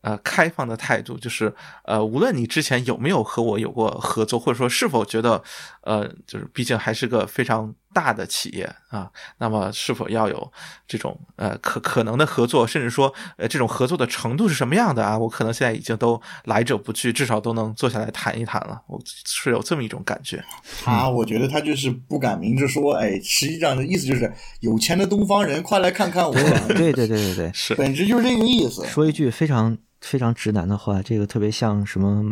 [0.02, 1.52] 呃，开放的态度就是，
[1.84, 5.44] 呃，无论你之前有没有和我有过合作，或者说是否觉得，
[5.82, 10.51] 呃，就是毕竟还是个非常大的企业啊，那么是否要有
[10.85, 15.17] 这种呃可可能的合作，甚至说呃这种合作的程度是什么样的啊？
[15.17, 18.81] 我可能现在已经都来者不拒，至少都能坐下来谈一谈了。
[18.88, 20.43] 我是有这么一种感觉。
[20.84, 26.34] 他，我觉得他就是不敢明着说，哎，实际上的意思就是有钱的东方人，快来看看我。
[26.67, 28.85] 对对对对对，是，本质就是这个意思。
[28.85, 29.77] 说一句非常。
[30.01, 32.23] 非常直男的话，这个特别像什么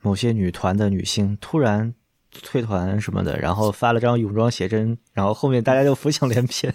[0.00, 1.94] 某些女团的女星突然
[2.42, 6.74] 退团什么的，然后发了张泳装写真，然后后面大家就浮想联翩。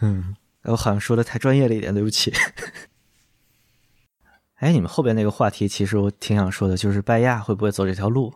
[0.00, 2.32] 嗯，我好像说的太专业了一点，对不起。
[4.56, 8.32] 哎，你们后边那个话题，其实我挺想说的，就是拜亚会不会走这条路？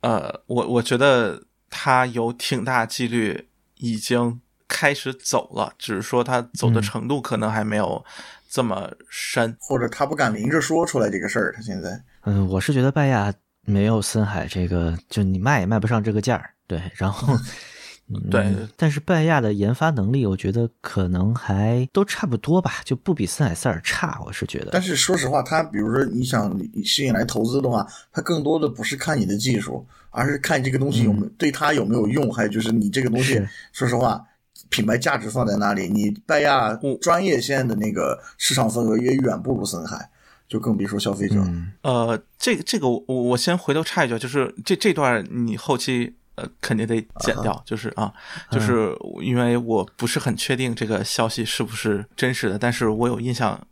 [0.00, 8.04] 呃，我我觉得他有挺大几率已经开始走了，只是说他走的程度可能还没有。
[8.52, 11.52] 这么深，或者他不敢明着说出来这个事儿。
[11.54, 13.32] 他现在，嗯，我是觉得拜亚
[13.70, 16.50] 没有森海这个，就你卖也卖不上这个价儿。
[16.66, 17.34] 对，然后，
[18.30, 24.20] 对，但是拜亚的研发能力，我觉得可能还都差不多吧，就不比森海塞尔差。
[24.26, 33.40] 我是觉得，但是说实话，他比如说你想吸引来投资的话，他更多的不是看你的技术，而是看这个东西有没有对他有没有用，还有就是你这个东西，
[33.72, 34.24] 说实话。
[34.68, 35.88] 品牌价值放在哪里？
[35.88, 40.09] 你拜亚专业线的那个市场份额也远不如森海，
[40.50, 41.36] 就更别说消费者。
[41.82, 48.12] 呃，这个这个我我先回头插一句，就是这这段你后期呃肯定得剪掉，就是啊，
[48.50, 53.64] 就是因为我不是很确定这个消息是不是真实的，但是我有印象。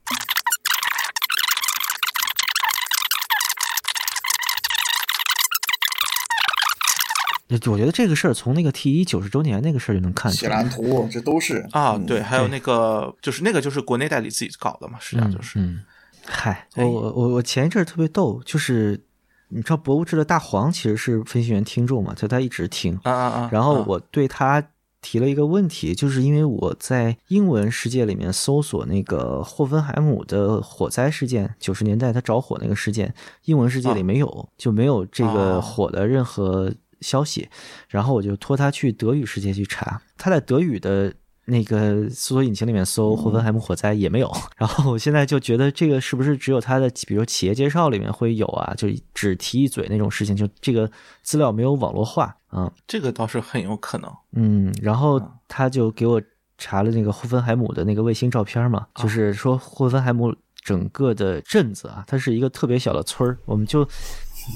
[7.67, 10.51] 我觉得这个事儿从那个 T 一九十周年那个事儿就能看出来。
[10.51, 15.59] 蓝图，这都是啊，对，还有那个就是那个就是国内代理自己搞的嘛，实际上就是。
[15.59, 15.81] 嗯，
[16.29, 19.01] 嗨，我我我我前一阵儿特别逗，就是
[19.49, 23.49] 你知道博物志的大黄其实是飞行员听众嘛，就他一直听啊啊啊。
[23.51, 24.63] 然后我对他
[25.01, 33.15] 提了一个问题，就是因为我在英文世界里面搜索那个霍芬海姆的火灾事件，九十年代他着火那个事件，
[33.45, 36.73] 英文世界里没有，就没有这个火的任何。
[37.01, 37.49] 消息，
[37.89, 41.15] 然后我就托他去德语世界去查，他在德语的
[41.51, 44.31] 那个搜索引擎里面搜霍芬海姆火灾也没有。
[44.57, 48.75] 然后我现在就觉得这个是不是只有他的，比如企业介绍里面会有啊？
[48.77, 50.91] 就只提一嘴那种事情，就这个
[51.23, 52.71] 资料没有网络化啊？
[52.87, 54.13] 这个倒是很有可能。
[54.33, 56.21] 嗯，然后他就给我
[56.59, 63.89] 查了那个霍芬海姆的那个卫星照片嘛，就是说霍芬海姆整个的镇子啊，它是一个特别小的村儿，我们就。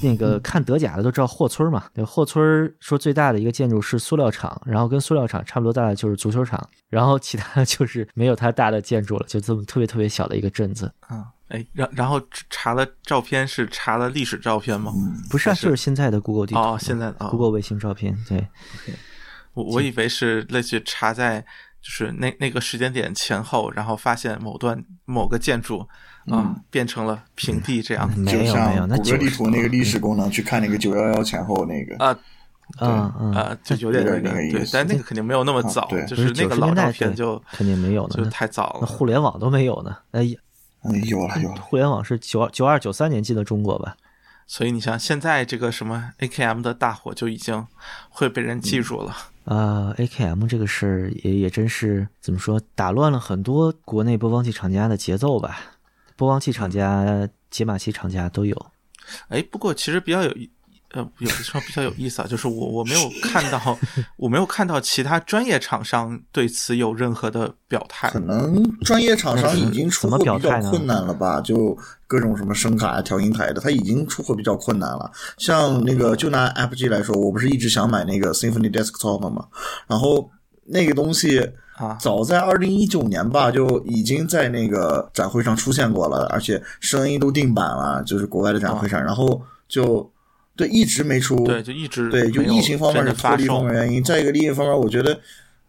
[0.01, 1.85] 那个看德甲的都知道霍村嘛？
[1.93, 10.91] 对，霍村说最大的一个建筑是塑料厂，然后跟塑料厂差不多大的就是足球场，然后其他的就是没有它大的建筑了，就这么特别特别小的一个镇子。
[11.01, 14.91] 啊，哎，然然后查了照片是查了历史照片吗？
[15.29, 16.59] 不是，啊，就是现在的 Google 地图。
[16.59, 18.17] 哦，现在的 Google 卫星照片。
[18.27, 18.47] 对，
[19.53, 21.41] 我我以为是类似于查在
[21.81, 25.87] 就是那那个时间点前后，然后发现某段某个建筑。
[26.27, 31.95] 啊，变成了平地这样，没有没有，那谷歌地图那个历史功能去看那个九幺幺前后那个。
[32.03, 32.17] 啊
[32.77, 40.39] 啊啊，就有点那个对，但那个肯定没有那么早，就是那个老照片就肯定没有就太早了，互联网都没有呢，哎呀，
[41.05, 43.97] 有了有了，互联网是九九二九三年进的中国吧？
[44.47, 47.67] 所以你像现在这个什么 AKM 的大火就已经
[48.09, 49.15] 会被人记住了。
[49.45, 55.59] 啊，AKM 这个事儿也也真是怎么说，打乱了很多国内播放器厂家的节奏吧。
[56.23, 58.55] 播放器厂家、解码器厂家都有。
[59.27, 60.33] 哎，不过其实比较有
[60.93, 63.77] 呃，有的时候比较有意思啊， 就是我我没有看到，
[64.15, 68.09] 我没有看到其他专业厂商对此有任何的表态。
[68.09, 71.41] 可能专业厂商已经出货比较困难了吧？
[71.41, 71.77] 就
[72.07, 75.11] 各种什么声卡、调音台的，他已经出货比较困难了。
[75.39, 79.47] 像那个，就拿 Apple G 来说，我不是一直想买那个 Symphony Desktop 吗？
[79.87, 80.31] 然后
[80.67, 81.51] 那个东西。
[81.75, 90.07] 啊，早在二零一九年吧，就已经在那个展会上出现过了，而且声音都定版了，就是国外的展会上，然后就
[90.55, 95.19] 对一直没出，对，就一直对，就疫情方面是脱离方面原因，再一个另一方面，我觉得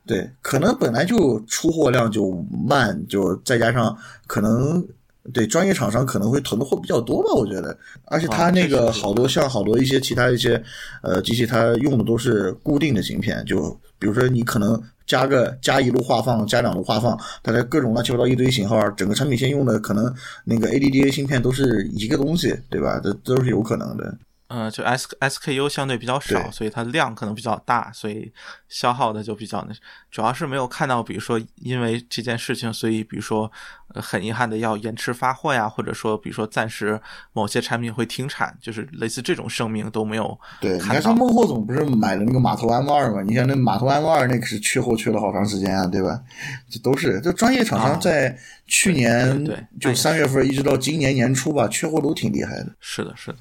[0.07, 2.31] 对，可能本来就出货量就
[2.69, 4.87] 慢，就再加上可能
[5.33, 7.75] 对专业厂商可能会囤的货比较多吧，我觉得。
[8.05, 10.63] 而且它那个好多像好多一些其他一些
[11.01, 13.75] 呃机器，它用的都是固定的芯片，就
[14.05, 20.13] 比如说你可能加个加一路画放，加两路画放，它的各种乱七八糟一堆型号，整个产品线用的可能
[20.45, 23.01] 那个 ADDA 芯片都是一个东西，对吧？
[23.03, 24.15] 这都是有可能的。
[24.55, 28.33] 呃，就 S SKU 相对比较少，所以它量可能比较大，所以
[28.69, 29.75] 消耗的就比较那，
[30.13, 33.51] 主要是没有看到，比如说因为这件事情，所以比如说
[33.95, 37.01] 呃很遗憾的要延迟发货呀，或者说比如说暂时
[37.33, 43.23] 某些产品会停产，就是类似这种声明都没有对，你看像孟获总不是买了那个码头 M 二嘛？
[43.23, 46.23] 你像那码头 M 二那可是缺货缺了好长时间啊，对吧？
[46.71, 49.45] 这都是这专业厂商啊在去年
[49.81, 52.73] 就三月份一直到今年年初吧，缺货都挺厉害的。
[52.79, 53.39] 是的，是的。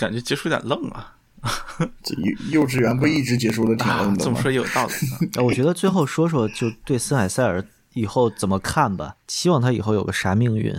[0.00, 1.14] 感觉结束有点愣啊，
[2.02, 4.24] 这幼幼稚园不一直结束的挺啊愣的吗？
[4.24, 4.92] 这么说也有道理
[5.44, 7.62] 我觉得最后说说就对森海塞尔
[7.92, 10.72] 以后怎么看吧，希望他以后有个啥命运。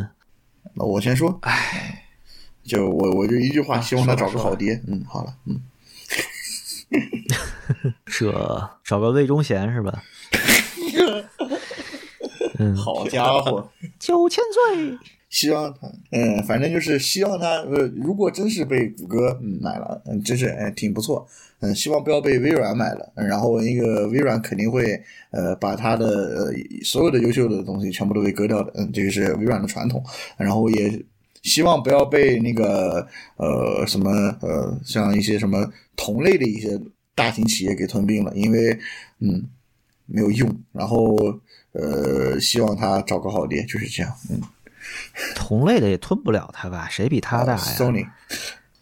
[0.74, 2.06] 那我先说，唉，
[2.64, 4.82] 就我我就一句话，希望他找个好爹。
[4.88, 5.62] 嗯，好了，嗯，
[8.06, 10.02] 这找个魏忠贤是吧？
[12.60, 13.70] 嗯，好家伙，
[14.00, 14.98] 九千岁，
[15.32, 21.26] 希望他，嗯，反正就是希望他，呃，如果真是被谷歌嗯买了，嗯，真是哎挺不错，
[21.62, 25.02] 嗯，希望不要被微软买了，嗯然后那个微软肯定会
[25.32, 26.54] 呃把他的呃
[26.84, 30.04] 所有的优秀的东西全部都给割掉的，嗯，这个是微软的传统，
[30.36, 31.02] 然后也
[31.44, 36.78] 希望不要被那个呃什么呃像一些什么同类的一些
[37.16, 38.78] 大型企业给吞并了，因为
[39.20, 39.48] 嗯
[40.08, 41.16] 没有用，然后
[41.72, 44.42] 呃希望他找个好爹，就是这样，嗯。
[45.36, 46.88] 同类的也吞不了他吧？
[46.90, 48.08] 谁比他大呀？Sony，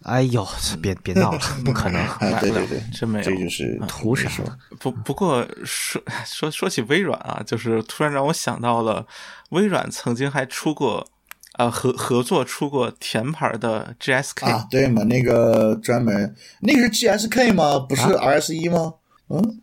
[0.04, 0.48] 哎呦，
[0.82, 2.02] 别别闹了， 不可能。
[2.20, 9.06] 哎，对对对， 真没有这就是图啥没不不过说说说起微软啊，就是突然让我想到了，
[9.50, 11.06] 微软曾经还出过，
[11.54, 17.80] 啊合合作出过甜牌的 GSK，、啊，对嘛，那个专门那个是 GSK 吗？
[17.88, 18.94] 不是啊 RS 一吗？
[19.30, 19.62] 嗯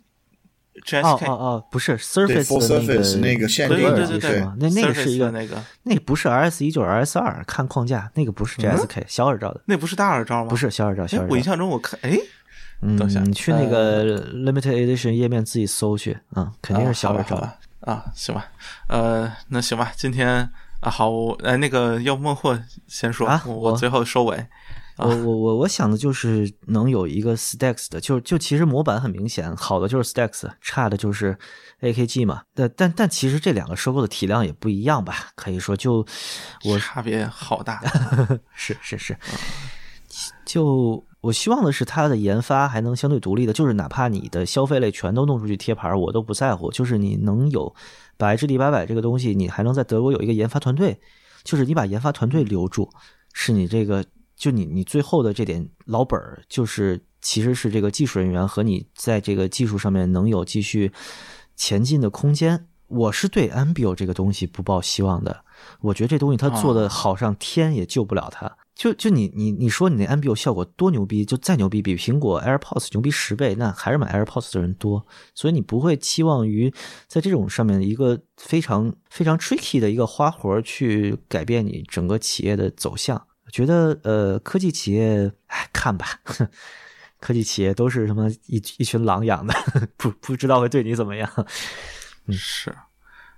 [1.03, 4.55] 哦哦哦，不是 surface，surface 那个个限对定的，对对对是吗？
[4.59, 10.49] 那那个是一个那个，那个不是 RS 一就是 RS 二，看框架，那个不是 GSK 小耳罩的，那不是大耳罩吗？
[10.49, 11.31] 不，是小耳罩，小哎，耳罩。
[11.31, 12.17] 我印象中我看，哎，
[12.97, 17.35] 等一下嗯，你去那个 Limited Edition 页面自己搜去，嗯，肯定是小耳罩。
[17.35, 17.47] 啊好吧
[17.85, 18.45] 好吧啊，行吧，
[18.89, 20.49] 呃，那行吧，今天
[20.81, 24.45] 啊，好，我呃，那个要孟获先说，我最后收尾。
[24.97, 31.37] 我我我我想的就是能有一个 Stacks 的，就就其实模板很明显，好的就是 Stacks，差的就是
[31.81, 32.41] AKG 嘛。
[32.53, 35.29] 但但但其实这两个收购的体量也不一样吧？
[35.35, 36.05] 可以说就
[36.65, 37.81] 我差别好大，
[38.55, 39.17] 是是是，
[40.45, 46.71] 就我希望的是它的研发还能相对独立的，就是哪怕你的消费类全都弄出去贴牌，我都不在乎。
[46.71, 47.73] 就是你能有
[48.17, 50.99] 百 HD 八百这个东西，你还能在德国有一个研发团队，
[51.43, 52.89] 就是你把研发团队留住，
[53.33, 54.03] 是你这个
[54.37, 60.93] 就你你最后的这点老本儿，就是其实是这个技术人员和你在这个技术上面能有继续
[61.55, 62.67] 前进的空间。
[62.87, 65.43] 我是对 Ambio 这个东西不抱希望的，
[65.81, 68.55] 我觉得这东西它做的好上天也救不了它。
[68.73, 76.71] 就就你你你说你那 Ambio 效果多牛逼，就再牛逼，比苹果 AirPods 牛逼十倍，那还是买 AirPods 的人多，所以你不会期望于
[77.07, 83.25] 在这种上面一个非常非常 tricky 的一个花活去改变你整个企业的走向。
[83.47, 86.05] 我觉得呃，科技企业，哎，看吧，
[87.21, 89.53] 科技企业都是他妈一一群狼养的，
[89.95, 91.47] 不不知道会对你怎么样。
[92.29, 92.75] 是，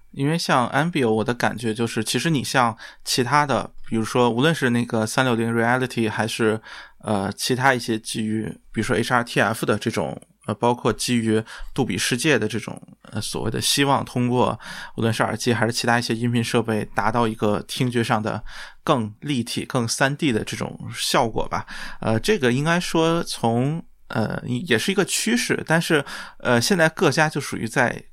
[0.10, 2.76] 因为像 Ambio，我的感觉就是，其实你像
[3.06, 6.60] 其他的，比如说无论是那个三六零 Reality，还是
[7.04, 10.20] 呃其他一些基于，比如说 HRTF 的这种，
[10.50, 11.40] 呃，包括基于
[11.76, 12.82] 杜比世界的这种，
[13.12, 14.60] 呃，所谓的希望通过
[14.96, 18.44] 无论是耳机还是其他一些音频设备，达到一个听觉上的
[18.84, 21.68] 更立体、更三 D 的这种效果吧。
[22.02, 26.04] 呃，这个应该说从呃也是一个趋势，但是
[26.40, 28.06] 呃现在各家就属于在。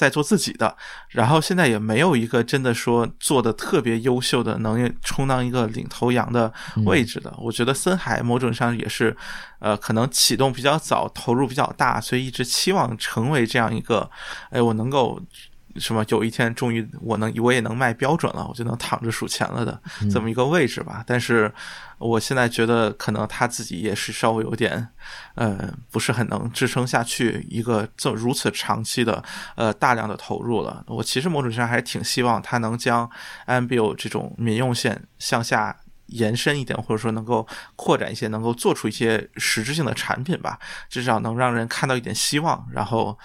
[0.00, 0.74] 在做自己的，
[1.10, 6.50] 然后现在也没有一个真的说做的特别优秀的，能充当一个领头羊的
[6.86, 7.30] 位置的。
[7.36, 9.14] 我觉得森海某种上也是，
[9.58, 14.10] 呃，可能启动比较早，投入比较大，所以一直期望成为这样一个，
[14.48, 15.20] 哎，我能够
[15.76, 19.80] 什么有一天终于我能我也能卖标准了，我就能躺着数钱了的
[20.10, 21.04] 这么一个位置吧。
[21.06, 21.52] 但是
[21.98, 24.88] 我现在觉得可能他自己也是稍微有点，
[25.34, 29.22] 呃，不是很能支撑下去一个这如此长期的
[29.56, 30.84] 呃大量的投入了。
[30.88, 33.08] 我其实某种上还是挺希望他能将
[33.46, 35.76] Ambio 这种民用线向下
[36.06, 43.16] 延伸一点，或者说能够扩展一些，能够做出一些实质性的产品吧，至少能让人看到一点希望，然后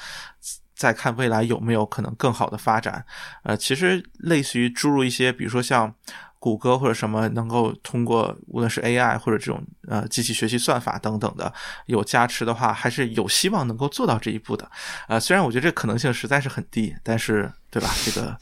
[0.76, 3.06] 再看未来有没有可能更好的发展。
[3.44, 5.94] 呃，其实类似于注入一些，比如说像。
[6.38, 11.52] 谷歌或者什么能够通过无论是 AI 或者这种呃机器学习算法等等的
[11.88, 14.70] 有加持的话，还是有希望能够做到这一步的。
[15.08, 17.90] 呃，虽然我觉得这可能性实在是很低，但是对吧？
[18.06, 18.38] 这个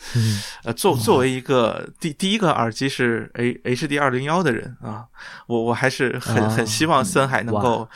[0.66, 5.06] 呃，作作为一个第第一个耳机是 A HD 二零幺的人啊，
[5.48, 7.90] 我我还是很很希望森海能够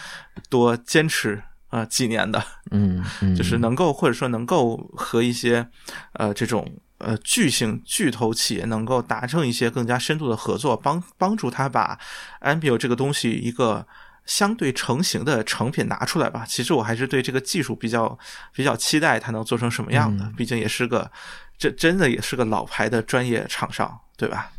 [0.50, 3.04] 多坚持啊几年的，嗯，
[3.36, 5.68] 就是能够或者说能够和一些
[6.14, 6.70] 呃这种。
[7.00, 11.96] 呃，巨型巨头企业能够达成一些更加深度的合作，帮帮助他把
[12.42, 13.86] Ambio 这个东西一个
[14.26, 16.44] 相对成型的成品拿出来吧。
[16.48, 18.18] 其实我还是对这个技术比较
[18.52, 20.28] 比较期待，它能做成什么样的。
[20.36, 21.12] 毕竟也是个，
[21.56, 24.50] 这真的也是个老牌的专业厂商，对吧？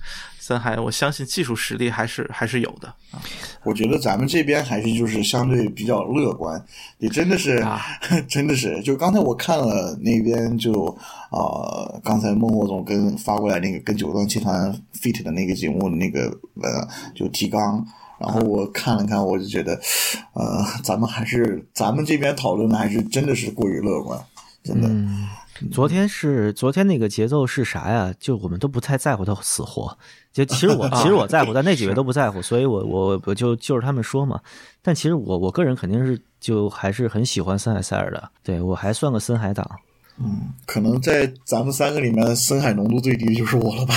[0.49, 3.21] 森海，我相信技术实力还是还是有的啊。
[3.65, 6.59] 我觉得咱们这边还是就是相对比较乐观，
[7.01, 7.63] 也真的是，
[8.27, 8.81] 真的是。
[8.83, 10.87] 就刚才我看了那边就
[11.31, 16.31] 啊，刚才孟获总跟发过来那个跟九段集团 fit 的那个节目的那个
[16.63, 17.85] 呃就提纲，
[18.19, 19.79] 然后我看了看，我就觉得，
[20.33, 24.19] 呃，咱们还是咱们这边讨论的还是真的是过于乐观，
[24.65, 24.89] 真的。
[25.73, 28.15] 昨天是昨天那个节奏是啥呀？
[28.21, 29.99] 就我们都不太在乎他死活。
[30.45, 34.41] 就其实我 其实我在乎，但那几位都不在乎，所以我我我就就是他们说嘛。
[34.81, 39.69] 但其实我我个人肯定是就还是很喜欢森海塞尔的，对我还算个森海党。
[40.21, 43.95] 嗯，可能在咱们三个里面，森海浓度最低的就是我了吧。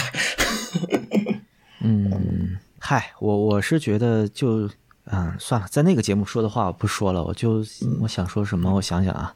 [1.82, 4.70] 嗯，嗨，我我是觉得就
[5.06, 7.64] 嗯算了，在那个节目说的话我不说了，我就
[8.02, 9.34] 我想说什么，我想想啊，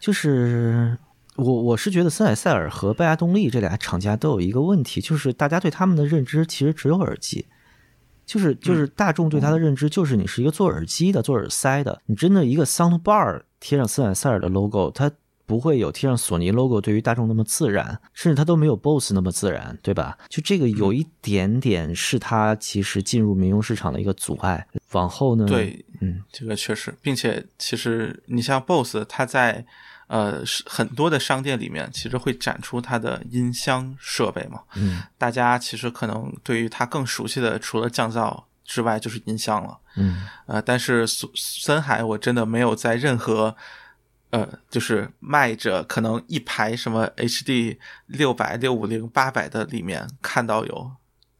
[0.00, 0.96] 就是。
[1.36, 7.46] 我我是觉得森海塞尔和拜亚动力这俩厂家都有一个问题，就是大家对他们的认知其实只有耳机，
[8.24, 12.00] 就是就是大众对它的认知就是你是一个做耳机的、做耳塞的。
[12.06, 15.10] 你真的一个 Sound Bar 贴上森海塞尔的 logo，它
[15.44, 20.16] 不会有贴上索尼 logo 对于大众那么自然，甚至它都没有 BOSS 那么自然，对吧？
[20.28, 24.66] 就这个有一点点是它其实进入民用市场的一个阻碍。
[24.92, 25.44] 往后呢？
[25.44, 29.66] 对，嗯，这个确实，并且其实你像 BOSS，它在。
[30.08, 34.62] 呃，是很多的商店里面，其实会展出它的音箱设备嘛。
[34.74, 39.78] 嗯，大家其实可能对于它更熟悉的，除了降噪之外，就是音箱了。
[39.96, 43.56] 嗯，呃，但是森海，我真的没有在任何，
[44.30, 50.92] 呃，就是卖着可能一排什么 HD 六百、六五零、八百的里面看到有。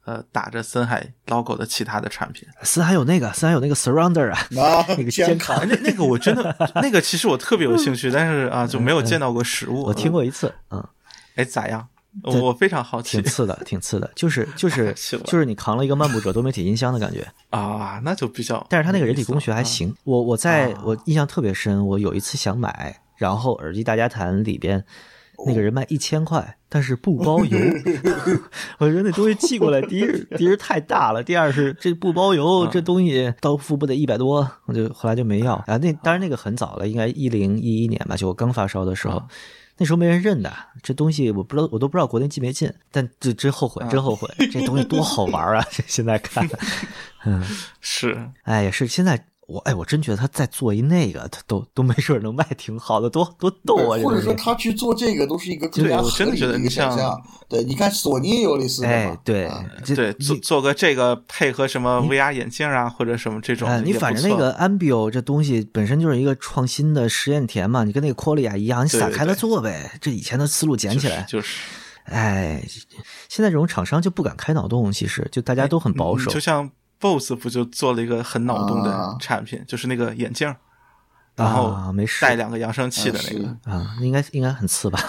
[0.07, 9.83] 呃，打着森海 logo 的其他的产品，森海有那个，森海有那个 surrounder 啊，那个肩扛，那那个我真的，那个其实我特别有兴趣，但是啊，就没有见到过实物。
[9.83, 10.81] 我听过一次，嗯，
[11.35, 11.85] 哎，咋样？
[12.23, 13.21] 我非常好奇。
[13.21, 18.65] 挺次的，挺次的，就是就是就是你扛了一个漫步者多媒体音箱的感觉啊，那就比较。
[18.69, 19.93] 但是他那个人体工学还行。
[20.05, 24.85] 我我在我印象特别深，我有一次想买，然后耳机大家谈里边。
[25.45, 27.57] 那个人卖一千块，但是不包邮。
[28.79, 35.53] 我觉得那东西寄过来，第一第一太大了，第二是这不包邮，这东西到付不得一百多，我就后来就没要。
[35.67, 39.21] 啊，那当然那个很早了，应该一零一一年吧，就我刚发烧的时候，
[39.77, 40.51] 那时候没人认的。
[40.81, 44.27] 这东西我不知道，我都不知道国内寄没进，但这真后悔，真后悔。
[44.51, 45.63] 这东西多好玩啊！
[45.85, 46.47] 现在看，
[47.25, 47.43] 嗯，
[47.79, 49.25] 是，哎，也是现在。
[49.47, 53.97] 我哎，我真觉得他再做一那个，他都都没准能卖挺好的，多多逗啊！
[54.03, 57.17] 或者说他去做这个都是一个更加合理的一个想象。
[57.47, 59.17] 对，你看索尼也有类似的嘛？
[59.23, 59.49] 对
[59.95, 63.69] 对，做做个这个配合什么 VR 眼镜啊，或者什么这种。
[63.85, 69.97] 你反正那个 Ambio 这东西本身就是一个创新的实验田嘛，你跟那个 Qualia 一样，你散开了做呗。
[70.01, 71.61] 这以前的思路捡起来就是。
[72.03, 72.61] 哎，
[73.29, 76.69] 现在这种厂商就不敢开脑洞，其实就大家都很保守，就像。
[76.99, 80.53] BOSS 不就做了一个很脑洞的产品，就是那个眼镜，
[81.35, 81.75] 然后
[82.21, 83.71] 带两个扬声器的那个。
[83.71, 84.99] 啊，应该应该很次吧？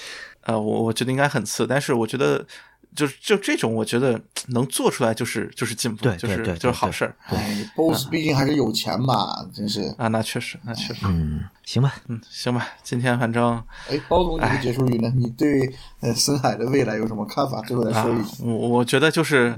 [0.44, 2.46] 呃，我我觉得应该很次，但是我觉得
[2.94, 4.18] 就是就这种，我觉得
[4.48, 7.14] 能做出来就是就是进步，就是就是好事儿。
[7.26, 9.94] 哎，BOSS 毕竟还是有钱嘛，真是。
[9.98, 15.12] 啊，那确实，那确实，嗯，行吧，嗯，行吧，今天反正哎，包总，你的结束语呢？
[15.14, 15.70] 你对
[16.00, 17.60] 呃深海的未来有什么看法？
[17.62, 19.54] 最后再说一句，我我觉得就是。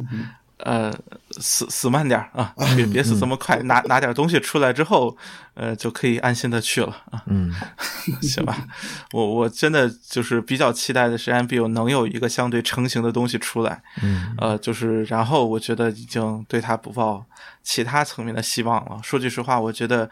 [0.64, 0.92] 呃，
[1.30, 5.16] 死死慢点啊，别别死这么快，拿拿点东西出来之后，
[5.54, 7.22] 呃，就可以安心的去了啊。
[7.26, 7.52] 嗯，
[8.22, 8.66] 行吧，
[9.12, 13.82] 我我真的就是比较期待的是 MBO 能有一个相对成型的东西出来。
[14.02, 17.24] 嗯，呃，就是然后我觉得已经对他不抱
[17.62, 19.00] 其他层面的希望了。
[19.02, 20.10] 说句实话，我觉得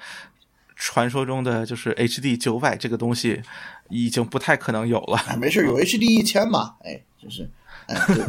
[0.76, 3.42] 传说中的就是 HD 九百这个东西
[3.88, 5.36] 已经不太可能有了。
[5.38, 7.50] 没事，有 HD 一千嘛，哎，就是。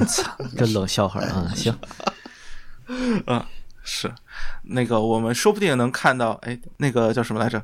[0.08, 1.52] 操， 这冷笑话啊！
[1.56, 1.78] 行，
[3.28, 3.44] 嗯，
[3.84, 4.12] 是，
[4.64, 7.64] 那个我们说不定能看到，哎，那个叫什么来着？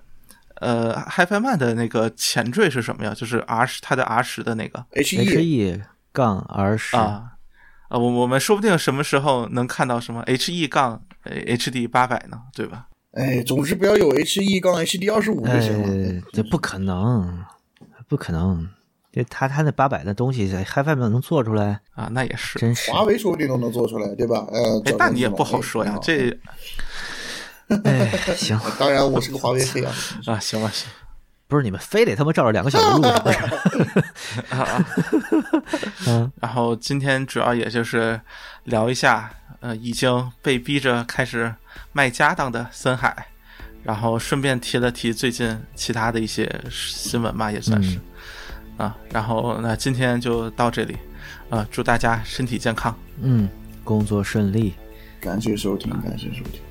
[0.62, 3.14] 呃，HiFi Man 的那个前缀是什么呀？
[3.14, 5.82] 就是 R 十，它的 R 十的那个 H E E
[6.14, 7.32] 杠 R 十啊
[7.90, 12.40] 啊，我我们说不定什么时候能看到什么 H E 杠呃 H D 八百呢？
[12.54, 12.88] 对吧？
[13.12, 16.20] 哎，总之不要有 H E 杠 H D 二十五就行了。
[16.20, 17.44] 哎，这不可能，
[18.08, 18.70] 不可能。
[19.16, 22.60] 这他他那八百的东西在 HiFi 上能做出来，啊，那也是。
[22.60, 22.92] 真是。
[22.92, 24.46] 华为说不定都能做出来，对吧？
[24.52, 26.38] 呃，哎，那你也不好说呀，这。
[27.86, 28.60] 哎，行。
[28.78, 29.94] 当然，我是个华为黑啊。
[30.28, 30.90] 啊，行吧，行。
[31.48, 33.38] 不是你们非得他妈照着两个小时录是不是？
[34.54, 34.86] 啊。
[36.08, 36.32] 嗯。
[36.42, 38.20] 然后今天主要也就是
[38.66, 39.32] 聊一下，
[39.62, 41.56] 呃，已经被逼着开始
[41.94, 43.28] 卖家当的森海，
[43.82, 47.98] 然后顺便提了提最近其他的一些新闻吧，也算是。
[48.78, 50.98] 啊，然后那今天就到这里，
[51.50, 53.48] 啊，祝大家身体健康，嗯，
[53.84, 54.74] 工作顺利，
[55.20, 56.65] 感谢收听，感谢收听。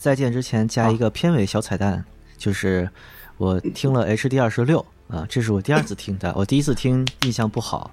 [0.00, 2.02] 再见之前加一个片尾小彩蛋，
[2.38, 2.88] 就是
[3.36, 7.90] 我听了 HD 二十六啊，这是我第二次听的，我第一次听印象不好，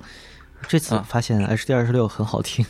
[0.70, 2.66] 这次发现 HD 二十六很好听，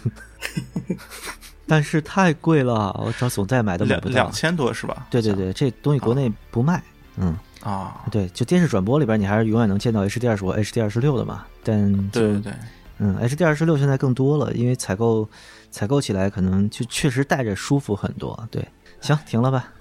[1.67, 5.05] 但是太贵了，我找总代买都买不到，两千多是吧？
[5.11, 6.81] 对对对，这东西国内不卖，
[7.17, 7.37] 嗯。
[7.61, 12.53] 啊，对，就电视转播里边你还是永远能见到 HD 二十五、HD 二十六的嘛，但对对对，
[12.99, 15.27] 嗯，HD 二十六现在更多了，因为采购
[15.69, 18.65] 采购起来可能就确实带着舒服很多，对。
[19.01, 19.73] 行，停了吧，